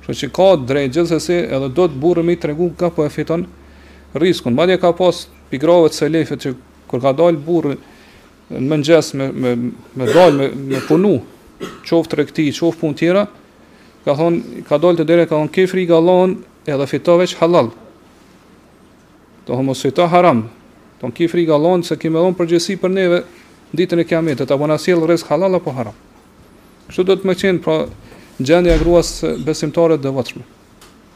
[0.08, 3.04] Kështë që ka drejt gjithse si edhe do të burë mi të regu nga po
[3.04, 3.44] e fiton
[4.16, 4.56] rrisun.
[4.56, 6.56] Madje ka pas pigrovet se lefet që
[6.88, 7.76] kur ka dalë burë
[8.56, 9.58] në mëngjes me, me,
[9.98, 11.18] me dalë, me, me punu,
[11.58, 13.22] qoftë tregti, qoftë punë tjera,
[14.04, 14.36] ka thon
[14.68, 17.72] ka dalë të dere, ka on kefri gallon edhe fitove ç halal.
[19.48, 20.48] Do fita haram.
[21.00, 23.22] Do kefri gallon se kemë dhon përgjësi për neve
[23.74, 25.94] ditën e kiametit apo na sjell rrez halal apo haram.
[26.88, 27.86] Kështu do të më qenë pra
[28.38, 30.44] gjendja e gruas besimtare dhe devotshme.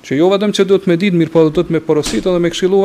[0.03, 2.43] Që jo vetëm që do të më ditë mirë, por do të më porositë edhe
[2.43, 2.81] më këshilu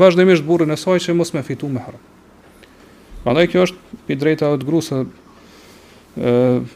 [0.00, 2.00] vazhdimisht burën e saj që mos më fitu me haram.
[3.26, 4.88] Prandaj kjo është i drejta e gruas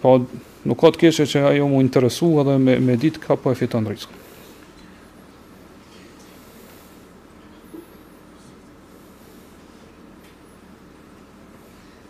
[0.02, 0.18] po
[0.66, 3.54] nuk ka të keshë që ajo mu interesu edhe me, me ditë ka po e
[3.58, 4.24] fiton rizkë.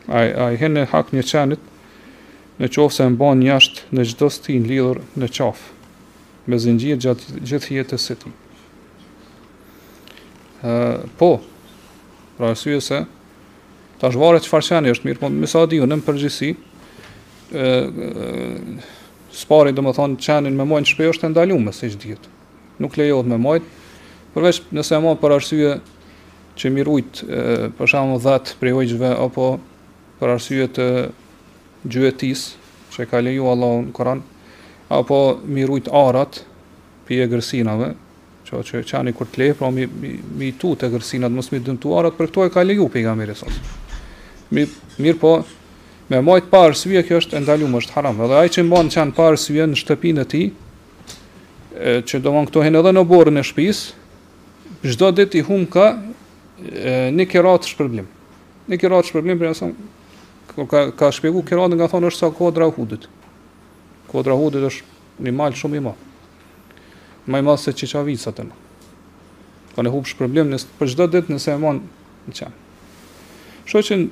[0.06, 1.62] A, a i hene hak një qenit,
[2.62, 5.74] në qofë se një jashtë në gjdo stin lidhur në qafë,
[6.46, 8.30] me zingjit gjatë gjithë jetës së ti.
[10.66, 11.40] Uh, po,
[12.38, 13.02] pra e se,
[13.98, 16.54] ta që farë është mirë, po, misa di unë në përgjësi,
[19.32, 22.32] spari dhe më thonë qenin me mojnë shpejo është e ndalume, se që ditë.
[22.82, 23.66] Nuk lejohet me mojnë,
[24.34, 25.74] përveç nëse e mojnë për arsye
[26.56, 29.50] që mirujt e, për shamë dhatë prej ojgjve, apo
[30.18, 30.86] për arsye të
[31.92, 32.46] gjyëtis,
[32.94, 34.22] që ka leju Allah në Koran,
[34.90, 35.18] apo
[35.52, 36.40] mirujt arat
[37.06, 37.92] për e gërsinave,
[38.46, 41.62] që që qani kur të lejë, pra mi, mi, mi tu të gërsinat, mësë mi
[41.66, 43.34] dëmtu arat, për këto e ka leju për i gamire
[44.46, 45.40] Mirë mir, po,
[46.08, 48.20] me majtë pa arsye, kjo është ndaluar, është haram.
[48.26, 50.42] Edhe ajë që mbanë që janë pa arsye në shtëpinë e ti,
[52.10, 53.80] që do këto hin edhe në borën e shpis,
[54.86, 55.88] çdo ditë i hum ka
[56.62, 58.06] e, një kirat shpërblim.
[58.70, 59.72] Një kirat shpërblim, për jasëm,
[60.70, 63.08] ka, ka shpjegu kirat nga thonë është sa kodra hudit.
[64.10, 65.96] Kodra hudit është një malë shumë i ma.
[67.26, 68.52] Më i ma se që qavisat e
[69.76, 72.54] Ka në hum shpërblim, për nëse e manë në qenë.
[73.74, 74.04] në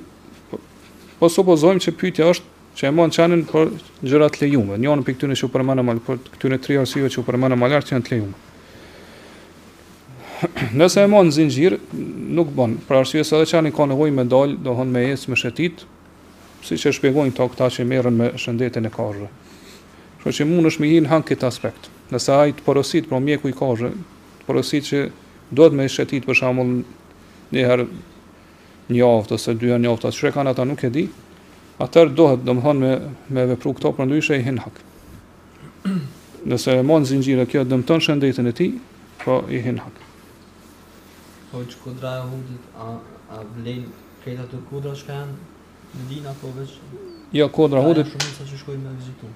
[1.19, 3.69] po supozojmë që pyetja është që e mund çanin për
[4.03, 4.75] gjëra të lejuara.
[4.81, 7.55] Njëon pikë këtyn është u përmend më për këtyn e tre arsyeve që u përmend
[7.59, 8.41] më lart që janë të lejuara.
[10.81, 11.77] Nëse e mund zinxhir,
[12.35, 15.39] nuk bën, për arsye se edhe çanin ka nevojë me dal, dohon me ecë me
[15.39, 15.85] shëtit,
[16.67, 19.29] siç e shpjegojnë to këta që merren me shëndetin e kozhë.
[20.23, 21.87] Kështu që mund është me hin han këtë aspekt.
[22.11, 23.93] Nëse ai të porosit për mjeku i kozhë,
[24.49, 25.05] porosit që
[25.55, 26.81] duhet me shëtit për shembull
[27.55, 27.87] një herë
[28.89, 31.05] një javë ose dy janë ose çfarë kanë ata nuk e di.
[31.81, 32.91] Atëherë dohet domthon me
[33.33, 34.77] me vepru këto për ndryshe i hin hak.
[36.49, 38.75] Nëse e mund zinxhira kjo dëmton shëndetin e tij,
[39.25, 39.97] po i hin hak.
[41.51, 42.93] Po ju kodra hundit a
[43.35, 43.85] a blen
[44.23, 45.33] këta të kodra që kanë
[46.05, 46.77] ndin apo veç?
[47.33, 48.07] Jo ja, kodra hudit...
[48.13, 49.35] Shumë sa që shkojmë në vizitë.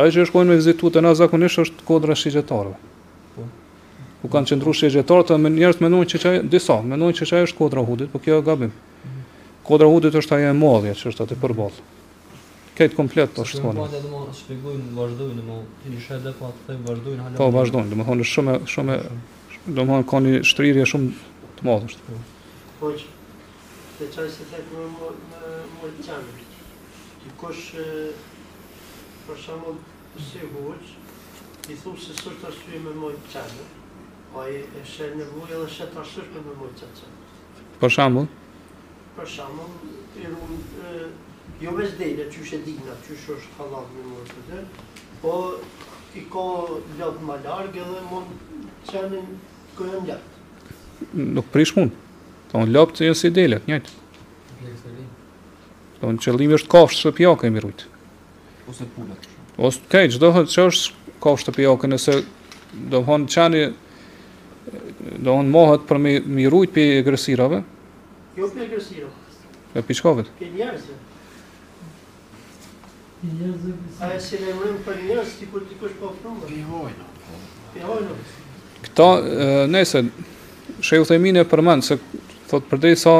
[0.00, 2.76] Ajo që shkojnë me vizitu të na zakonisht është kodra shigjetarëve.
[3.34, 3.44] Po.
[4.24, 7.82] U kanë qendruar shigjetarët më njerëz mendojnë që çaj disa, mendojnë që çaj është kodra
[7.84, 8.70] Hudit, por kjo është gabim.
[8.70, 9.18] Mhm.
[9.68, 11.74] Kodra Hudit është ajo e madhe që është atë përball.
[12.78, 13.90] Këtë komplet është kodra.
[13.90, 17.36] Po, do të shpjegojnë vazhdojnë, do të thënë shë edhe po hala.
[17.36, 18.98] Po, vazhdojnë, domethënë shumë shumë
[19.76, 21.12] domethënë të kanë një shtrirje shumë
[21.60, 22.18] të madhe është.
[22.80, 22.94] Po.
[24.00, 26.24] Te çaj se të kemë më më çan.
[27.20, 27.74] Ti kush
[29.28, 29.80] për shembull
[30.18, 30.80] si huq,
[31.70, 33.66] i thup se sër të ashtu i me mojë të qenë,
[34.40, 37.62] a i e shërë në vujë dhe shërë të ashtu i me mojë të qenë.
[37.82, 38.26] Për shambull?
[39.18, 41.14] Për shambull, i rrëm,
[41.62, 44.64] jo me zdejnë, që shë e dina, që shë është halat në mojë të dhe,
[45.22, 45.36] po
[46.20, 46.46] i ka
[47.00, 48.44] lëtë ma largë dhe mund
[48.82, 49.40] të qenë në
[49.78, 51.16] këhë në lëtë.
[51.38, 51.96] Nuk prish mund.
[52.50, 53.96] të në lopë të jësë i delet, njëtë.
[56.00, 57.86] Ta Në qëllimi është kofshë së pjaka e mirujtë.
[58.72, 59.29] Ose pullat.
[59.60, 62.14] Ose okay, çdo që është ka shtëpiokë nëse
[62.90, 63.58] do të thonë çani
[65.26, 67.58] do të mohët për mi, mi rujt për agresirave.
[68.38, 69.12] Jo për agresirave.
[69.74, 70.30] Për pishkovet.
[70.40, 70.96] Për njerëzë.
[73.28, 76.40] e si në mërëm për njerëzë, si kur dikush po frumë.
[76.46, 77.06] Për hojnë.
[77.76, 78.18] Për hojnë.
[78.88, 79.10] Këta,
[79.76, 80.04] nëse,
[80.88, 82.00] shëjë u thejmine për mënë, se
[82.50, 83.16] thotë përdej sa,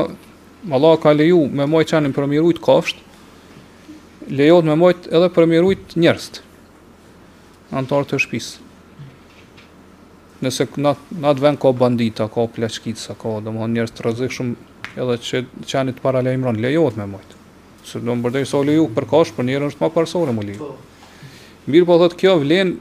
[0.72, 3.04] Allah ka leju me moj qanin për mirujt rujt
[4.30, 6.28] lejohet me mojt edhe për mirujt njerëz.
[7.76, 8.68] Antar të shtëpisë.
[10.40, 10.92] Nëse në
[11.24, 14.52] nat vend ka bandita, ka plaçkica, ka domthonjë njerëz të rrezikshëm
[15.00, 17.34] edhe që çani të para lajmëron, lejohet me mojt.
[17.86, 20.70] Se do të bërdej soli ju për kosh, për njerëz është më parsorë më lejo.
[21.70, 22.74] Mirë po thotë kjo vlen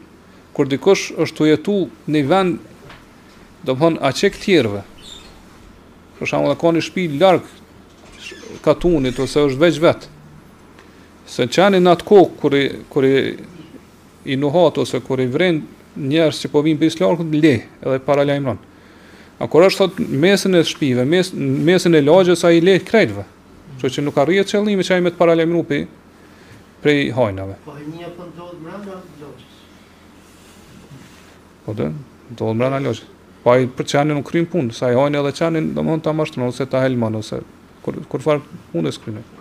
[0.56, 1.76] kur dikush është tu jetu
[2.10, 2.94] në vend
[3.68, 4.86] domthon a çek tjerëve.
[6.20, 7.44] Për shembull, ka një shtëpi larg
[8.66, 10.10] katunit ose është veç vetë
[11.30, 13.20] Se në qeni në atë kohë, kër i, kër i,
[14.34, 15.60] i nuhat ose kër i vren
[16.10, 17.52] njerës që po vinë për islarkë, le,
[17.86, 18.58] edhe para le imran.
[19.40, 23.28] A kër është thotë mesin e shpive, mes, mesin e lagje, sa i le krejtëve.
[23.80, 25.86] Që që nuk arrije të qëllimi që a i me të para lajmëru për
[26.84, 27.60] prej hajnave.
[27.68, 29.48] Po e një për po do të mërën dhe atë lagjës?
[31.68, 31.92] Po dhe,
[32.34, 33.06] do të mërën dhe atë lagjës.
[33.46, 36.18] Po e për qeni nuk krymë punë, sa i hajnë edhe qeni, do mund të
[36.50, 37.44] ose ta helman ose
[37.86, 39.28] kur, kur farë punë e skrymë.
[39.30, 39.39] Po do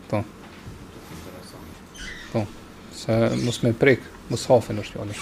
[0.09, 0.23] Po.
[2.33, 2.43] Po.
[2.97, 4.01] Sa mos me prek,
[4.33, 5.17] mos hafen është fjalë.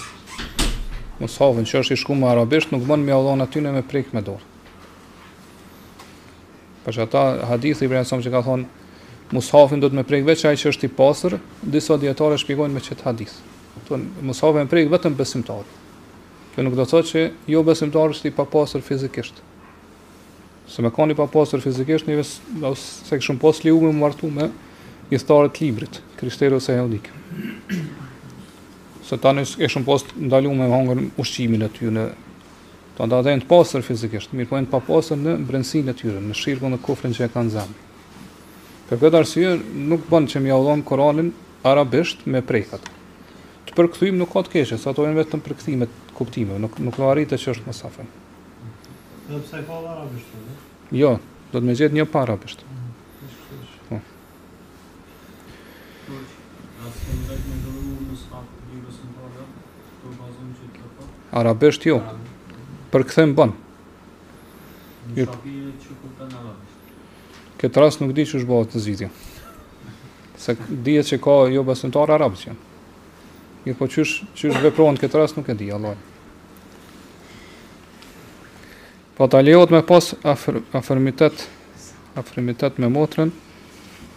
[1.18, 4.10] Mos hafen, që është i shkuar arabisht, nuk bën me Allahun aty në me prek
[4.14, 4.52] me dorë.
[6.84, 8.85] Për që ata hadithi i Ibrahim që ka thonë
[9.34, 11.34] Mushafin do të më prek vetë ai që është i pastër,
[11.66, 13.32] disa dietarë shpjegojnë me çet hadith.
[13.74, 15.66] Do të mushafin më prek vetëm besimtari.
[16.54, 19.40] Kjo nuk do të thotë që jo besimtari është i papastër fizikisht.
[20.70, 24.46] Se më kanë i papastër fizikisht, nëse ose se kishun poshtë liumë martu me
[25.10, 27.10] një të librit, kriteri ose hadik.
[29.06, 32.06] Se tani është kishun post ndaluar me hëngën ushqimin aty në
[32.96, 36.16] Të ndatë e në të pasër fizikisht, mirë pojnë të papasër në brendësinë e tyre,
[36.24, 37.74] në shirkën e kofrën që e kanë zemë.
[38.86, 39.54] Për këtë arsye
[39.90, 41.32] nuk bën që më jaudhon Kur'anin
[41.66, 42.84] arabisht me prekat.
[43.66, 46.94] Të përkthyjmë nuk ka të keqe, sa to janë vetëm përkthime të kuptimeve, nuk nuk
[46.94, 48.06] ka arritë që është më safë.
[49.32, 50.30] Në pse ka arabisht?
[50.30, 51.10] Po, jo,
[51.50, 52.62] do të më jetë një pa arabisht.
[52.62, 52.86] Mm,
[53.90, 54.00] po.
[61.34, 61.98] po jo.
[62.94, 63.50] Për kthem bon.
[65.16, 65.26] Ju.
[65.26, 65.26] Ju.
[65.26, 65.26] Ju.
[65.26, 65.26] Ju.
[65.26, 65.26] Ju.
[65.26, 65.26] Ju.
[65.26, 65.26] Ju.
[65.26, 65.26] Ju.
[65.26, 65.26] Ju.
[65.26, 65.26] Ju.
[65.26, 66.38] Ju.
[66.38, 66.45] Ju
[67.60, 69.10] këtë rast nuk di që është bëhet në zvitin.
[70.40, 72.62] Se dhjetë që ka jo besimtarë arabës që janë.
[73.66, 75.94] Mirë jo, po që është veprojnë këtë rast nuk e di, Allah.
[79.16, 83.30] Po të alihot me pas afr, afrimitet, me motrën,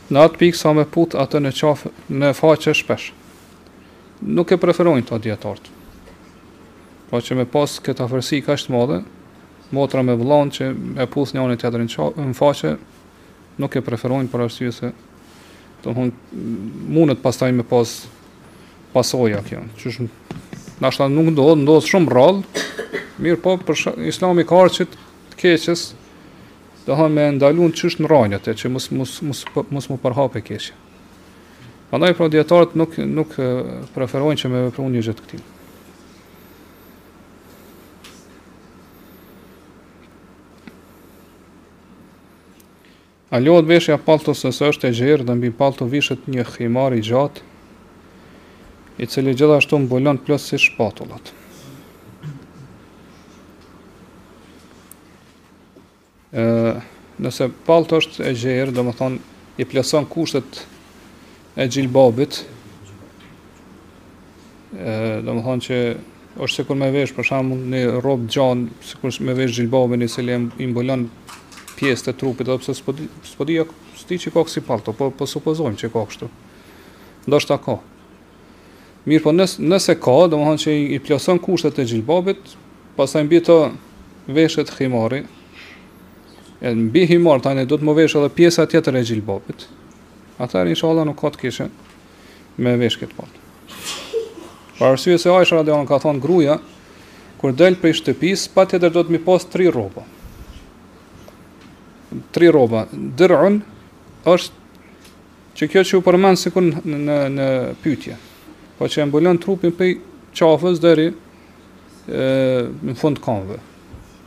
[0.10, 1.88] në atë pikë sa me putë atë në, qafë,
[2.20, 3.08] në faqë shpesh.
[4.26, 5.70] Nuk e preferojnë të djetartë.
[7.10, 9.00] Po që me pas këtë afrësi ka është madhe,
[9.74, 10.64] motra me vëllon që
[11.02, 12.72] e puth një anë i tjetër në faqe,
[13.60, 14.96] nuk e preferojnë për arsye se do
[15.84, 16.44] të thonë
[16.96, 17.92] mund të pastaj me pas
[18.94, 19.62] pasoja kjo.
[19.80, 22.66] Që është nuk do të ndodh shumë rrallë.
[23.24, 24.96] Mirë po për Islamin e Karçit
[25.34, 25.86] të keqës
[26.88, 29.44] do të më ndalun çësht në rrallët që mos mos mos
[29.76, 30.76] mos më përhapë keqë.
[31.92, 33.40] Pandaj pra dietarët nuk nuk
[33.96, 35.48] preferojnë që me vepruani gjë të këtij.
[43.32, 47.02] A lot veshja palto se është e gjerë dhe mbi palto vishet një khimar i
[47.06, 47.44] gjatë
[48.98, 51.30] i cili gjithashtu mbulon plës si shpatullat.
[56.42, 56.46] E,
[57.22, 60.64] nëse palto është e gjerë dhe më thonë i plëson kushtet
[61.54, 62.42] e gjilbabit
[64.74, 69.38] dhe më thonë që është sikur me vesh për shkakun një rrobë gjanë sikur me
[69.38, 71.06] vesh gjilbabin i cili i mbulon
[71.80, 72.94] pjesë të trupit, dhe pëse s'po
[73.48, 73.66] di, jo,
[74.10, 76.30] që kokë si palto, po, po supozojmë që kokë kështu.
[77.30, 77.78] Ndoshta ka.
[79.08, 82.56] Mirë po nëse ka, domethënë më hanë që i, i kushtet e gjilbabit,
[83.00, 83.58] pasaj mbi të
[84.36, 85.24] veshët himari,
[86.60, 89.68] e mbi himar tani do të më vesh edhe pjesa tjetër e gjilbabit.
[90.40, 91.70] Ata inshallah nuk ka të kishë
[92.64, 93.40] me vesh këtë pat.
[94.80, 96.56] Për arsye se Aisha radhiyallahu anha ka thonë gruaja
[97.40, 100.04] kur del prej shtëpis, patjetër do të më pas tri rroba
[102.34, 102.86] tri rroba.
[103.18, 103.60] Dërun
[104.30, 104.68] është
[105.60, 107.48] që kjo që u përmend sikur në në, në
[107.84, 108.18] pyetje.
[108.78, 109.98] Po që mbulon trupin prej
[110.38, 111.10] qafës deri
[112.10, 113.60] në fund kanëve.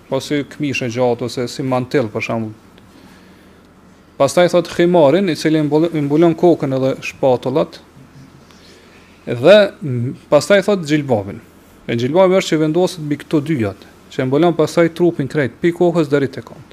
[0.08, 2.52] Po si këmishë gjatë ose si mantel për shemb.
[4.18, 7.80] Pastaj thot khimarin i cili mbulon kokën edhe shpatullat.
[9.26, 9.56] Dhe
[10.30, 11.40] pastaj thot xhilbabin.
[11.90, 13.80] E xhilbabi është që vendoset mbi këto dyjat,
[14.12, 16.71] që mbulon pastaj trupin krejt, pi kokës deri te kanë.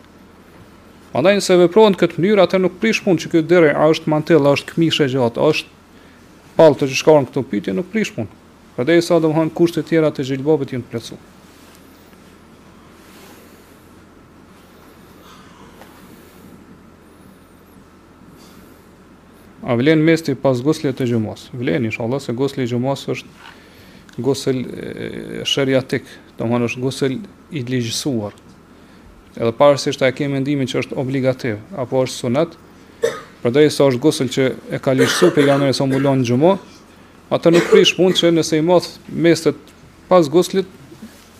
[1.17, 4.51] Andaj nëse veprohen këtë mënyrë, atë nuk prish punë që deri a është mantell, a
[4.53, 8.29] është këmishë gjatë, a është pallto që shkon këtu pyetje nuk prish punë.
[8.75, 11.21] Prandaj sa domthon kushtet e tjera të xhilbabit janë plotësuar.
[19.69, 21.47] A vlen mesti pas goslit të gjumos?
[21.57, 24.61] Vlen, isha Allah, se të gjumos është gosel
[25.47, 26.05] shëriatik,
[26.37, 27.19] të mëhën është gosel
[27.49, 28.33] i ligjësuar,
[29.37, 32.55] edhe parësisht e kemi mendimin që është obligativ apo është sunet,
[33.43, 34.45] përdej sa është gusëll që
[34.77, 36.53] e ka lishësu për janë e sa mbulon në gjumë,
[37.35, 39.67] atë nuk prish mund që nëse i mothë mestet
[40.09, 40.67] pas gusëllit,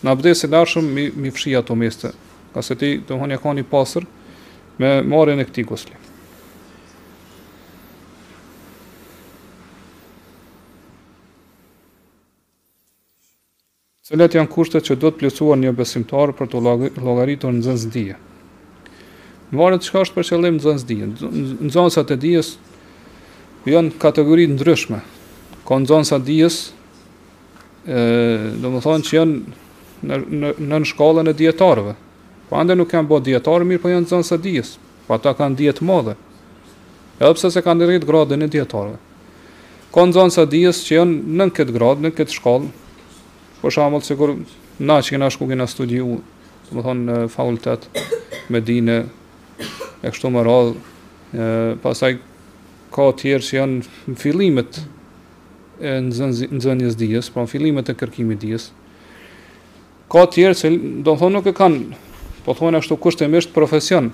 [0.04, 2.12] në abdesi në arshëm mi, mi fshia të meste,
[2.54, 4.06] ka se ti të hënja ka një pasër
[4.80, 6.09] me marën e këti gusëllit.
[14.10, 16.60] cilat janë kushtet që do të plotësohen një besimtar për të
[16.98, 18.24] llogaritur në zonën e dijes.
[19.54, 21.20] Në varë të është për qëllim në zonës dijes.
[22.10, 22.48] Në dijes
[23.70, 24.98] janë kategori të ndryshme.
[25.66, 26.50] Ka në zonës atë
[28.60, 29.38] do më thonë që janë
[30.10, 31.94] në, në, në shkallën e djetarëve.
[31.94, 34.72] Pa po ande nuk janë bëhë djetarë, mirë po janë në zonës dijes.
[35.06, 36.16] Pa po ta kanë djetë madhe.
[37.22, 38.98] E dhe se kanë në rritë gradën e djetarëve.
[39.94, 42.72] Ka në dijes që janë në këtë gradë, në këtë shkallë,
[43.60, 44.30] Për shembull, sikur
[44.80, 46.20] na që kena shku kena studiu,
[46.70, 47.82] do të thonë në fakultet
[48.54, 48.94] Medinë
[49.60, 50.72] e kështu me radh,
[51.36, 51.46] e
[51.82, 52.14] pastaj
[52.94, 53.82] ka të tjerë që janë
[54.14, 54.78] në fillimet
[55.80, 58.70] e nxënjes dijes, pra në fillimet e kërkimit dijes.
[60.10, 60.72] Ka të tjerë që
[61.06, 62.00] do thonë nuk e kanë,
[62.46, 64.08] po thonë ashtu kushtimisht profesion.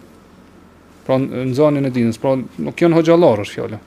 [1.07, 2.35] Pra në nxënjen e dinës, pra
[2.67, 3.79] nuk janë hoxhallar është fjala.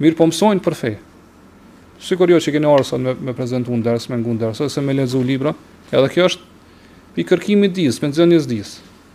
[0.00, 0.94] Mirë po mësojnë për fe
[2.04, 4.94] sikur jo që keni ardhur sot me, me prezantuar ndërsa me ngundur sot se me
[4.96, 5.52] lexu libra,
[5.90, 6.52] edhe kjo është
[7.14, 8.72] i kërkimi të dijes, pensionisë dijes.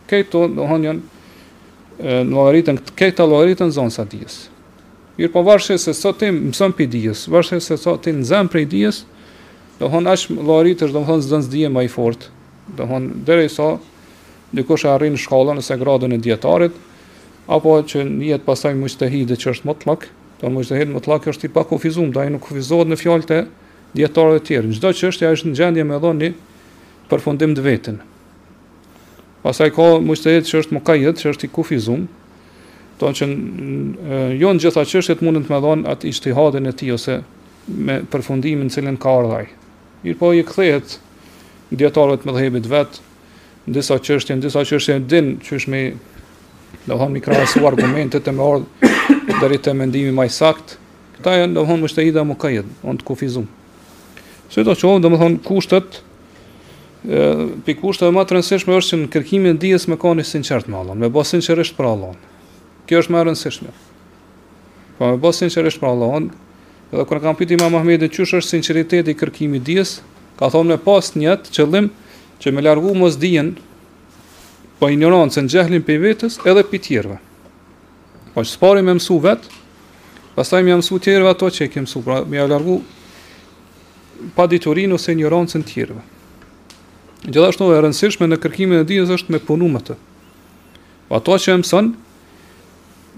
[0.09, 4.37] Këto do han janë në logaritën këta logaritën zonës sa dijes.
[5.19, 8.65] Mir po varshë se sot tim mëson pi dijes, varshë se sot tim nzan prej
[8.71, 9.01] dijes,
[9.81, 12.31] do han as logaritë do han zonës dije më i fortë.
[12.77, 13.73] Do han derisa
[14.55, 16.75] dikush arrin shkallën ose gradën e dietarit
[17.49, 20.09] apo që njëhet pasaj mustahide që është më të lakë,
[20.39, 23.39] Do të thotë më të lakë është i pakufizuar, ndaj nuk kufizohet në fjalët e
[23.97, 24.77] dietarëve të tjerë.
[24.77, 26.29] Çdo çështje ajo është në gjendje me dhoni
[27.11, 27.97] përfundim të vetën.
[29.43, 32.05] Pastaj ka mushtehet që është mukajet, që është i kufizuar,
[33.01, 33.27] tonë që
[34.39, 37.19] jo në gjitha çështjet mundën të më dhon atë ishtihadën e tij ose
[37.83, 39.51] me përfundimin në cilën ka ardhur.
[40.05, 40.95] Mirpo i kthehet
[41.75, 43.01] dietarëve të mëdhëbit vet
[43.67, 45.83] në disa çështje, në disa çështje din çështë me
[46.87, 50.77] do të thonë mi krahasu argumentet e më ardh deri te mendimi më i saktë.
[51.17, 53.47] Këta janë do të thonë mushtehida mukayyad, on të kufizum.
[54.51, 55.99] Së do të thonë do thonë kushtet
[57.03, 60.77] e pi kushtet më të rëndësishme është në kërkimin e dijes me kanë sinqert me
[60.79, 62.13] Allah, me bëj sinqerisht për Allah.
[62.87, 63.73] Kjo është më e rëndësishme.
[64.99, 66.29] Po me bëj sinqerisht për Allah,
[66.93, 69.97] edhe kur kam pyetur Imam Ahmedi çush është sinqeriteti i kërkimit dijes,
[70.39, 71.91] ka thonë pas njët qëllim
[72.39, 73.53] që me largu mos dijen
[74.79, 77.17] po ignorancën gjehlin për i vetës edhe për tjerëve.
[77.19, 78.31] tjerve.
[78.33, 79.49] Po që spari me mësu vetë,
[80.35, 82.77] pastaj me mësu tjerve ato që e ke mësu, pra me a largu
[84.35, 85.99] pa diturin ose ignorancën tjerve.
[87.27, 89.95] Gjithashtu e rëndësishme në kërkimin e dijes është me punu me të.
[91.09, 91.91] Po ato që e mësën,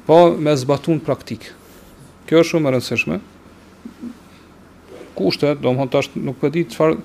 [0.09, 1.53] po me zbatun praktikë.
[2.25, 3.19] Kjo është shumë e rëndësishme.
[5.13, 5.89] Kushte, do më
[6.25, 6.97] nuk përdi të farë,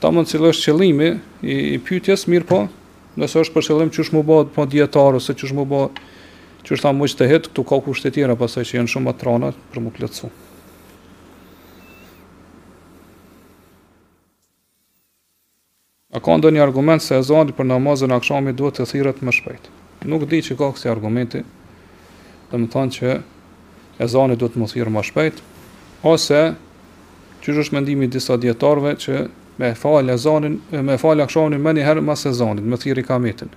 [0.00, 1.10] ta mënë cilë është qëllimi
[1.42, 2.64] i, i pytjes, mirë po,
[3.20, 6.00] nëse është për qëllim që është më bëhet po dietar ose që është më bëhet
[6.66, 9.84] që është më të hetë, këtu ka kushte tjera pasaj që janë shumë atrona për
[9.84, 10.30] më të
[16.16, 19.66] A ka ndonjë argument se e për namazën akshami duhet të thirët më shpejt?
[20.08, 21.42] Nuk di që ka kësi argumenti
[22.50, 23.10] dhe më thanë që
[24.00, 25.42] e zonë duhet më thirret më shpejt,
[26.08, 26.40] ose
[27.44, 29.26] që është mendimi disa djetarve që
[29.58, 33.04] me falë zonin, me falë akshonin më një herë më së zonit, më thirr i
[33.06, 33.52] kametin.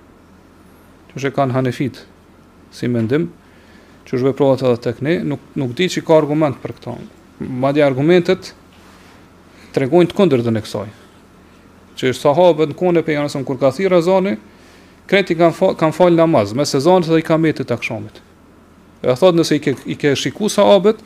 [1.10, 2.02] Që është kanë hanefit
[2.74, 3.28] si mendim,
[4.08, 6.96] që është veprohet edhe tek ne, nuk nuk di çka argument për këto.
[7.62, 8.52] Madje argumentet
[9.76, 10.88] tregojnë të kundër e kësaj.
[12.00, 14.40] Që sahabët në kohën e pejgamberit kur ka thirr zonin,
[15.10, 18.02] kreti kanë fa, kanë fal namaz me sezonin dhe i kametit të
[19.00, 20.98] E Ja thot nëse i ke i ke shiku sahabët,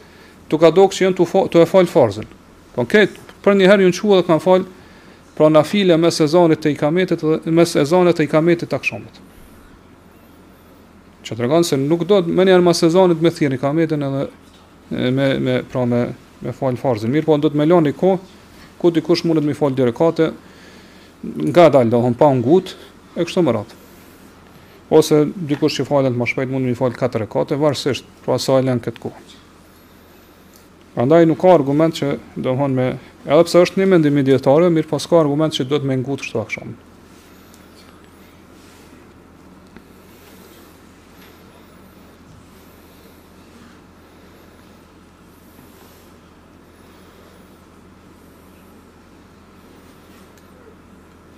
[0.51, 2.27] tu ka dokshën tu fa, tu e fal farzën.
[2.75, 4.65] Konkret po për një herë unë çuva dhe kanë fal
[5.37, 9.21] pra na file me sezonit të ikametit me sezonet të ikametit të akshomit
[11.27, 14.25] që të regonë se nuk do me njerë me sezonit me thirë ikametin edhe
[14.91, 16.03] me, me, pra me,
[16.45, 18.15] me falë farzin mirë po në do të me lanë i ko
[18.83, 20.31] ku të kush mundet me falë dire kate
[21.51, 22.75] nga dalë do hëmë pa në ngut
[23.17, 23.83] e kështë të më ratë
[25.01, 28.39] ose dikush që falën të më shpejt mund të më falë 4 rekate varësisht pra
[28.39, 29.23] sa e lënë këtë kohë.
[30.95, 32.09] Prandaj nuk ka argument që
[32.39, 32.85] do të thonë me
[33.27, 35.97] edhe pse është një mendim i dietarëve, mirë po s'ka argument që do të më
[36.05, 36.77] ngut kështu akşam.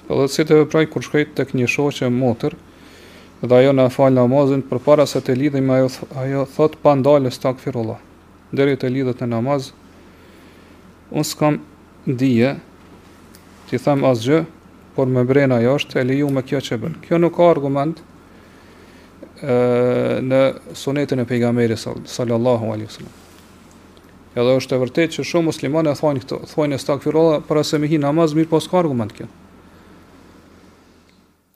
[0.06, 2.58] Po dhe si të vepraj kur shkrejt të kënjë shoqë e motër,
[3.40, 5.88] dhe ajo në falë namazin, për para se të lidhim, ajo,
[6.26, 8.02] ajo thot pandalës të akfirullah
[8.54, 9.70] deri të lidhet në namaz,
[11.10, 11.60] unë s'kam
[12.06, 12.54] dije,
[13.68, 14.44] ti them asgjë,
[14.96, 17.00] por me brena jashtë, e leju me kjo që bënë.
[17.04, 17.98] Kjo nuk ka argument
[19.42, 19.52] e,
[20.24, 20.40] në
[20.78, 23.16] sunetin e pejgamberit sallallahu alaihi sallam.
[24.36, 27.88] Edhe është e vërtet që shumë muslimane thonë këto, thonë e stakfirolla për asë me
[27.92, 29.26] hi namaz, mirë po s'ka argument kjo.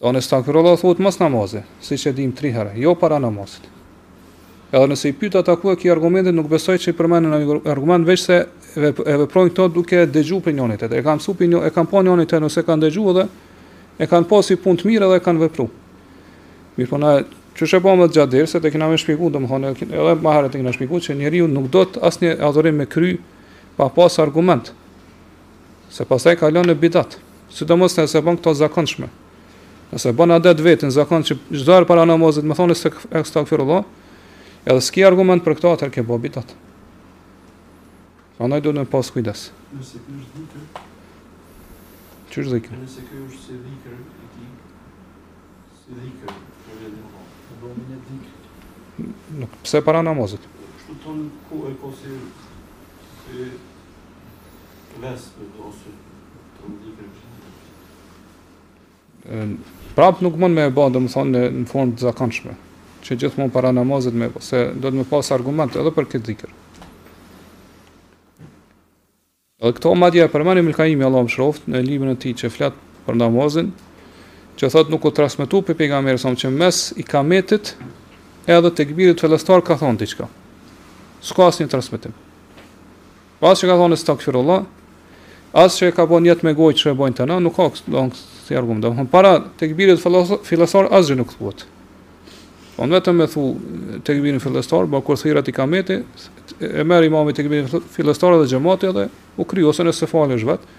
[0.00, 3.68] Do në stakfirolla thotë mës namazë, si që dim tri herë, jo para namazit.
[4.70, 8.06] Edhe nëse i pyet ata ku e ki argumentin, nuk besoj se i përmendën argument
[8.06, 8.36] veç se
[8.78, 10.78] e veprojnë këto duke dëgjuar opinionet.
[10.78, 10.98] tjetër.
[10.98, 13.24] E kanë supi, e kanë pasur po opinionin tjetër ose kanë dëgjuar dhe
[13.98, 15.70] e kanë pasur po si punë të mirë edhe kanë vepruar.
[16.78, 17.10] Mirpo na
[17.58, 20.16] që shë po më të gjatë dherë, të kina me shpiku, dhe më hone, edhe
[20.22, 22.86] më harë të kina shpiku, që njeri ju nuk do të asë një adhërim me
[22.86, 23.10] kry,
[23.76, 24.70] pa pas argument,
[25.90, 27.18] se pas e kalon në bidat,
[27.50, 29.10] së të mësë nëse bën këto zakonshme,
[29.90, 33.66] nëse bën adet vetin, në që gjithar para namazit, më thonë se e kësta këfirë
[34.66, 36.50] Edhe s'ki argument për këto atër ke bo bitat.
[38.40, 39.46] Anaj do në pas kujdes.
[39.72, 40.44] Nëse kërë është
[42.46, 42.80] dhikër?
[42.82, 44.46] Nëse kërë është se dhikër e ti,
[45.80, 49.10] se dhikër e dhe në ha, në domin e dhikër?
[49.40, 50.44] Nuk, pëse para namazit?
[50.84, 52.14] Shtu të në ku e kose
[53.32, 53.48] e
[55.00, 55.96] vespe dhe ose
[56.58, 57.12] të në dhikër
[59.50, 59.60] dhikër?
[59.98, 62.60] Prapë nuk mund me e ba dhe më thonë në formë të zakanshme
[63.04, 66.52] që gjithmonë para namazit me se do të më pas argument edhe për këtë dhikr.
[69.60, 70.64] Edhe këto madje e mënyrë
[70.98, 73.72] më Allahu më shroft në librin e tij që flet për namazin,
[74.56, 77.74] që thot nuk u transmetu për pejgamberi sa më që mes i kametit
[78.48, 80.28] edhe tek birit falëstar ka thon diçka.
[81.20, 82.12] S'ka asnjë transmetim.
[83.40, 86.92] Pas që ka thonë astaghfirullah, tokë rola, as që ka bën jetë me gojë që
[86.92, 91.66] e të tani, nuk ka, do si argument, Para të thonë para asgjë nuk thuhet.
[92.80, 93.42] Po në vetëm me thu
[94.08, 95.98] të këbiri në ba kur thirat i kameti,
[96.64, 99.02] e merë imamit të këbiri në dhe gjemati edhe
[99.36, 100.70] u kryo, ose nëse falë është vetë,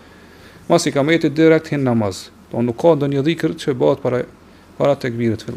[0.71, 2.23] mas i kameti direkt hinë namaz.
[2.49, 4.23] Po nuk ka ndë një dhikër që bëhet para,
[4.81, 5.53] para të këbiri të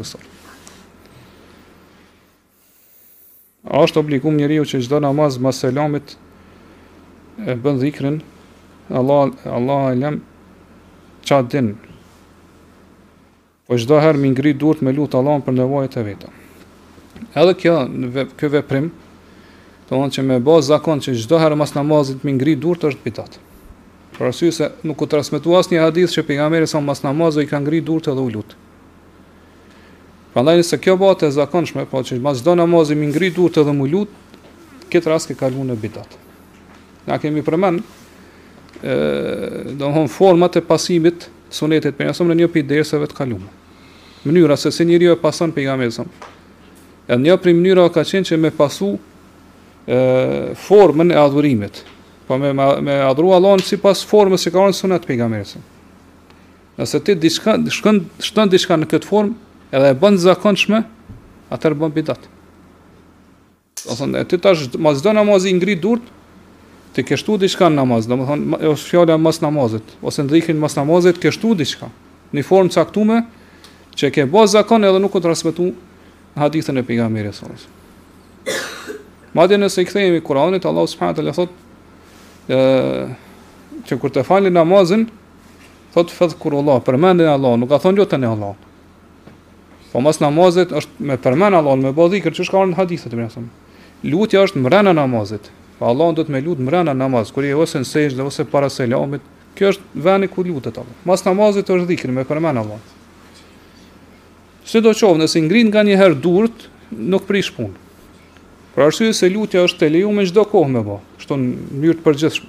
[3.75, 6.11] A është obligum njeriu që gjdo namaz mas selamit
[7.41, 8.19] e bën dhikrin,
[8.93, 10.19] Allah, Allah e lem
[11.25, 11.94] qatë dinë,
[13.67, 16.29] po çdo herë mi ngri duart me lut Allahun për nevojat e veta.
[17.35, 18.91] Edhe kjo në ky veprim,
[19.89, 23.39] domthonjë që me bazë zakon që çdo herë mas namazit mi ngri duart është bidat.
[24.15, 27.61] Për arsye se nuk u transmetua asnjë hadith që pejgamberi sa mas namazit i ka
[27.65, 28.53] ngri duart edhe u lut.
[30.35, 33.73] Prandaj nëse kjo bëhet e zakonshme, po që pas çdo namazi mi ngri duart edhe
[33.73, 34.11] u lut,
[34.93, 36.19] këtë rast e kalon në bidat.
[37.09, 37.81] Na kemi përmend
[38.85, 43.51] ëh domthonjë format e pasimit sunetet për njësëm në një pëjtë dërësëve të kalumë.
[44.25, 46.09] Mënyra se si njëri e pasan për nga mesëm.
[47.13, 49.99] E një prej mënyra ka qenë që me pasu e,
[50.67, 51.83] formën e adhurimit.
[52.27, 55.67] Po me, me adhru Allahën si pas formës që ka orën sunet për nga mesëm.
[56.81, 60.81] Nëse ti diçka, dishka diçka në këtë formë edhe e bënd zakonçme,
[61.55, 62.33] atër bënd bidatë.
[63.93, 66.09] Ose e ti tash, ma zdo namazi ngri durt,
[66.95, 70.59] të ke shtu diçka në namaz, do të thonë ose fjala mos namazet, ose ndrihen
[70.63, 71.91] mos namazet, ke shtu diçka
[72.35, 73.25] në formë caktuar
[73.99, 75.71] që ke bazë zakon edhe nuk u transmetu
[76.39, 79.35] hadithën e pejgamberit sallallahu alajhi wasallam.
[79.35, 84.51] Madje nëse i kthehemi Kur'anit, Allah subhanahu wa taala thotë, ë që kur të falë
[84.55, 85.05] namazën,
[85.95, 88.55] thot fadh Allah, përmendni Allah, nuk ka thonë jo tani Allah.
[89.93, 93.61] Po mos namazet është me përmend Allah, me bazë kërcish kanë hadithët e pejgamberit.
[94.05, 95.47] Lutja është mbrana namazit,
[95.79, 98.27] Pa Allah do të me lutë mrena namaz, kër i e ose në sejsh dhe
[98.29, 99.25] ose para selamit,
[99.59, 100.97] kjo është veni ku lutët Allah.
[101.07, 102.81] Mas namazit është dhikri me përmen Allah.
[104.65, 107.81] Sidoqoftë do qovë, nëse ngrin nga një herë durët, nuk prish punë.
[108.75, 111.99] Për arsye se lutja është të leju me çdo kohë me bo, shto në mënyrë
[112.01, 112.49] të përgjithshme.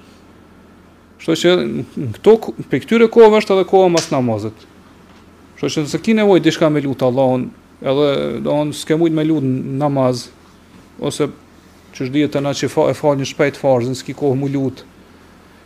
[1.22, 1.84] Shto që në
[2.16, 2.34] këto,
[2.70, 4.64] për këtyre kohëve është edhe kohë mas namazit.
[5.58, 7.48] Shto që nëse ki nevoj diçka me lutë Allahun,
[7.82, 8.08] edhe
[8.46, 9.54] do në me lutë
[9.84, 10.26] namaz,
[10.98, 11.28] ose
[11.96, 14.50] që është dhjetë të na që fa, e falë një shpejt farzën, s'ki kohë mu
[14.52, 14.84] lutë,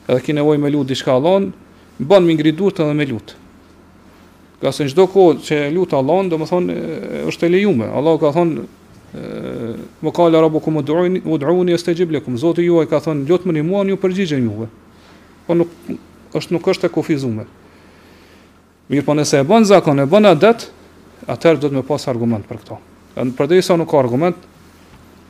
[0.06, 1.50] edhe ki nevoj me lutë di shka allonë,
[2.00, 3.36] banë më ngridurët edhe me lutë.
[4.62, 6.76] Ka se në gjdo kohë që lutë allonë, do më thonë,
[7.32, 7.88] është e lejume.
[7.98, 8.66] Allah ka thonë,
[10.06, 11.22] më kalë arabo ku më duoni,
[11.74, 14.46] është e gjibli, ku më zotë juaj, ka thonë, lutë më një mua, një përgjigjen
[14.46, 14.68] juve.
[15.48, 15.72] Po nuk
[16.36, 17.48] është, nuk është e kofizume.
[18.92, 20.68] Mirë po nëse e banë zakon, e bënë adet,
[21.30, 22.78] atër do të me pas argument për këto.
[23.18, 24.38] Në sa nuk ka argument,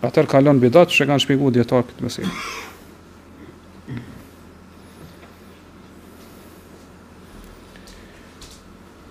[0.01, 2.37] atër kalon bidat që kanë shpiku djetarë këtë mesin.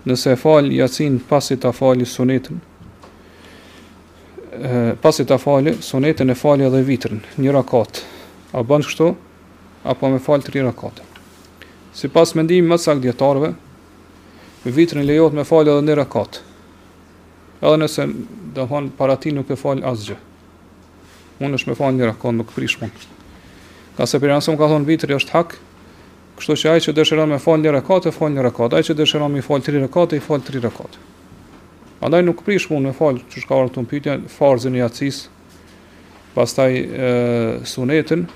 [0.09, 2.57] Nëse fal jacin pasi ta fali sunetën,
[5.03, 8.01] pasi ta fali sunetën e fali edhe vitrën, një rakat,
[8.57, 9.09] a bëndë kështu,
[9.85, 11.05] apo me të tri rakate.
[11.93, 13.51] Si pas mendimi më sak djetarëve,
[14.65, 16.41] vitrën lejot me fal edhe një rakat,
[17.61, 18.07] edhe nëse,
[18.55, 20.17] dhe hon, para ti nuk e fal asgjë
[21.39, 23.03] unë është me fa njëra, ka nuk prish mund.
[23.97, 25.55] Ka se për janësëm ka thonë vitri është hak,
[26.39, 28.97] kështu që ajë që dëshëra me fal një rekat, e fa një rekat, ajë që
[28.99, 30.99] dëshëra me fal tri rekat, e fa tri rekat.
[32.03, 35.23] Andaj nuk prish mund me fal, që shka orë të farzën i atësis,
[36.35, 36.71] pastaj
[37.67, 38.27] sunetin,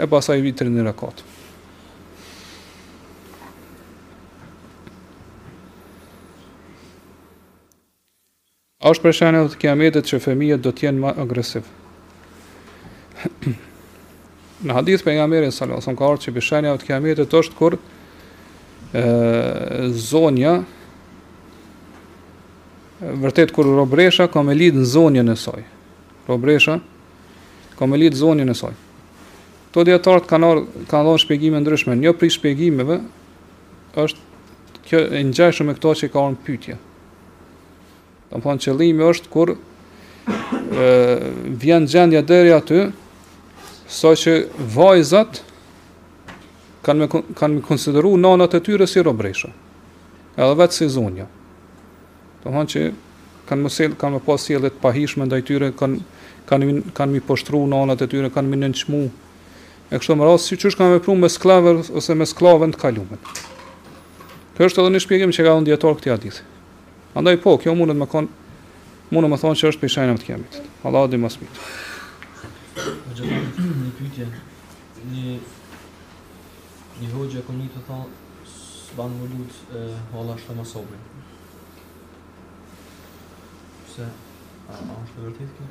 [0.00, 1.24] e pastaj vitrin vitri një rekat.
[8.86, 11.70] është për shenjë të kiametit që fëmijët do të jenë më agresivë.
[14.66, 17.76] Në hadith për nga mërën salam, sëmë ka orë që bëshenja të kiametit është kur
[20.00, 20.54] zonja,
[23.20, 25.64] vërtet kur robresha ka me lidë në zonjën e soj.
[26.30, 26.78] Robresha
[27.76, 28.76] ka me lidë zonjën e saj.
[29.76, 30.28] Këto Të kanë
[30.88, 31.94] kanë artë ka në ndryshme.
[32.00, 32.96] Një pri shpjegimeve
[33.92, 36.40] është kjo e ngjashme me këto që ka pyetje.
[36.46, 36.76] pytje.
[38.32, 39.54] Të më fanë është kur
[41.60, 42.92] vjen gjendja dherja aty, të
[43.88, 45.40] sa që vajzat
[46.86, 47.08] kanë me,
[47.38, 49.50] kanë me konsideru nanat e tyre si robresha,
[50.34, 51.26] edhe vetë si zonja.
[52.42, 52.82] Të thonë që
[53.46, 56.00] kanë me sel, kanë më pas sielet pahishme nda i tyre, kanë,
[56.50, 59.02] kanë, min, kanë mi poshtru nanat e tyre, kanë mi nënqmu,
[59.94, 62.74] e kështë më rrasë, si që është kanë me pru me sklaver ose me sklaven
[62.74, 63.30] të kalumet.
[64.56, 66.38] Kjo është edhe një shpjegim që ka dhënë dietar këtë hadith.
[67.18, 68.56] Andaj po, kjo mundet më kanë,
[69.14, 70.64] mundë më thonë që është për shenjën të kiametit.
[70.88, 71.66] Allahu dhe smitë.
[72.76, 74.24] Më gjëtë një pytje,
[75.10, 75.30] një,
[77.00, 77.96] një hoqë e një të tha,
[78.54, 80.84] së më lutë, hola është të
[83.86, 84.10] Pse,
[84.68, 85.70] a, a është të vërtit kjo?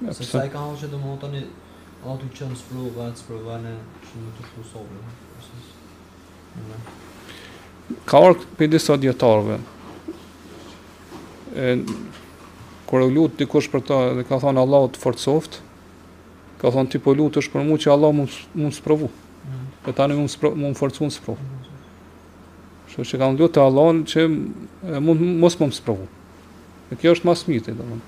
[0.00, 1.44] Ja, Se sa i ka hallë që të më hëtë një,
[2.08, 5.16] a të qënë sprova provë, të në më të shku sobri,
[8.08, 9.60] Ka orë për disa djetarëve,
[12.88, 15.66] kërë e lutë dikush për ta dhe ka thonë Allah të forcoftë,
[16.60, 19.06] Ka thon ti po lutesh për mua që Allah mund mund të sprovu.
[19.80, 21.38] Po tani mund të mund forcuon sprov.
[22.92, 24.24] Shoqë që kanë lutë Allahun që
[25.00, 26.06] mund mos po më sprovu.
[26.90, 28.02] Dhe kjo është më smiti domun.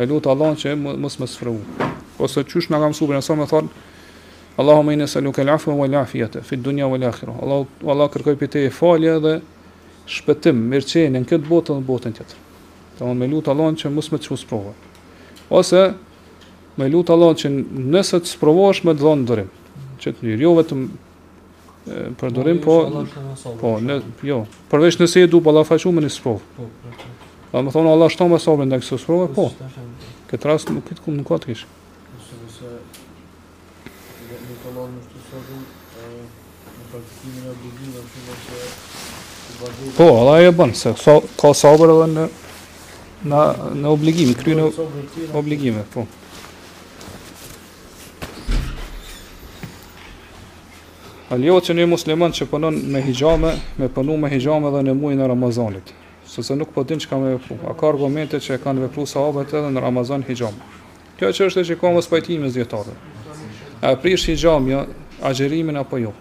[0.00, 0.72] E lutë Allahun që
[1.04, 1.60] mos më sprovu.
[2.24, 3.68] Ose çush na kam supën sa më thon
[4.60, 7.36] Allahumma inna saluka al-afwa wal afiyata fi dunya wal akhirah.
[7.42, 9.34] Allah Allah kërkoj për te falje dhe
[10.12, 12.40] shpëtim, mirëqenie në këtë botë dhe në botën tjetër.
[12.98, 14.72] Domun me lutë Allahun që mos më çu sprovë.
[15.56, 15.82] Ose
[16.76, 17.50] me lutë Allah që
[17.92, 19.48] nëse të sprovosh me të dhonë dërim,
[20.02, 20.84] që të njërë, jo vetëm
[21.84, 22.76] për po, dërim, po,
[23.60, 23.96] po, në,
[24.28, 24.40] jo,
[24.72, 26.46] përveç nëse e du për po Allah faqu me një sprovë.
[26.56, 29.48] Po, dhe po, më thonë, Allah shtonë me sabrin dhe kësë sprovë, po,
[30.32, 31.70] këtë rast nuk këtë kumë nuk atë kishë.
[39.98, 42.24] Po, Allah e bënë, se ka sabrë edhe në,
[43.30, 43.42] në,
[43.84, 44.70] në obligim, kry në
[45.38, 46.06] obligime, Po,
[51.32, 55.22] Aljohet që një musliman që punon me hijame, me pënu me hijame dhe në muajnë
[55.24, 55.92] e Ramazanit.
[56.28, 57.56] Sëse nuk po din që ka me vepru.
[57.70, 60.66] A ka argumente që kanë vepru sahabet edhe në Ramazan hijame.
[61.16, 62.66] Kjo që është e që ka më spajtimi e
[63.82, 64.82] A prish hijame, ja,
[65.22, 66.12] a gjerimin apo jo?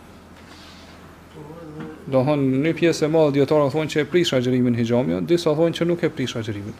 [2.11, 5.49] Dohon, një pjesë e madhe djetarë thonë që e prish a gjerimin hijame, ja, disa
[5.53, 6.73] thonë që nuk e prish a gjerimin.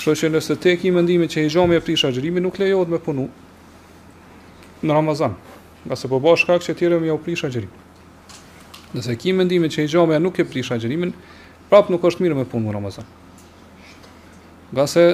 [0.00, 2.98] Kështë që nëse te ki mëndimi që hijame e prish a gjerimin, nuk lejohet me
[3.02, 3.26] punu
[4.82, 5.36] Në Ramazan
[5.86, 7.46] nga se po bëhë shkak që tjere me ja u prish
[8.92, 11.14] Nëse ki mendimin që i nuk e prish agjerimin,
[11.70, 13.06] prapë nuk është mirë me punë në Ramazan.
[14.72, 15.04] Nga se,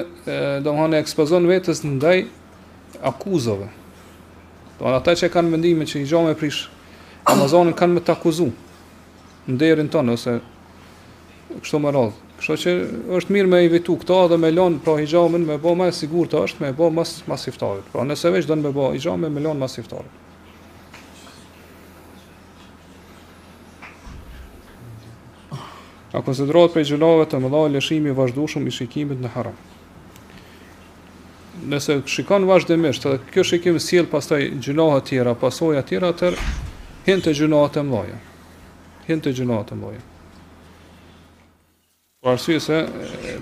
[0.65, 2.25] do më hanë, ekspozon vetës në ndaj
[2.99, 3.69] akuzove.
[4.79, 6.65] Do më ata që kanë mendimin që i gjame prish
[7.23, 8.49] Ramazanin kanë me të akuzu
[9.47, 10.35] në derën tonë, ose
[11.63, 12.29] kështu më radhë.
[12.41, 12.75] Kështu që
[13.15, 16.43] është mirë me evitu këta dhe me lën pra i me bo ma sigur të
[16.49, 17.47] është me bo mas, mas
[17.93, 19.79] Pra nëse veç dënë me bo i gjamin me lonë mas
[26.13, 29.57] a konsiderohet për gjënave të mëdha lëshimi i vazhdueshëm i shikimit në haram.
[31.69, 36.31] Nëse shikon vazhdimisht, edhe kjo shikim sjell pastaj gjunave të tjera, pasoja të tjera, atë
[37.09, 38.17] hyn të gjunave të mëdha.
[39.09, 40.07] Hyn të gjunave të mëdha.
[42.19, 42.81] Po arsye se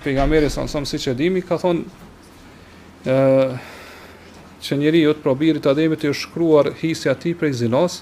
[0.04, 6.04] pejgamberi sa sa siç e dimi ka thonë ë që njeriu të probirit të ademit
[6.04, 8.02] të shkruar hisja ti prej zinas,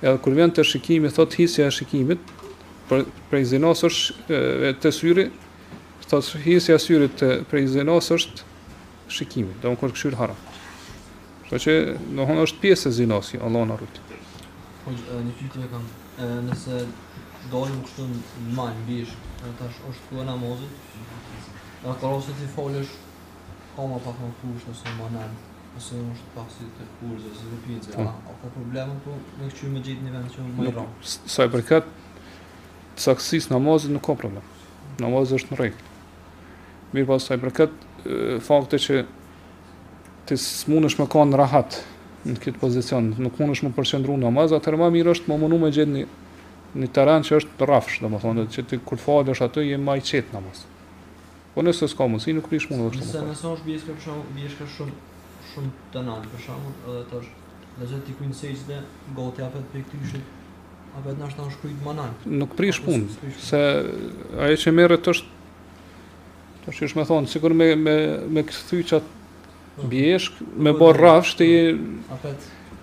[0.00, 2.38] edhe kur vjen të shikimi, thot hisja e shikimit,
[3.30, 5.26] prej zinos është e, të syri,
[6.04, 8.46] të të hisja syrit të prej zinos është
[9.16, 10.40] shikimi, dhe unë kërë këshyrë haram.
[11.50, 11.76] Po që
[12.16, 14.18] në honë është pjesë e zinosi, Allah në rrëtë.
[14.84, 15.86] Po që një pytje kam,
[16.24, 16.80] e, nëse
[17.52, 18.16] dojnë më kështën
[18.48, 19.14] në majnë, bish,
[19.48, 20.98] e tash është kuë namazit,
[21.82, 22.96] e kërë ose ti folësh,
[23.76, 25.38] ka ma pak në kush nëse në manen,
[25.76, 28.06] nëse në është pak si të kurzë, si të pjitë, po.
[28.06, 31.10] a, a ka problemën po në këqyrë me gjitë një vend që më i rrëmë?
[31.36, 31.90] Sa i përkat,
[32.96, 34.42] saksis namazit nuk ka problem.
[35.00, 35.88] Namazit është në rejtë.
[36.94, 38.96] Mirë pas taj, për këtë fakte që
[40.28, 40.38] të
[40.70, 41.78] mund është me ka në rahat
[42.26, 45.58] në këtë pozicion, nuk mund është me në namaz, atër ma mirë është më mënu
[45.62, 46.06] me gjithë një,
[46.82, 49.84] një teren që është rafsh, dhe më thonë, që të kur falë është atë, jemi
[49.86, 50.66] ma i qetë namaz.
[51.54, 53.06] Po nëse s'ka mund, si nuk prish mund është.
[53.06, 54.98] Nëse nëse është bjeshka për shumë, bjeshka shumë,
[55.54, 56.44] shumë të nalë, për
[56.98, 58.44] edhe të
[59.24, 60.20] është, për
[60.98, 61.96] A vetë nash të në shkryt më
[62.40, 63.60] Nuk prish punë, se
[64.46, 65.36] aje që merret të është,
[66.64, 67.94] të është me thonë, sikur me, me,
[68.36, 69.16] me kështë thyqat
[69.92, 71.50] bjeshkë, me po borë rafsh i...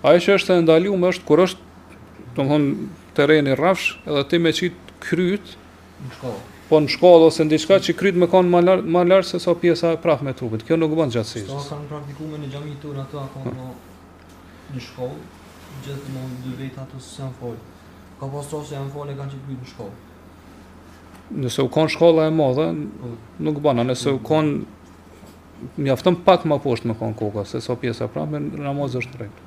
[0.08, 1.96] Aje që është e ndalume është, kur është,
[2.32, 5.52] të më thonë, tereni rafsh, edhe ti me qitë kryt,
[6.08, 6.42] në shkollë.
[6.68, 9.38] Po në shkollë ose në diçka që kryt më kanë më lart më lart se
[9.40, 10.62] sa pjesa e prapë me trupit.
[10.68, 11.48] Kjo nuk bën gjatësisht.
[11.48, 13.54] Do të kan praktikuar në xhamin tonë ato apo
[14.76, 15.24] në shkollë,
[15.86, 17.32] gjithmonë dy vetë ato s'kan
[18.18, 20.02] Ka po pas po qofse janë folë kanë që pyet në shkollë.
[21.38, 22.64] Nëse u kon shkolla e madhe,
[22.98, 23.10] po.
[23.46, 24.48] nuk bën, nëse u kon
[25.84, 29.42] mjafton pak më poshtë me kanë koka, se sa pjesa prapë namaz është drejt.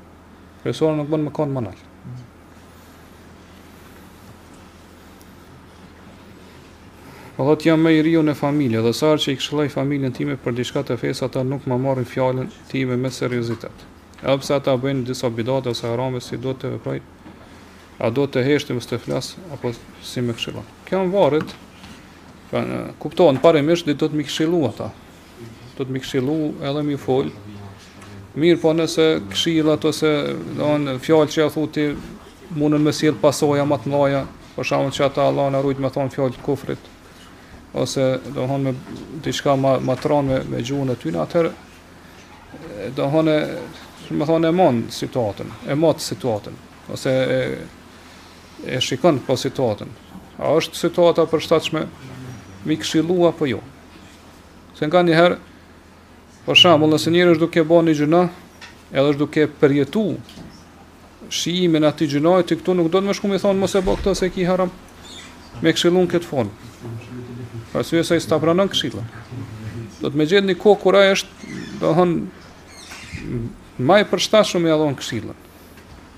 [0.63, 1.87] Profesor nuk bën me kanë manal.
[7.41, 10.13] Po ti jam më i riu në familje, dhe sa herë që i këshilloj familjen
[10.15, 13.87] time për diçka të fes, ata nuk më marrin fjalën time me seriozitet.
[14.21, 16.99] Edhe pse ata bëjnë disa bidate ose haram si duhet të veproj
[18.01, 19.71] a do të heshtim ose të flas apo
[20.05, 20.67] si më këshillon.
[20.89, 21.51] Kjo më varet.
[22.49, 22.63] Pra
[22.99, 24.89] kupton, para mësh do të më këshillu ata.
[25.77, 26.37] Do të më këshillu
[26.69, 27.29] edhe më fol.
[28.41, 31.85] Mirë, po nëse këshillat ose do të thonë fjalë që u thotë
[32.57, 34.21] mund më sjell pasoja më të mëdha,
[34.55, 36.89] për shkakun që ata Allah na rujt më thon fjalë të kufrit
[37.83, 41.43] ose do të thonë me diçka më më tron me, me gjuhën e tyre atë
[42.97, 43.35] do të thonë
[44.19, 46.57] më thonë e mund situatën, e mot situatën
[46.91, 47.13] ose
[48.67, 49.89] e shikon po situatën.
[50.41, 51.81] A është situata për shtatshme
[52.65, 53.59] me këshillu apo jo?
[54.77, 55.37] Se nga njëherë,
[56.45, 58.21] për shambu, nëse njërë është duke bo një gjëna,
[58.93, 60.03] edhe është duke përjetu
[61.31, 63.81] shiime në ati gjëna, e të këtu nuk do të më shku me thonë, mëse
[63.85, 64.71] bo këta se ki haram
[65.61, 66.71] me këshillu këtë fonë.
[67.71, 68.69] Pra së jësa i së të pranën
[70.01, 71.29] Do të me gjithë një kohë kura është,
[71.79, 72.17] do hënë,
[73.85, 75.35] maj për shtashu me adhonë këshillu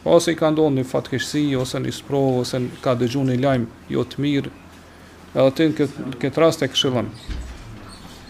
[0.04, 4.04] ose i ka ndonë një fatkeshësi, ose një sprovë, ose ka dëgju një lajmë jo
[4.14, 4.52] të mirë,
[5.34, 7.08] edhe të në këtë, këtë rast e këshillën.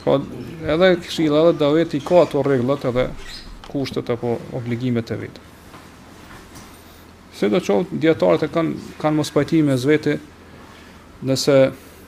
[0.03, 0.19] Pra, po,
[0.75, 3.07] edhe këshillë, edhe da veti ka ato reglët edhe
[3.71, 5.49] kushtet apo obligimet e vetë.
[7.33, 10.13] Se do qovë, djetarët e kanë kan mos pajtimi e zveti,
[11.25, 11.57] nëse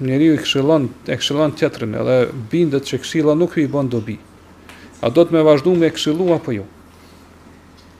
[0.05, 2.19] njeri i këshillën, e këshillën tjetërin, edhe
[2.53, 4.19] bindet që këshillën nuk i bën dobi.
[5.05, 6.63] A do të me vazhdu me këshillu apo jo?
[6.67, 6.71] Jo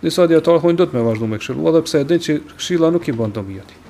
[0.06, 2.92] disa dietarë thonë do të më vazhdo me këshillë, edhe pse e din që këshilla
[2.94, 3.90] nuk i bën të mirë atij.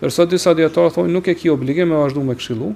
[0.00, 2.72] Dorso disa dietarë thonë nuk e ki obligim të vazhdo me këshillu,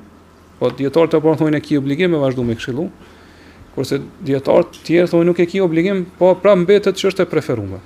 [0.60, 2.86] po dietarët e parë thonë e ki obligim të vazhdo me këshillu.
[3.76, 7.80] kurse dietarët tjerë thonë nuk e ki obligim, po pra mbetet ç'është e preferuar.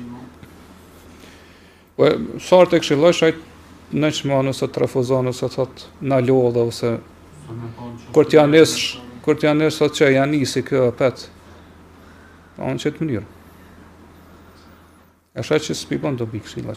[1.98, 2.38] mirë.
[2.38, 3.34] Po sa të këshillosh ai
[3.90, 6.18] Në më nëse të refuzon ose thotë në
[6.62, 6.90] ose
[8.14, 11.26] Kur t'ja nesh, kur t'ja nesh, sot që ja nisi kjo pet.
[12.56, 13.28] Pa unë që të mënyrë.
[15.40, 16.76] E shë që s'pi bon do bi kësi la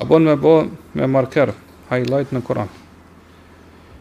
[0.00, 0.52] A bon me bo
[0.98, 1.52] me marker,
[1.88, 2.68] highlight në Kur'an.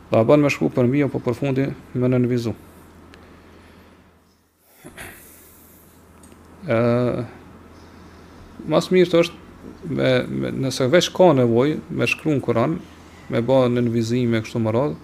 [0.10, 2.56] Do a bon me shku për mio, po për fundi me në nënvizu.
[8.74, 9.42] Mas mirë të është
[9.90, 12.78] me, me nëse veç ka nevoj me shkru në Kur'an,
[13.32, 13.84] me ba në
[14.28, 14.96] me kështu më radhë,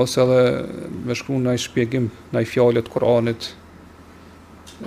[0.00, 0.40] ose edhe
[1.08, 3.50] me shkru në shpjegim, në fjalës fjallet Kur'anit,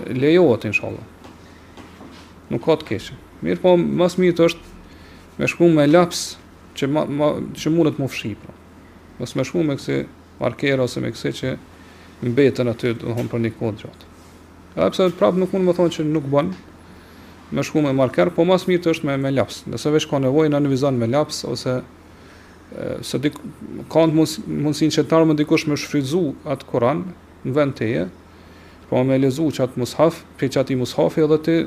[0.10, 1.14] lejohet, inshallah.
[2.50, 3.18] Nuk ka të keshë.
[3.46, 6.26] Mirë po, mas mirë është me shkru me laps
[6.78, 8.52] që, ma, ma, që mundet më fshi, pra.
[8.52, 8.62] Po.
[9.22, 10.04] Mas me shkru me kësi
[10.42, 11.56] markera ose me kësi që
[12.26, 14.12] mbetën aty, dhe hon për një kodë gjatë.
[14.76, 16.50] Edhe pse prapë nuk mund të thonë që nuk bën,
[17.52, 19.64] me shku me marker, po mas mirë të është me, me laps.
[19.70, 23.38] Nëse vesh ka nevoj, në nëvizan me laps, ose e, se dik,
[23.92, 27.04] ka në mundësin që tarë më dikush me shfrizu atë Koran,
[27.46, 28.06] në vend të je,
[28.90, 31.58] po me lezu që atë mushaf, pe që ati mushafi edhe ti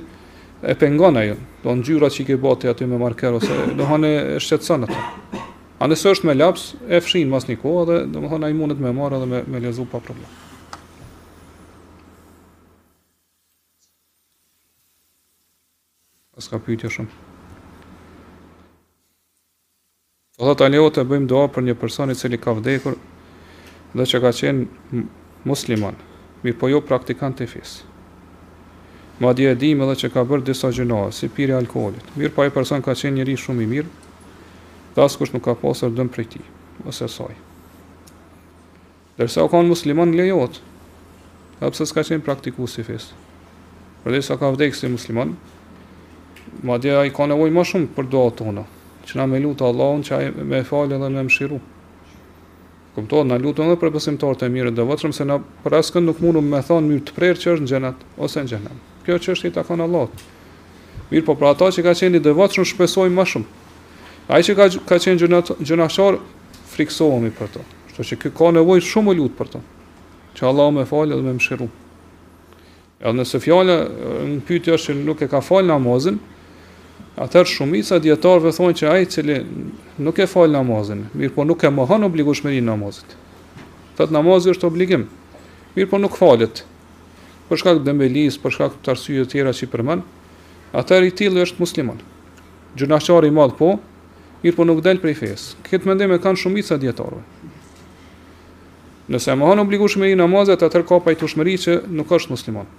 [0.69, 3.87] e pengon ajo, do në gjyra që i ke bati aty me marker, ose do
[3.87, 4.99] hanë e shqetson atë.
[5.79, 8.51] A nëse është me laps, e fshin mas një kohë, dhe do më thonë a
[8.51, 10.27] i mundet me marë edhe me, me lezu pa problem.
[16.39, 17.15] s'ka pyetje shumë.
[20.39, 22.95] Do thotë alejo të bëjmë dua për një person i cili ka vdekur
[23.99, 25.03] dhe që ka qenë
[25.49, 25.99] musliman,
[26.45, 27.87] mirë po jo praktikant të fesë.
[29.19, 32.07] Ma dje e dim edhe që ka bërë disa gjinoa, si piri alkoholit.
[32.15, 34.09] Mirë po e person ka qenë njëri shumë i mirë,
[34.95, 36.43] dhe asë kush nuk ka pasër dëmë prej ti,
[36.87, 37.35] ose saj.
[39.19, 40.61] Dërsa o kanë musliman lejot,
[41.59, 43.11] dhe pëse s'ka qenë praktikus si fesë.
[44.05, 45.35] Për dhe sa ka vdekë si musliman,
[46.63, 48.65] Ma dje a i ka nevoj ma shumë për doa tona,
[49.07, 51.59] që na me lutë Allahun që a me falë dhe me mshiru.
[52.97, 56.19] Këmëtohet, na lutëm dhe për besimtarët e mire dhe vëtërëm, se na për asë nuk
[56.25, 58.85] mundu me thonë mjë të prerë që është në gjenet, ose në gjenet.
[59.07, 60.25] Kjo që është i ta kanë Allahot.
[61.13, 63.67] Mirë po për ata që ka qeni dhe vëtërëm, shpesoj ma shumë.
[64.35, 65.31] A që ka, ka qeni
[65.61, 66.19] gjënashar,
[66.75, 67.65] friksohemi për to.
[67.93, 69.61] Shto që kë ka nevoj shumë lutë për to.
[70.41, 71.69] Që Allah me falë dhe me mshiru.
[72.99, 73.79] Edhe nëse fjallë,
[74.35, 76.19] në pytë është që nuk e ka falë namazin,
[77.19, 79.37] Atëherë shumica dietarëve thonë që ai i cili
[80.07, 83.15] nuk e fal namazin, mirë po nuk e mohon obligueshmërinë e namazit.
[83.99, 85.09] Thotë namazi është obligim.
[85.75, 86.63] Mirë po nuk falet.
[87.49, 90.05] Për shkak të dembelis, për shkak të arsyeve të tjera që përmend,
[90.79, 91.99] atëherë i tillë është musliman.
[92.79, 93.73] Gjunashtari i madh po,
[94.45, 95.59] mirë po nuk del prej fesë.
[95.67, 97.25] Këtë mendim e kanë shumica dietarëve.
[99.11, 102.71] Nëse mohon obligueshmërinë e namazit, atëherë ka pajtueshmëri që nuk është musliman.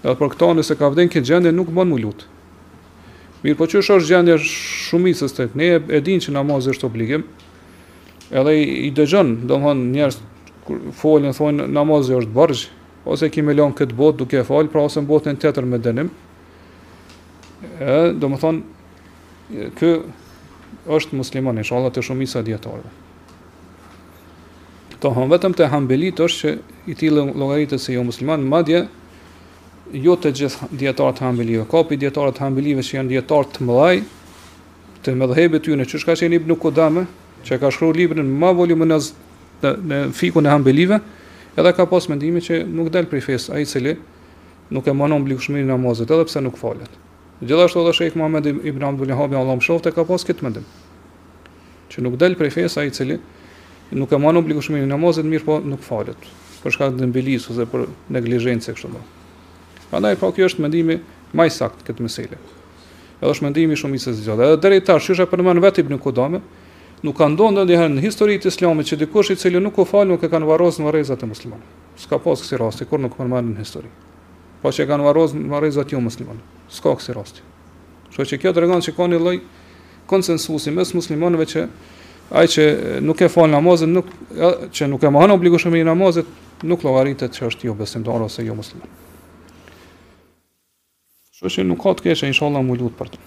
[0.00, 2.28] Edhe për këto nëse ka vdekur këtë gjendje nuk bën mulut.
[3.44, 6.88] Mirë po që është gjendje gjendja shumisës të këtë, ne e din që namaz është
[6.88, 7.22] obligim,
[8.34, 8.54] edhe
[8.90, 10.18] i dëgjën, do më thonë njerës
[10.98, 12.72] folën, thonë namaz është bërgjë,
[13.08, 15.80] ose ki me lonë këtë botë duke falë, pra ose botën të të tërë me
[15.84, 16.10] dënim,
[17.62, 18.62] e, do më thonë,
[19.78, 19.92] kë
[20.98, 22.90] është musliman, në të shumisa djetarëve.
[24.98, 28.82] Të hanë vetëm të hambelit është që i tilë logaritës e jo musliman, madje
[29.96, 33.66] jo të gjithë dietarë të hanbelive, ka pi dietarë të hanbelive që janë dietarë të
[33.66, 33.96] mëdhaj
[35.04, 37.06] të mëdhëhebit ju në që shka qenë ibnë kodame,
[37.46, 38.98] që ka shkru librin në ma volume në,
[39.62, 40.98] në, në fiku në hambelive,
[41.56, 43.94] edhe ka pas mendimi që nuk delë prej fesë, a i cili
[44.74, 46.98] nuk e manon blikë namazet, në amazit, edhe pse nuk falet.
[47.40, 50.66] Gjithashtu edhe Sheikh Mohamed ibnë Abdul Wahhab Allah më shofte, ka pas këtë mendim,
[51.94, 53.16] që nuk delë prej fesë, a i cili
[53.96, 56.26] nuk e manon blikë namazet, mirë po nuk falet,
[56.64, 57.86] për shkak të dëmbelisë, ose për
[58.18, 59.06] neglijenë, kështu më.
[59.90, 60.98] Prandaj po kjo është mendimi
[61.36, 62.38] më i saktë këtë meselë.
[63.18, 64.42] Edhe është mendimi shumë i sezgjat.
[64.44, 66.42] Edhe deri tash shisha për mënyrë vetë ibn Kudame,
[67.04, 70.04] nuk ka ndonjë ndërherë në historinë e Islamit që dikush i cili nuk u fal
[70.10, 71.96] nuk e kanë varrosur në rrezat e muslimanëve.
[72.04, 73.88] S'ka pas kësaj rasti kur nuk përmend në histori.
[74.62, 76.68] Po që kanë varrosur në rrezat e jo muslimanëve.
[76.68, 77.46] S'ka kësaj rasti.
[78.12, 79.36] Kështu që kjo tregon se kanë një lloj
[80.10, 81.64] konsensusi mes muslimanëve që
[82.36, 82.68] ai që
[83.08, 86.32] nuk e fal namazin nuk që nuk e mohon obligueshmërinë e namazit
[86.68, 88.97] nuk llogaritet se është jo besimtar ose jo musliman.
[91.38, 93.18] Kështu që nuk ka të keshë, inshallah më lutë për të.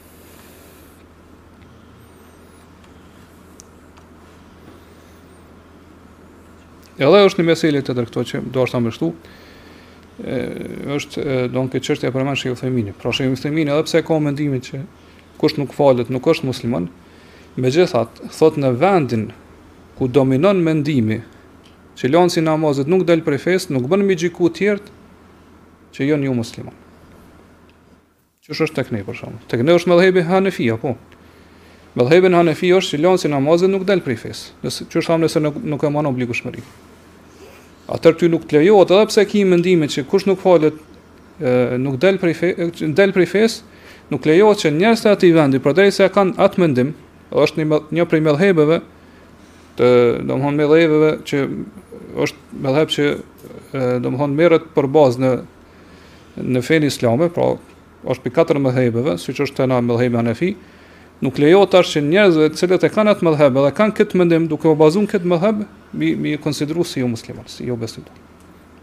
[7.08, 9.10] Edhe është një meselit të tërkëto që do është amështu,
[10.98, 11.24] është
[11.56, 12.92] do në këtë qështë e përmën Shqiu Themini.
[13.00, 14.82] Pra Shqiu Themini, edhe pse ka mendimi që
[15.40, 16.90] kush nuk falet, nuk është musliman,
[17.56, 19.24] me gjithat, thot në vendin
[19.96, 21.22] ku dominon mendimi
[21.96, 25.00] që lonë si namazit nuk del prej fesë, nuk bën mi gjiku tjertë
[25.96, 26.78] që jënë ju jo musliman.
[28.52, 29.36] Qësh është tek ne për shkak?
[29.48, 30.96] Tek ne është mëdhëbi Hanefi apo?
[31.96, 34.58] Mëdhëbi Hanefi është që lënë si namazet nuk dal prej fesë.
[34.66, 36.64] Nëse qysh thamë se nuk nuk e kanë obligueshmëri.
[37.96, 40.76] Atër ty nuk të lejohet edhe pse ke mendimin që kush nuk falet
[41.82, 43.64] nuk dal prej fesë, del prej fesë,
[44.12, 46.92] nuk lejohet që njerëzit aty vendi, përderisa kanë atë mendim,
[47.34, 48.82] është një një prej mëdhëbeve
[49.80, 49.92] të
[50.30, 51.42] domthon mëdhëbeve që
[52.20, 53.12] është mëdhëb që
[54.06, 55.34] domthon merret për bazë në
[56.56, 57.50] në fenë islame, pra
[58.02, 60.52] është për katër mëdhëbeve, siç është tani mëdhëbe Hanefi,
[61.22, 64.48] nuk lejo tash që njerëzve të cilët e kanë atë mëdhëbe dhe kanë këtë mendim
[64.50, 65.60] duke u bazuar këtë mëdhëb,
[66.02, 68.16] mi mi konsideru si jo musliman, si jo besimtar.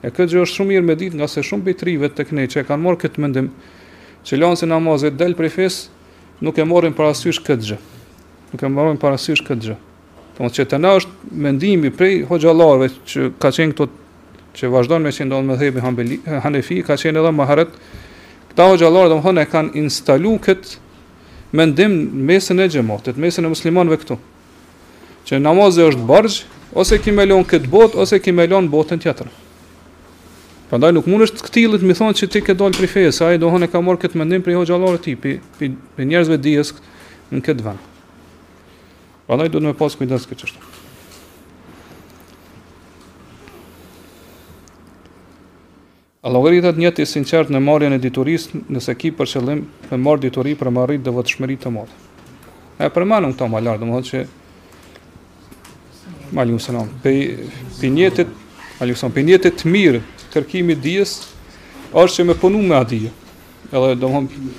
[0.06, 2.62] E këtë gjë është shumë mirë me ditë nga se shumë bitrive të këne që
[2.62, 3.48] e kanë morë këtë mëndim
[4.28, 5.94] që lanë si namazit për prej fesë,
[6.46, 7.78] nuk e morën parasysh këtë gjë.
[8.54, 9.78] Nuk e morën parasysh këtë gjë.
[10.38, 13.88] Po që të na është mendimi prej hoxalarve që ka qenë këto
[14.58, 15.82] që vazhdojnë me që ndonë me dhejbi
[16.46, 17.74] hanefi, ka qenë edhe maharet
[18.58, 20.80] Këta o gjallarë më e kanë instalu këtë
[21.54, 24.16] mendim në mesën e gjematit, në mesën e muslimanëve këtu.
[25.30, 26.42] Që namazë është bërgjë,
[26.74, 29.28] ose ki me lonë këtë botë, ose ki me lonë botën tjetër.
[30.72, 33.46] Përndaj nuk mund është këtilit mi thonë që ti këtë dollë prej sa ai do
[33.54, 36.74] e ka morë këtë mëndim për i hoqë alore ti, për njerëzve dijes
[37.30, 37.78] në këtë vend.
[39.30, 40.67] Përndaj do të me pasë kujdes këtë qështë.
[46.28, 50.18] A logaritet një të sinqert në marrjen e diturisë, nëse ki për qëllim të marr
[50.20, 51.94] dituri për më arrit devotshmëri të madhe.
[52.76, 54.28] Ne e përmendëm këto më lart, domethënë se
[56.36, 57.12] Mali ibn Sinan, pe
[57.80, 58.28] pinjetet,
[58.76, 60.02] Mali ibn Sinan, pinjetet të mirë
[60.34, 61.14] kërkimi i dijes
[61.96, 63.08] është që më punu me atij.
[63.72, 64.52] Edhe domethënë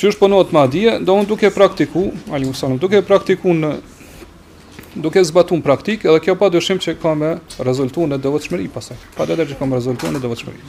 [0.00, 3.70] që është punuar me atij, domun duke praktiku, Mali ibn Sinan, duke praktiku në
[5.06, 7.32] duke zbatuar praktik, edhe kjo padyshim që ka më
[7.70, 8.98] rezultuar në devotshmëri pasaj.
[9.14, 10.62] Padyshim që ka më rezultuar në devotshmëri.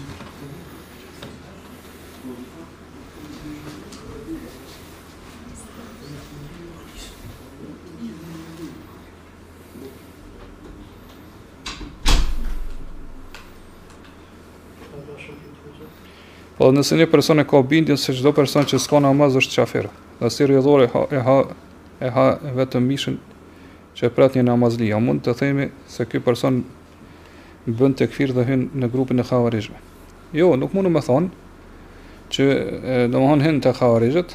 [16.58, 19.86] Po nëse një person e ka bindjen se çdo person që s'ka namaz është kafir,
[20.18, 21.36] dhe si rëdhore e ha e ha,
[22.02, 22.24] e ha
[22.58, 23.20] vetëm mishin
[23.94, 26.64] që e prat një namazli, a mund të themi se ky person
[27.68, 29.78] bën të kafir dhe hyn në grupin e xhavarizmit.
[30.34, 31.30] Jo, nuk mundu më thon
[32.34, 32.46] që
[33.14, 34.34] domthon hyn te xavarizët.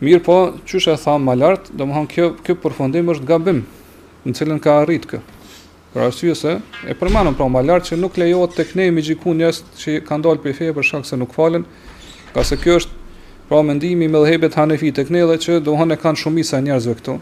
[0.00, 3.60] Mirë po, çu është e tham më lart, domthon kjo ky përfundim është gabim,
[4.24, 5.24] në cilën ka arritë kë.
[5.96, 6.50] Për arsye se
[6.84, 10.26] e përmendëm pra më lart që nuk lejohet tek ne me gjikun jas që kanë
[10.26, 11.64] dalë prej feje për shkak se nuk falen,
[12.34, 12.92] ka se kjo është
[13.48, 16.98] pra mendimi me dhëbet hanefi tek ne dhe që dohon e kanë shumica e njerëzve
[17.00, 17.14] këtu.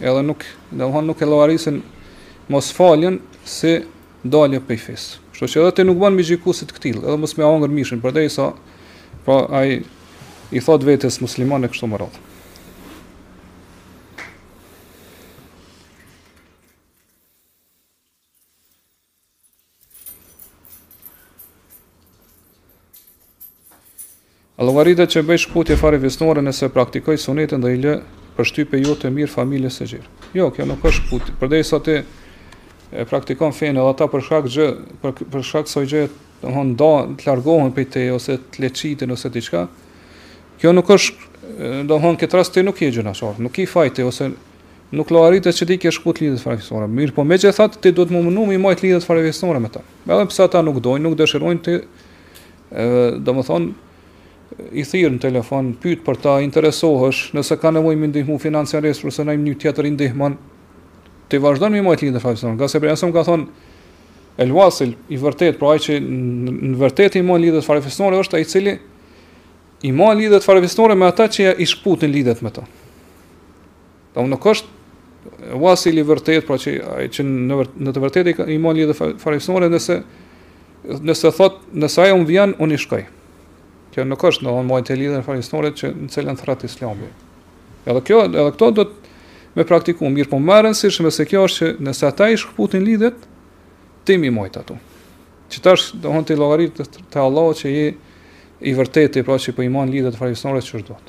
[0.00, 0.46] Edhe nuk,
[0.80, 1.82] dohon nuk e llogarisin
[2.48, 3.20] mos faljen
[3.56, 3.74] se
[4.24, 5.06] dalje prej fes.
[5.36, 8.00] Kështu që edhe ti nuk bën me gjikusit të këtill, edhe mos me hangër mishin,
[8.00, 8.48] përderisa
[9.28, 9.82] pra ai
[10.56, 12.28] i thot vetes muslimanë kështu më radhë.
[24.60, 27.92] Allogaritet që bëj shkputje fare vjesnore nëse praktikoj sunetën dhe i lë
[28.36, 30.10] për shtype jo të mirë familjes së gjirë.
[30.36, 31.34] Jo, kjo nuk është shkputje.
[31.40, 31.94] Përdej sa ti
[33.00, 34.66] e praktikon fene edhe ata për shkak gjë,
[35.02, 36.02] për, soj gjë,
[36.42, 39.62] të do të largohen për te, ose të leqitin, ose të qka,
[40.60, 41.28] kjo nuk është,
[41.88, 44.28] do këtë rast ti nuk i gjëna shorë, nuk i fajte, ose
[44.92, 46.90] nuk lo arritës që ti kje shkut lidhët farevisnore.
[46.92, 49.80] Mirë, po me gjë thatë, ti duhet më mënu mi majtë lidhët farevisnore me ta.
[50.04, 51.78] Edhe pësa ta nuk dojnë, nuk dëshirojnë ti,
[53.24, 53.90] do më thonë,
[54.74, 59.24] i thirë në telefon, pytë për ta, interesohësh, nëse ka nevoj me ndihmu financiarisë, përse
[59.26, 60.36] në një tjetër i ndihman,
[61.30, 63.68] të i vazhdojnë me më të lidhë dhe nga se për jasëm ka thonë,
[64.40, 68.42] El Wasil, i vërtet, pra ai që në vërtet i mohon lidhet farefisnore është ai
[68.42, 68.72] i cili
[69.84, 72.62] i mohon lidhet farefisnore me ata që i në lidhet me to.
[74.14, 74.80] Do nuk është
[75.60, 79.68] Wasil i vërtet, pra që ai që në në të vërtet i mohon lidhet farefisnore
[79.68, 80.00] nëse
[81.04, 82.24] nëse thot nëse un
[82.58, 83.04] un i shkoj.
[83.92, 87.10] Kjo nuk është domthonë mojt e lidhën falësinore që në celën thrat islami.
[87.84, 91.42] Edhe kjo, edhe këto do të me praktikum mirë po marrën si shumë se kjo
[91.48, 93.26] është që nëse ata i shkputin lidhet
[94.08, 94.78] ti mi mojt ato.
[95.52, 97.84] Që është dohën ti llogarit të, të Allah që i
[98.62, 101.08] i vërtetë pra që po i mohon lidhët falësinore që është dot.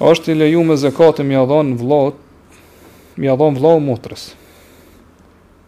[0.00, 1.98] Oshtë i leju me zekate mi adhon vlo,
[3.20, 4.24] mi adhon vlo mutrës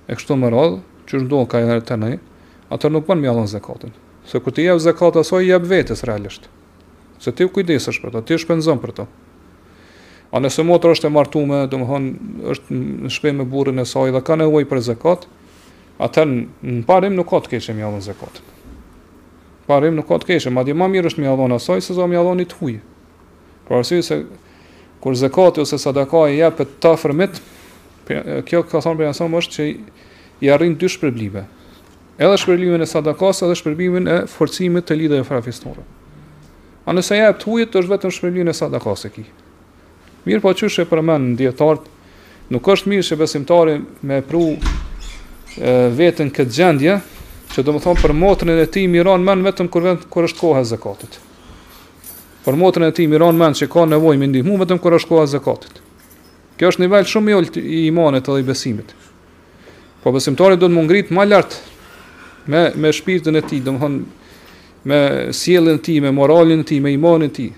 [0.07, 2.15] e kështu me radh, që ndonë ka edhe tani,
[2.73, 3.91] atër nuk kanë mjaftën zakatën.
[4.25, 6.47] Se kur ti jep zakat aso i jep vetes realisht.
[7.21, 9.05] Se ti kujdesesh për të, ti shpenzon për të.
[10.31, 12.05] A nëse motra është e martuar, domthon
[12.53, 15.27] është në shpe me burrin e saj dhe ka nevojë për zakat,
[16.01, 18.57] atë në parim nuk ka të keqë mjaftën zakatën
[19.71, 22.11] parim nuk ka të keshë, madje më mirë është më ia dhon asaj se zonë
[22.11, 22.75] më ia dhoni të huaj.
[23.67, 24.17] Por arsyeja se
[25.03, 27.39] kur zakati ose sadaka i jep të afërmit,
[28.47, 29.67] kjo ka thonë për asaj është që
[30.45, 31.45] i arrin dy shpërblime.
[32.21, 35.81] Edhe shpërblimin e sadakas, edhe shpërblimin e forcimit të lidhjeve frafistore.
[36.85, 39.23] A nëse jep të është vetëm shpërblimi e sadakas e ki.
[40.27, 41.79] Mirë, po çësh e përmend dietar,
[42.53, 44.43] nuk është mirë se besimtari me pru
[46.01, 46.99] vetën këtë gjendje,
[47.51, 50.39] që do më thonë për motrën e ti miran men vetëm kër vend kër është
[50.41, 51.17] kohë e zekatit.
[52.45, 55.27] Për motrën e ti miran men që ka nevoj me ndihmu vetëm kër është kohë
[55.27, 55.81] e zekatit.
[56.57, 58.95] Kjo është nivel shumë i olë i imanet edhe i besimit.
[60.01, 61.59] Po besimtari do të më ngritë ma lartë
[62.51, 64.01] me, me shpirtën e ti, do më thonë
[64.89, 64.99] me
[65.37, 67.49] sielën ti, me moralin ti, me imanin ti.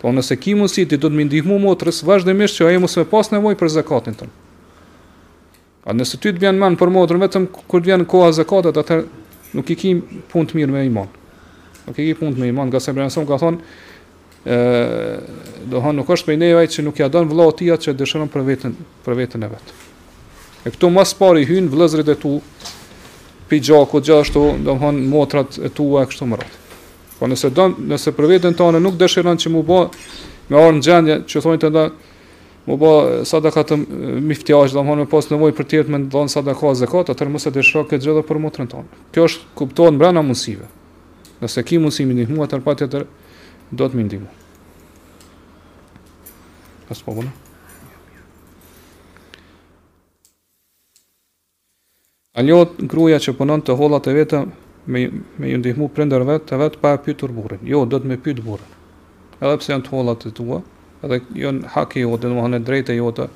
[0.00, 2.84] Po nëse ki mund si ti do të më ndihmu motrës, vazhdimisht që a e
[2.86, 4.34] mësë me pas nevoj për zakatin tonë.
[5.84, 9.06] A nëse ty të vjen men për motrën, vetëm kur të vjen koha zekatet, atër
[9.56, 10.02] nuk i kim
[10.32, 11.08] punë të mirë me iman.
[11.86, 13.62] Nuk i kim punë me iman, nga se brenësëm ka thonë,
[14.44, 14.58] ë,
[15.72, 18.76] do nuk është me nevaj që nuk ja donë vla tia që dëshërën për vetën,
[19.06, 19.78] për veten e vetë.
[20.68, 22.34] E këtu mas pari hynë vlëzrit e tu,
[23.48, 24.76] pi gjako, gjashtu, do
[25.16, 26.42] motrat e tu e kështu më
[27.20, 29.80] Po nëse, don, nëse për vetën tonë nuk dëshërën që mu bë,
[30.48, 31.68] me orë në gjendje, që thonë të
[32.70, 32.90] më bo
[33.26, 33.76] sadaka të
[34.30, 37.28] miftiash, dhe më me pas nevoj për tjetë me në donë sadaka a zekat, atër
[37.34, 39.00] më se dëshra këtë gjithë dhe për motrën tonë.
[39.14, 40.68] Kjo është kuptohet mbra në mundësive.
[41.42, 44.30] Nëse ki mundësi më ndihmu, atër patjetër tjetër do të më ndihmu.
[46.90, 47.30] as po bëna.
[52.34, 52.56] Ajo
[52.90, 54.38] gruaja që punon të hollat e vetë
[54.86, 55.00] me
[55.38, 57.62] me ju ndihmu prindër vet, të vet pa e pyetur burrin.
[57.62, 58.72] Jo, do të më pyet burrin.
[59.40, 60.58] Edhe pse janë të hollat të tua,
[61.06, 63.26] edhe jo hak i jote, në më e jote,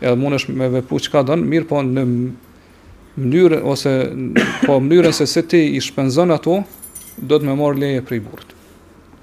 [0.00, 2.04] edhe mund është me vepru që ka dënë, mirë po në
[3.16, 3.92] mënyrë ose
[4.66, 6.62] po mënyrën se se ti i shpenzon ato,
[7.16, 8.52] do të me marrë leje prej burët.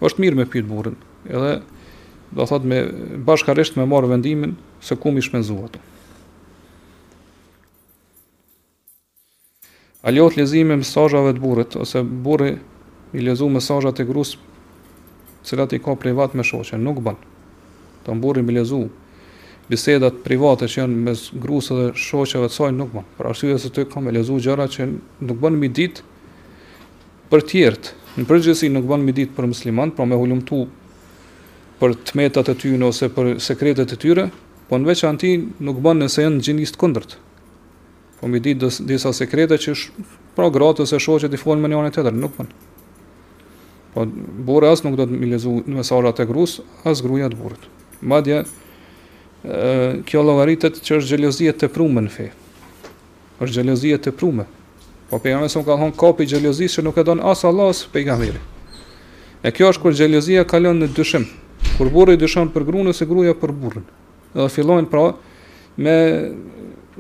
[0.04, 0.96] është mirë me pjitë burën,
[1.30, 1.62] edhe
[2.34, 2.80] do thotë me
[3.28, 5.80] bashkarisht me marrë vendimin se ku mi shpenzu ato.
[10.04, 12.58] A lezime mësajave të burët, ose burë
[13.14, 14.38] i lezu mësajat e grusë,
[15.44, 17.33] cilat i ka privat me shoqen, nuk banë
[18.06, 18.84] të mburri me lezu.
[19.70, 23.08] Bisedat private që janë mes gruasë dhe shoqeve të saj nuk mund.
[23.18, 24.90] Pra arsye se kam kanë lezu gjëra që
[25.28, 26.08] nuk bën mi ditë
[27.32, 30.68] për tjertë, Në përgjithësi nuk bën mi ditë për musliman, por me hulumtu
[31.80, 34.28] për tmetat e tyne ose për sekretet e tyre,
[34.70, 35.32] po në veçanti
[35.66, 37.16] nuk bën nëse janë gjinisë të kundërt.
[38.20, 39.90] Po mi ditë disa sekrete që sh...
[40.38, 42.54] pra gratë ose shoqë të folën me njëri tjetër, nuk mund.
[43.98, 47.66] Po burri as nuk do të më lezu mesazhat e gruas, as gruaja të burrit
[48.04, 48.44] madje
[50.08, 52.28] kjo llogaritet që është xhelozia e teprumë në fe.
[53.42, 54.46] Është xhelozia e teprumë.
[55.10, 58.40] Po pejgamberi son ka thonë kopi xhelozisë që nuk e don as Allah as pejgamberi.
[59.44, 61.26] E kjo është kur xhelozia kalon në dyshim.
[61.76, 63.86] Kur burri dyshon për gruan ose gruaja për burrin.
[64.34, 65.10] Dhe fillojnë pra
[65.84, 65.96] me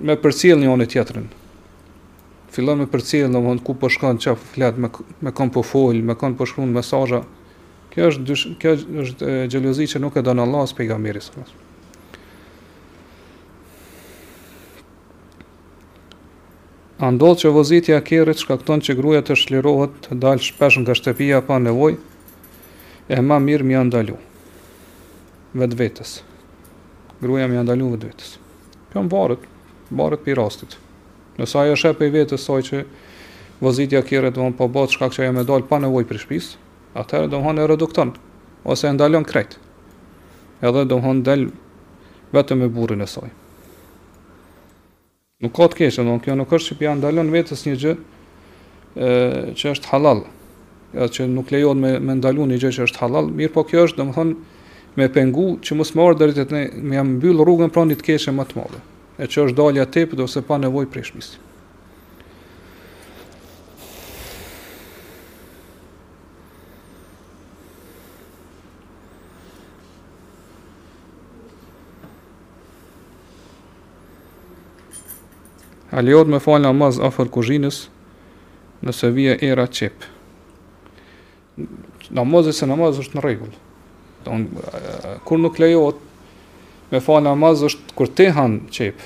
[0.03, 1.25] me përcjell një anë tjetrën.
[2.53, 4.89] Fillon me përcjell, domthonë ku po shkon, çfarë flet me
[5.23, 7.23] me kon po fol, me kon po shkruan mesazha,
[7.93, 8.71] Kjo është dysh, kjo
[9.05, 11.61] është xhelozi që nuk e don Allahu se pejgamberi alajhi
[17.03, 21.41] A ndodhë që vëzitja kërët shkakton që gruja të shlirohet të dalë shpesh nga shtëpia
[21.45, 21.97] pa nevoj,
[23.11, 24.15] e ma mirë mi andalu,
[25.59, 26.13] vetë vetës.
[27.19, 28.29] Gruja mi andalu vetë vetës.
[28.93, 29.43] Kjo më varet,
[29.91, 30.77] varët për rastit.
[31.41, 32.81] Nësa e shepë i vetës saj që
[33.59, 36.62] vëzitja kërët vëmë po botë shkak që e me dalë pa nevoj për shpisë,
[36.93, 38.11] atëherë do e redukton
[38.63, 39.57] ose e ndalon krejt.
[40.61, 41.47] Edhe do të del
[42.33, 43.29] vetëm me burrin e saj.
[45.43, 47.93] Nuk ka të keqë, do kjo nuk është që pja ndalon vetës një gjë
[48.95, 49.07] e,
[49.57, 50.21] që është halal.
[50.93, 53.87] Ja, që nuk lejohet me, me ndalu një gjë që është halal, mirë po kjo
[53.89, 54.27] është do
[54.93, 58.05] me pengu që mos marr deri te ne, me jam mbyllë rrugën pra një të
[58.11, 58.81] keqë më të madhe.
[59.17, 61.39] E që është dalja tepë ose pa nevoj prishmisë.
[75.93, 77.83] A lejohet me fal namaz afër kuzhinës
[78.83, 79.93] nëse vije era çep.
[82.13, 83.53] Namazi se namaz është në rregull.
[84.25, 84.47] Don
[85.27, 85.99] kur nuk lejohet
[86.89, 88.97] me fal namaz është kur te han çep.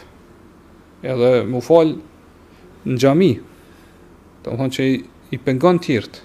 [1.04, 1.92] Edhe më fal
[2.88, 3.34] në xhami.
[4.48, 5.04] Do thonë që i,
[5.36, 6.22] i pengon tirt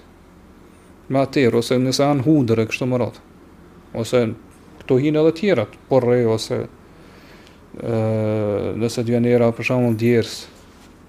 [1.11, 3.21] me atër, ose nëse anë hudër e kështë më ratë,
[3.99, 4.21] ose
[4.79, 6.61] këto hinë edhe tjerat, por ose
[7.83, 10.33] ëh nëse të era, për shumë, djerës,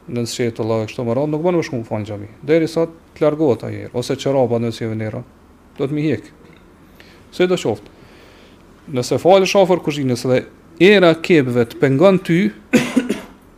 [0.08, 2.28] në nësjetë të lajë kështë të më radhë, nuk banë më shkumë falë në gjami.
[2.44, 5.22] Deri sa të largohet a jërë, ose që rabat në nësjetë vënera,
[5.78, 6.34] do të mi hekë.
[7.34, 7.92] Se do qoftë.
[8.94, 10.42] Nëse falë shafër kushinës dhe
[10.90, 12.40] era kebëve të pengon ty,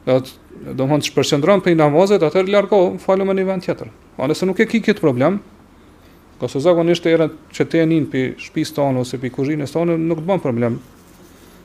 [0.06, 0.36] atë,
[0.78, 3.90] do më të shpërshëndran për i namazet, atër i largohet, falë më një vend tjetër.
[4.16, 5.40] A nëse nuk e ki këtë problem,
[6.40, 9.74] ka se zakon ishte era që te njën për shpis të anë, ose për kushinës
[9.74, 10.78] të anë, nuk të problem.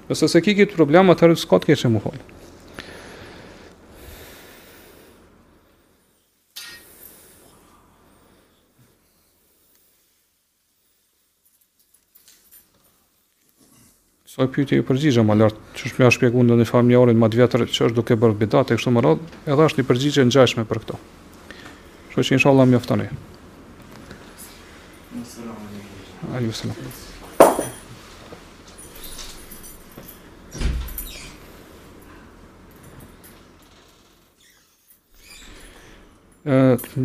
[0.10, 2.31] Nëse se ki këtë problem, atër i s'kot kështë mu falë.
[14.32, 17.64] Kësaj pyetje i përgjigjem më lart, që është më shpjeguar ndonjë familjarin më të vjetër
[17.68, 19.20] që është duke bërë bidat e kështu me radhë,
[19.52, 20.96] edhe është i përgjigjë ngjashme për këto.
[22.16, 23.12] Kështu që inshallah mjoftoni.
[26.32, 26.80] Alo selam.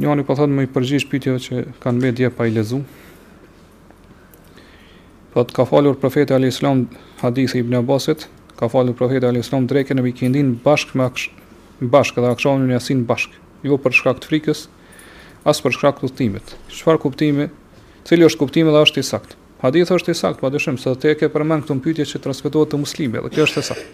[0.06, 2.84] Njani po thotë më i përgjish pitjeve që kanë me dje pa i lezu.
[5.36, 6.86] Po Thot ka falur profeti Ali Islam
[7.20, 8.22] hadithi Ibn Abbasit,
[8.56, 11.28] ka falur profeti Ali Islam drekën e Mikindin bashkë me aksh
[11.92, 13.36] bashkë dhe aksh në Yasin bashkë,
[13.68, 14.62] jo për shkak të frikës,
[15.44, 16.54] as për shkak të udhëtimit.
[16.78, 17.48] Çfarë kuptimi?
[18.08, 19.36] Cili është kuptimi dhe është i saktë?
[19.60, 23.20] Hadithi është i saktë, padyshim se te ke përmend këtë pyetje që transmetohet te muslimi
[23.20, 23.86] dhe kjo është e saktë.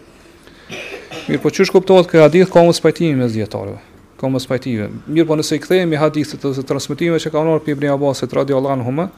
[1.27, 3.83] Mirë, po çu shkuptohet që hadith ka mos pajtimi mes dietarëve
[4.23, 4.93] ka mos pajtive.
[5.11, 9.11] Mirë po nëse i kthehemi hadithit ose transmetimeve që ka honor Ibn Abbasit radiallahu anhu,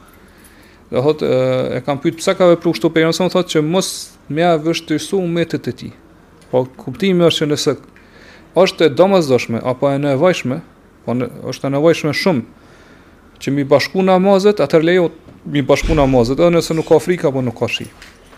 [0.91, 1.37] dhe thot e,
[1.77, 3.87] e kam pyet pse ka vepruar kështu pejgamberi sa thot që mos
[4.29, 5.93] më ia vështirësu umetët e tij.
[6.51, 7.73] Po kuptimi është që nëse
[8.61, 10.59] është e domosdoshme apo e nevojshme,
[11.05, 12.45] po në, është e nevojshme shumë
[13.41, 15.09] që mi bashku namazet, atë lejo
[15.51, 17.89] mi bashku namazet, edhe nëse nuk ka frikë apo nuk ka shi.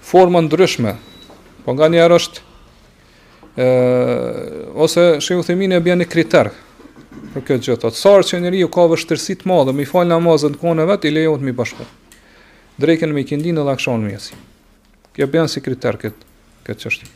[0.05, 0.95] forma ndryshme.
[1.65, 2.53] Po nga është
[3.55, 6.49] ë ose shehu themin e bën kriter
[7.35, 10.61] për këtë gjë thotë sa që njeriu ka vështirësi të mëdha më fal namazën në
[10.61, 11.87] kohën e vet i lejohet mi bashku
[12.83, 14.35] drekën me kindin dhe akshon mjesi
[15.15, 16.27] kjo bën si kriter këtë
[16.67, 17.07] këtë çështje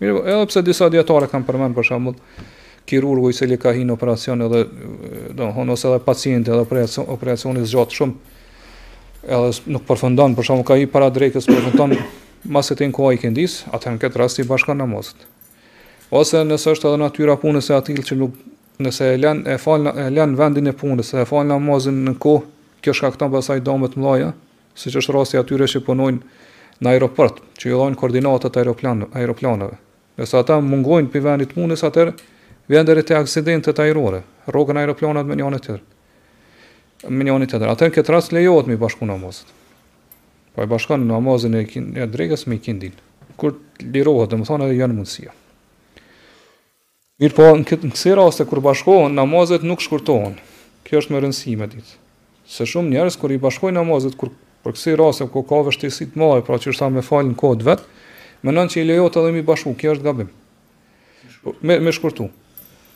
[0.00, 2.16] mirë po edhe pse disa dietare kanë përmend për shembull
[2.88, 4.64] kirurgu i cili ka hin operacion edhe
[5.36, 10.80] domthon ose edhe pacienti edhe operacion, operacioni zgjat shumë edhe nuk përfundon për shembull ka
[10.80, 11.92] i para drekës përfundon
[12.56, 15.28] masi të inkuaj kendis atë në këtë rast i bashkon namazet
[16.10, 18.36] ose nëse është edhe natyra punës e atil që nuk
[18.84, 22.44] nëse e lën e fal e lën vendin e punës, e fal namazin në kohë,
[22.82, 24.30] kjo shkakton pasaj dëmë të mëdha,
[24.78, 29.76] siç është rasti atyre që punojnë në aeroport, që i dhajnë koordinatat aeroplan, aeroplanëve.
[30.18, 32.12] Nëse ata mungojnë për vendit punës, atër
[32.70, 34.22] vjen dhe rete aksidentet aerore,
[34.54, 35.82] rogën aeroplanat me njënë tjetër.
[37.02, 37.10] tërë.
[37.10, 37.68] Me e tërë.
[37.74, 39.20] Atër këtë rast lejohet me i bashku në
[40.54, 41.92] Po i bashkon në e, kin,
[42.46, 42.92] me i kindin.
[43.36, 45.30] Kur lirohet, domethënë janë mundësia.
[47.18, 50.36] Mirë po, në këtë në raste, kur bashkojnë, namazet nuk shkurtohen.
[50.86, 51.96] Kjo është më rëndësi me ditë.
[52.46, 54.30] Se shumë njerës, kur i bashkojnë namazet, kur
[54.62, 58.04] për kësi raste, kur ka vështesit maj, pra që është ta me falin kodë vetë,
[58.46, 60.30] me nënë që i lejot edhe mi bashku, kjo është gabim.
[61.58, 62.28] Me, me shkurtu.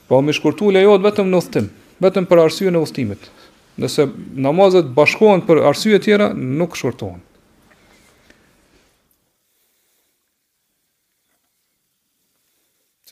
[0.07, 1.67] Po, me shkurtu lejot vetëm në uthtim,
[2.07, 3.27] vetëm për arsye në uthtimit.
[3.83, 4.07] Nëse
[4.47, 6.31] namazet bashkohen për arsye tjera,
[6.63, 7.19] nuk shkurtohen.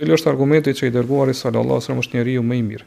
[0.01, 2.85] Cili është argumenti që i dërguar i sallallahu alaihi wasallam është njeriu më i mirë?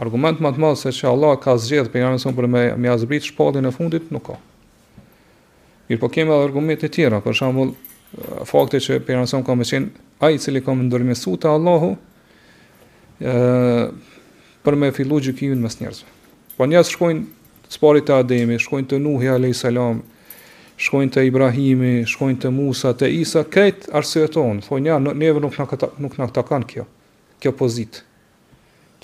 [0.00, 3.26] Argument më të madh se që Allah ka zgjedhë për son për me, me azbrit
[3.28, 4.38] shpallin e fundit, nuk ka.
[5.90, 7.74] Mirë po keme edhe argumente tjera, për shembull
[8.48, 11.90] fakti që për njërën ka me qenë ajë cili ka më ndërmesu të Allahu
[13.20, 13.34] e,
[14.64, 16.08] për me fillu gjukimin mës njerëzve.
[16.56, 19.76] Po njerëz shkojnë sparit të ademi, shkojnë të nuhi, a.s
[20.80, 25.56] shkojnë të Ibrahimi, shkojnë të Musa, të Isa, këtë arsye tonë, thonë ja, neve nuk
[25.60, 26.86] në, nuk na këta kanë kjo,
[27.44, 27.98] kjo pozit,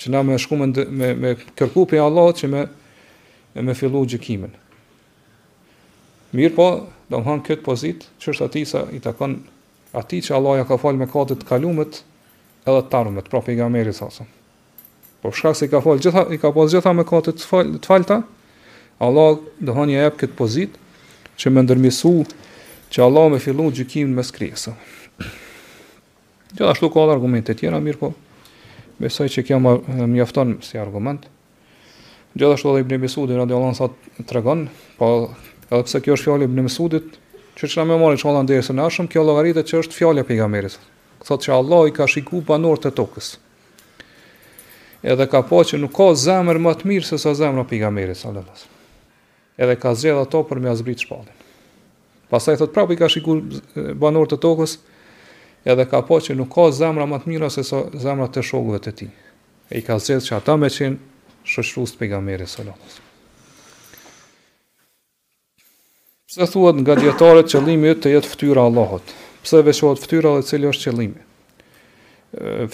[0.01, 2.63] që na me shkumë me, me, me kërku për Allah që me,
[3.65, 4.55] me fillu gjikimin.
[6.37, 6.65] Mirë po,
[7.13, 7.93] do më hanë këtë
[8.25, 9.37] që është ati sa i takon
[9.97, 12.01] ati që Allah ja ka falë me katët kalumet
[12.67, 13.93] edhe të tarumet, pra për i
[15.17, 18.19] Po shkak se i ka falë, gjitha, i ka pas gjitha me katët të, falta,
[19.01, 20.75] Allah do ja jepë këtë pozit,
[21.39, 22.11] që më ndërmisu
[22.93, 24.73] që Allah me fillu gjykim në mes kriesa.
[26.55, 28.09] Gjithashtu ka edhe argumente tjera, mirë po,
[29.01, 29.75] besoj që kjo më
[30.21, 31.27] jafton si argument.
[32.37, 34.65] Gjithashtu edhe i bëni mesudit, rrëndi Allah në të regon,
[34.99, 35.09] po
[35.69, 37.17] edhe pse kjo është fjallë i bëni mesudit,
[37.57, 40.01] që që më me mori që Allah në derisë në ashëm, kjo logaritet që është
[40.01, 40.79] fjallë e Thotë meris.
[41.27, 43.37] që Allah i ka shiku pa të tokës.
[45.03, 48.47] Edhe ka po që nuk ka zemër më të mirë se sa zemra pejgamberit sallallahu
[48.49, 48.65] meris.
[48.65, 48.75] Allah
[49.57, 51.33] edhe ka zgjedhë ato për me azbrit shpallin.
[52.31, 53.39] Pastaj thot prapë i ka shikuar
[53.99, 54.77] banorët të tokës,
[55.67, 58.81] edhe ka po që nuk ka zemra më të mira se sa zemrat të shokëve
[58.85, 59.09] të tij.
[59.71, 63.13] E i ka zgjedh që ata me qenë shoqërues të pejgamberit sallallahu alajhi wasallam.
[66.27, 69.15] Pse thuat nga dietarët qëllimi i të jetë fytyra e Allahut?
[69.47, 71.21] Pse veçohet fytyra dhe cili është qëllimi?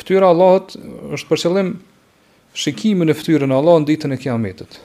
[0.02, 0.74] Fytyra e Allahut
[1.16, 1.70] është për qëllim
[2.64, 4.82] shikimin e fytyrën e Allahut në ditën e Kiametit.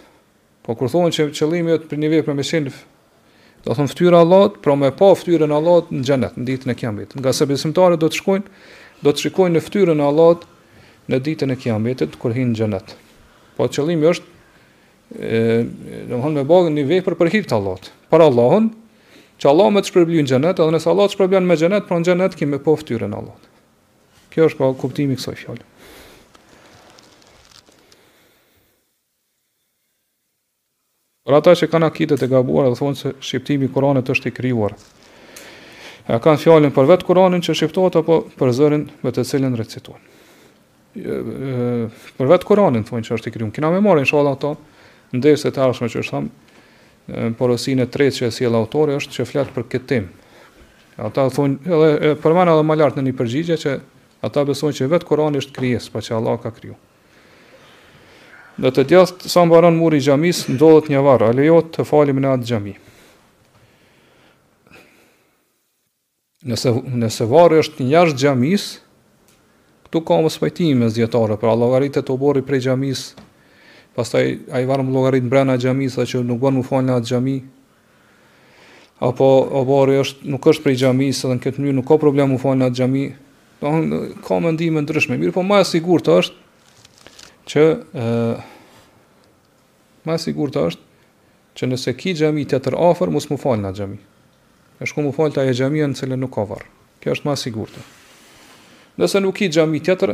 [0.68, 2.66] Po kur thonë që qëllimi jot për një vepër me sin,
[3.64, 6.72] do thonë fytyra e Allahut, pra me pa fytyrën e Allahut në xhenet, në ditën
[6.74, 7.14] e Kiametit.
[7.16, 8.58] Nga sa besimtarët do të shkojnë,
[9.06, 10.42] do të shikojnë në fytyrën e Allahut
[11.08, 12.92] në ditën e Kiametit kur hin në xhenet.
[13.56, 14.36] Po qëllimi është
[15.16, 15.56] ë,
[16.12, 18.68] domthonë me bëgë një vepër për hir të Allahut, për Allahun,
[19.40, 21.96] që Allah më të shpërblyen në xhenet, edhe nëse Allah të shpërblyen me xhenet, pra
[22.04, 23.48] në xhenet kimë pa fytyrën e Allahut.
[24.36, 25.66] Kjo është pa kuptimi kësaj fjalë.
[31.28, 34.32] Por ata që kanë akitet e gabuar dhe thonë se shqiptimi i Kuranit është i
[34.32, 34.72] krijuar.
[36.08, 40.00] Ja kanë fjalën për vetë Kuranin që shqiptohet apo për zërin me të cilën recitojnë.
[42.16, 43.52] Për vetë Kuranin thonë se është i krijuar.
[43.58, 44.54] Kina më morën inshallah ato
[45.18, 46.28] ndërsa të arshme që thonë
[47.42, 50.08] porosinë e tretë që e sjell autori është që flet për këtë temë.
[51.12, 53.72] Ata thonë edhe edhe më lart në një përgjigje që
[54.30, 56.80] ata besojnë që vetë Kurani është krijes, paqë Allah ka krijuar.
[58.58, 62.18] Në të djath, sa më muri i gjamis, ndodhët një varë, a lejohet të falim
[62.18, 62.72] në atë gjami.
[66.48, 68.64] Nëse, nëse varë është një jashtë gjamis,
[69.86, 73.04] këtu ka mos spajtimi me zjetarë, pra logaritet të obori prej gjamis,
[73.94, 76.66] pastaj ai a i varë më logarit në brena gjamis, dhe që nuk banë më
[76.70, 77.36] falim në atë gjami,
[79.06, 79.30] apo
[79.62, 82.64] obori është nuk është prej gjamis, dhe në këtë një nuk ka problem më falim
[82.64, 83.06] në atë gjami,
[83.58, 83.80] Don
[84.22, 85.16] kam ndihmë ndryshme.
[85.18, 86.36] Mirë, po më e sigurt është
[87.48, 88.06] që ë
[90.08, 90.84] më sigurt është
[91.58, 93.98] që nëse ki xhami të tërë afër mos më falë na xhami.
[94.78, 96.64] E shku më falta e xhamia në cilën nuk ka varr.
[97.02, 97.78] Kjo është më e sigurt.
[99.00, 100.12] Nëse nuk ki xhami tjetër,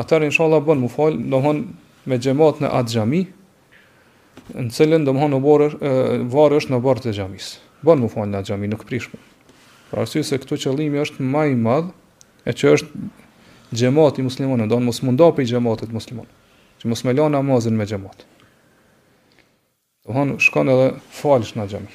[0.00, 1.60] atëherë inshallah bën më në domthon
[2.10, 3.20] me xhamat në atë xhami,
[4.56, 5.68] në cilën domthon u borë
[6.32, 7.50] varr është në borë të gjemis.
[7.84, 9.10] Bën më falë në xhami, nuk prish
[9.90, 11.90] Pra arsye se këtu qëllimi është më i madh,
[12.48, 12.94] e që është
[13.78, 16.32] xhamati muslimanë, don mos mundo pe xhamatit muslimanë
[16.84, 18.24] që mos me la namazin me xhamat.
[20.04, 21.94] Do han shkon edhe falsh në xhami.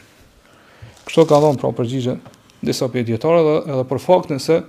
[1.05, 2.15] Kështu ka dhënë pra përgjigje
[2.65, 4.63] disa për dietarë edhe edhe për faktin se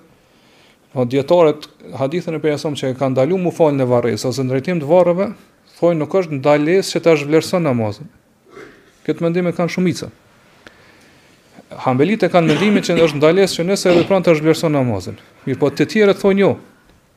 [0.93, 4.87] po hadithën e pejgamberit që e kanë ndalu mu falën e varrës ose ndrejtim të
[4.91, 5.31] varrëve,
[5.79, 8.11] thonë nuk është ndalesë që ta zhvlerëson namazin.
[9.07, 10.11] Këtë mendim e kanë shumica.
[11.87, 15.17] Hambelit e kanë mendimin që është ndalesë që nëse e pranë të zhvlerëson namazin.
[15.47, 16.53] Mirë, po të thonë jo.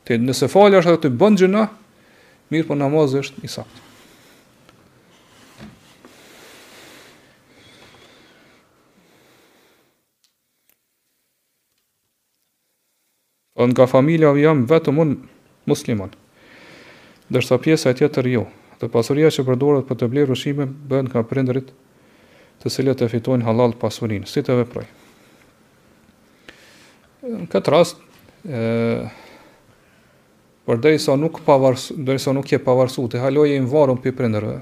[0.06, 1.66] Te nëse falësh atë të bën gjëna,
[2.52, 3.80] Mirë për po namazë është i saktë.
[13.54, 15.14] Dhe nga familja jam vetëm unë
[15.70, 16.10] musliman.
[17.32, 18.42] Dërsa pjesa e tjetër jo.
[18.80, 21.70] Dhe pasuria që përdoret për të blerë rëshime bëhen nga prindërit
[22.60, 24.84] të cilët e fitojnë halal pasurinë, si të veproj.
[27.24, 28.02] Në këtë rast,
[28.44, 28.60] e,
[30.64, 34.58] por derisa nuk pavarsu, derisa nuk je pavarësu, të haloje i varun për prindërve.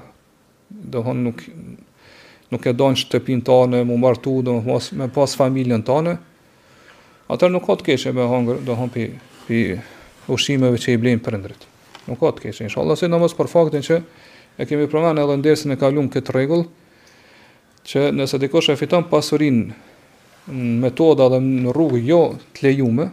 [0.69, 1.45] Do hon nuk
[2.53, 6.17] nuk e don shtëpin tonë, mu martu, do mos me pas familjen tonë.
[7.33, 9.07] Atë nuk ka të keshë me hunger, do hon pi
[9.47, 9.61] pi
[10.31, 11.63] ushimeve që i blejnë prindrit.
[12.07, 13.97] Nuk ka të keshë, inshallah, se namos për faktin që
[14.61, 16.65] e kemi përmend edhe ndersën e kaluam këtë rregull
[17.89, 22.21] që nëse dikush e fiton pasurinë në metoda dhe në rrugë jo
[22.55, 23.07] të lejume,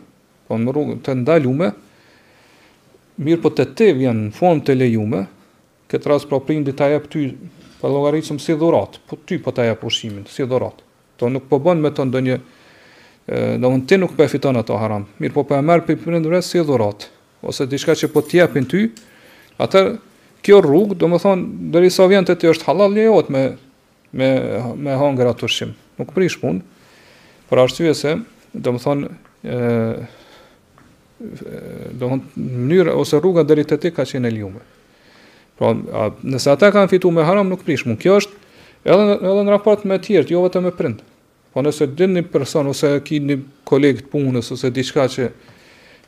[0.47, 1.71] po në rrugë të ndalume,
[3.21, 5.25] mirë po të të vjen në formë të lejume,
[5.93, 7.27] këtë rras pra prindit të jep ty,
[7.81, 10.81] pa logaritëm si dhurat, po ty po të jep ushimin, si dhurat.
[11.21, 12.39] To nuk po bën me të ndonjë,
[13.61, 15.99] do në ti nuk po e fiton ato haram, mirë po po e merë për
[16.05, 17.07] prindre si dhurat,
[17.45, 18.87] ose diçka që po të jepin ty,
[19.61, 19.95] atër
[20.47, 21.45] kjo rrugë, do më thonë,
[21.75, 23.47] dheri sa vjen të ti është halal lejot me,
[24.17, 24.31] me,
[24.81, 25.75] me hangër atë ushim.
[26.01, 26.65] Nuk prish punë,
[27.51, 28.17] për arsye se,
[28.57, 29.13] do më thonë,
[29.45, 29.61] e,
[31.21, 34.61] do në mënyrë ose rruga deri te tek ka qenë e lumë.
[35.61, 37.99] Pra, a, nëse ata kanë fituar me haram nuk prishmë.
[38.01, 38.39] Kjo është
[38.89, 41.03] edhe edhe në raport me të tjerët, jo vetëm me print.
[41.53, 43.39] Po nëse din një person ose ki një
[43.69, 45.29] koleg të punës ose diçka që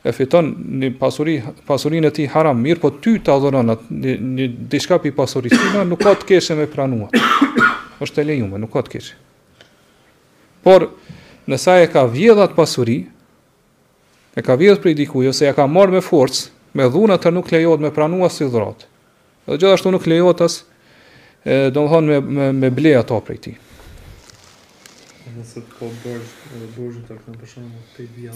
[0.03, 0.49] e fiton
[0.81, 1.37] një pasuri,
[1.67, 5.83] pasurinë e tij haram, mirë, po ty ta dhuron atë një, një diçka pi pasurisë,
[5.87, 7.13] nuk ka të keshë me pranuar.
[8.03, 9.21] Është e lejuar, nuk ka të keshë.
[10.65, 10.89] Por
[11.59, 13.03] sa e ka vjedhat pasuri,
[14.35, 17.51] e ka vjedhë për i ose e ka marrë me forcë, me dhunat të nuk
[17.53, 18.87] lejohet me pranua si dhratë.
[19.45, 20.55] Dhe gjithashtu nuk lejohet as
[21.45, 23.53] e, do në thonë me, me, me bleja ta për i ti.
[25.33, 26.31] Nëse të po bërgjë,
[26.73, 28.31] bërgjë të akëtë në të i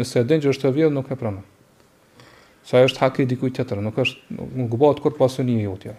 [0.00, 1.42] Nëse e dinë që është të vjedhë, nuk e pranë.
[2.68, 5.62] Sa e është hak i dikuj të tërë, nuk është në gëbatë kur pasu një
[5.64, 5.94] jotë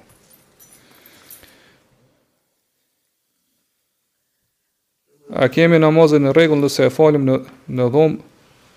[5.34, 7.36] A kemi namazin në rregull nëse e falim në
[7.74, 8.18] në dhomë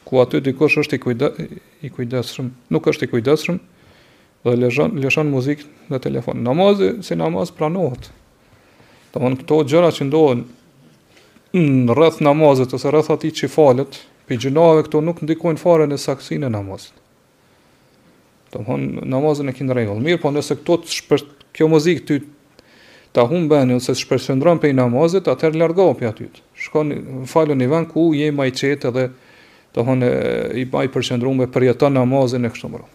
[0.06, 1.40] ku aty dikush është i kujdes
[1.84, 3.56] i kujdesshëm, nuk është i kujdesshëm
[4.46, 6.42] dhe lëshon lëshon muzikë në telefon.
[6.46, 8.06] Namazi, si namaz pranohet.
[9.14, 10.44] Do të këto gjëra që ndodhin
[11.88, 15.98] në rreth namazit ose rreth atij që falet, pe gjinave këto nuk ndikojnë fare në
[16.02, 16.94] saksinë e namazit.
[18.54, 21.26] Do të e namazi kinë rregull, mirë, po nëse këto të shpër
[21.56, 22.20] kjo muzikë ty
[23.16, 26.30] ta humbën ose të shpërqendron pe namazit, atëherë largohu aty.
[26.54, 26.94] Shkon
[27.32, 29.06] falun i vën ku je më i çetë dhe
[29.76, 30.08] të hënë
[30.56, 32.86] i baj përqendru me përjeton namazin e kështu mërë.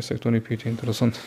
[0.00, 1.20] Nëse këtu një pyti interesant.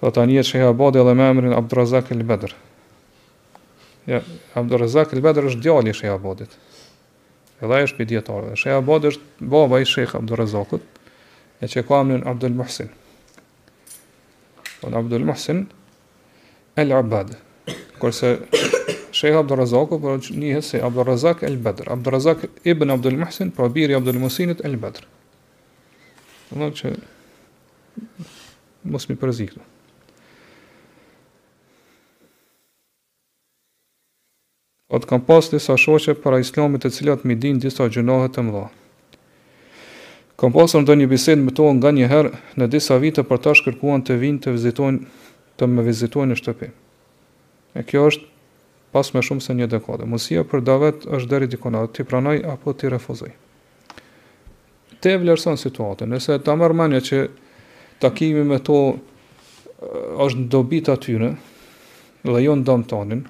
[0.00, 2.52] Tha ta njetë që i abadi edhe me emrin Abdurazak el Bader.
[4.08, 4.22] Ja,
[4.60, 6.52] Abdurazak el Bader është djali që i abadit.
[7.64, 8.56] Edhe është për djetarëve.
[8.66, 10.82] i abadi është baba i shekë Abdurazakut,
[11.60, 12.92] e që ka emrin Abdul Muhsin
[14.86, 15.70] thot Abdul Muhsin
[16.74, 17.42] El Abad.
[17.98, 18.38] Kurse
[19.10, 23.50] Sheikh Abdul Razak po njihet se Abdul Razak El Badr, Abdul Razak ibn Abdul Muhsin
[23.50, 25.02] po biri Abdul muhsinit El Badr.
[26.52, 26.92] Do të
[28.86, 29.56] mos më përzihet.
[34.86, 38.44] Po të kam pas disa shoqe para islamit të cilat mi din disa gjunohet të
[38.46, 38.68] mdha.
[40.36, 42.30] Kam pasur ndonjë një bisedë me to nga një herë
[42.60, 45.24] në disa vite për ta shkërkuan të vinë të vizitojnë
[45.56, 46.68] të më vizitojnë në shtëpi.
[47.80, 48.28] E kjo është
[48.92, 50.04] pas më shumë se një dekade.
[50.04, 53.32] Mosia për davet është deri dikon ti pranoj apo ti refuzoj.
[55.04, 57.22] Te vlerëson situatën, nëse ta marr mendje që
[58.04, 58.76] takimi me to
[59.80, 61.32] është në dobit atyre
[62.28, 63.24] dhe jo në tonin,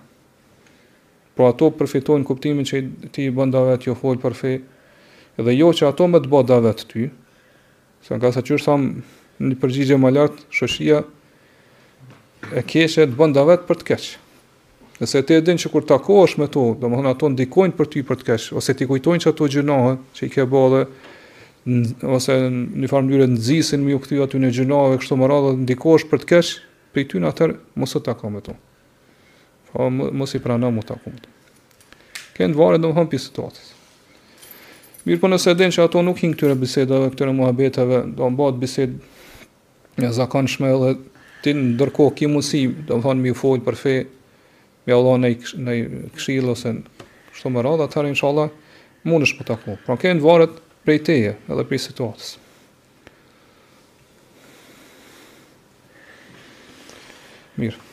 [1.36, 2.78] Por ato përfitojnë kuptimin që
[3.12, 4.60] ti i bëndave të jo fol për fejë,
[5.40, 7.06] edhe jo që ato me të bëjë dave të ty,
[8.04, 11.00] se nga sa qërë thamë një përgjigje më lartë, shëshia
[12.56, 14.14] e keshe të bën davet për të keqë.
[14.96, 18.20] Nëse ti e din që kur takosh me to, domethënë ato ndikojnë për ty për
[18.20, 20.80] të kesh, ose ti kujtojnë që ato gjinohe që i ke bërë
[22.16, 26.06] ose në farë mënyrë nxisin më ju kthy aty në gjinohe kështu më radhë ndikosh
[26.08, 26.54] për të kesh,
[26.94, 28.56] për ty në mos u takon me to.
[29.68, 31.18] Po mos i prano mu takon.
[32.38, 33.72] Kënd varet domethënë pjesë situatës.
[35.06, 38.58] Mirë po nëse edhe që ato nuk hinë këtyre bisedave, këtyre muhabeteve, do në batë
[38.64, 38.96] bised
[40.02, 40.92] e zakonshme edhe
[41.44, 43.92] ti në dërko ki mundësi, do më thonë mi ufojnë për fe,
[44.86, 45.84] mi allo në i
[46.16, 46.84] këshilë ose në
[47.38, 48.48] shto më radha, atërë në shala
[49.06, 49.78] mund është për taku.
[49.86, 50.60] Pra në varet varët
[50.90, 52.30] prej teje edhe prej situatës.
[57.62, 57.85] Mirë.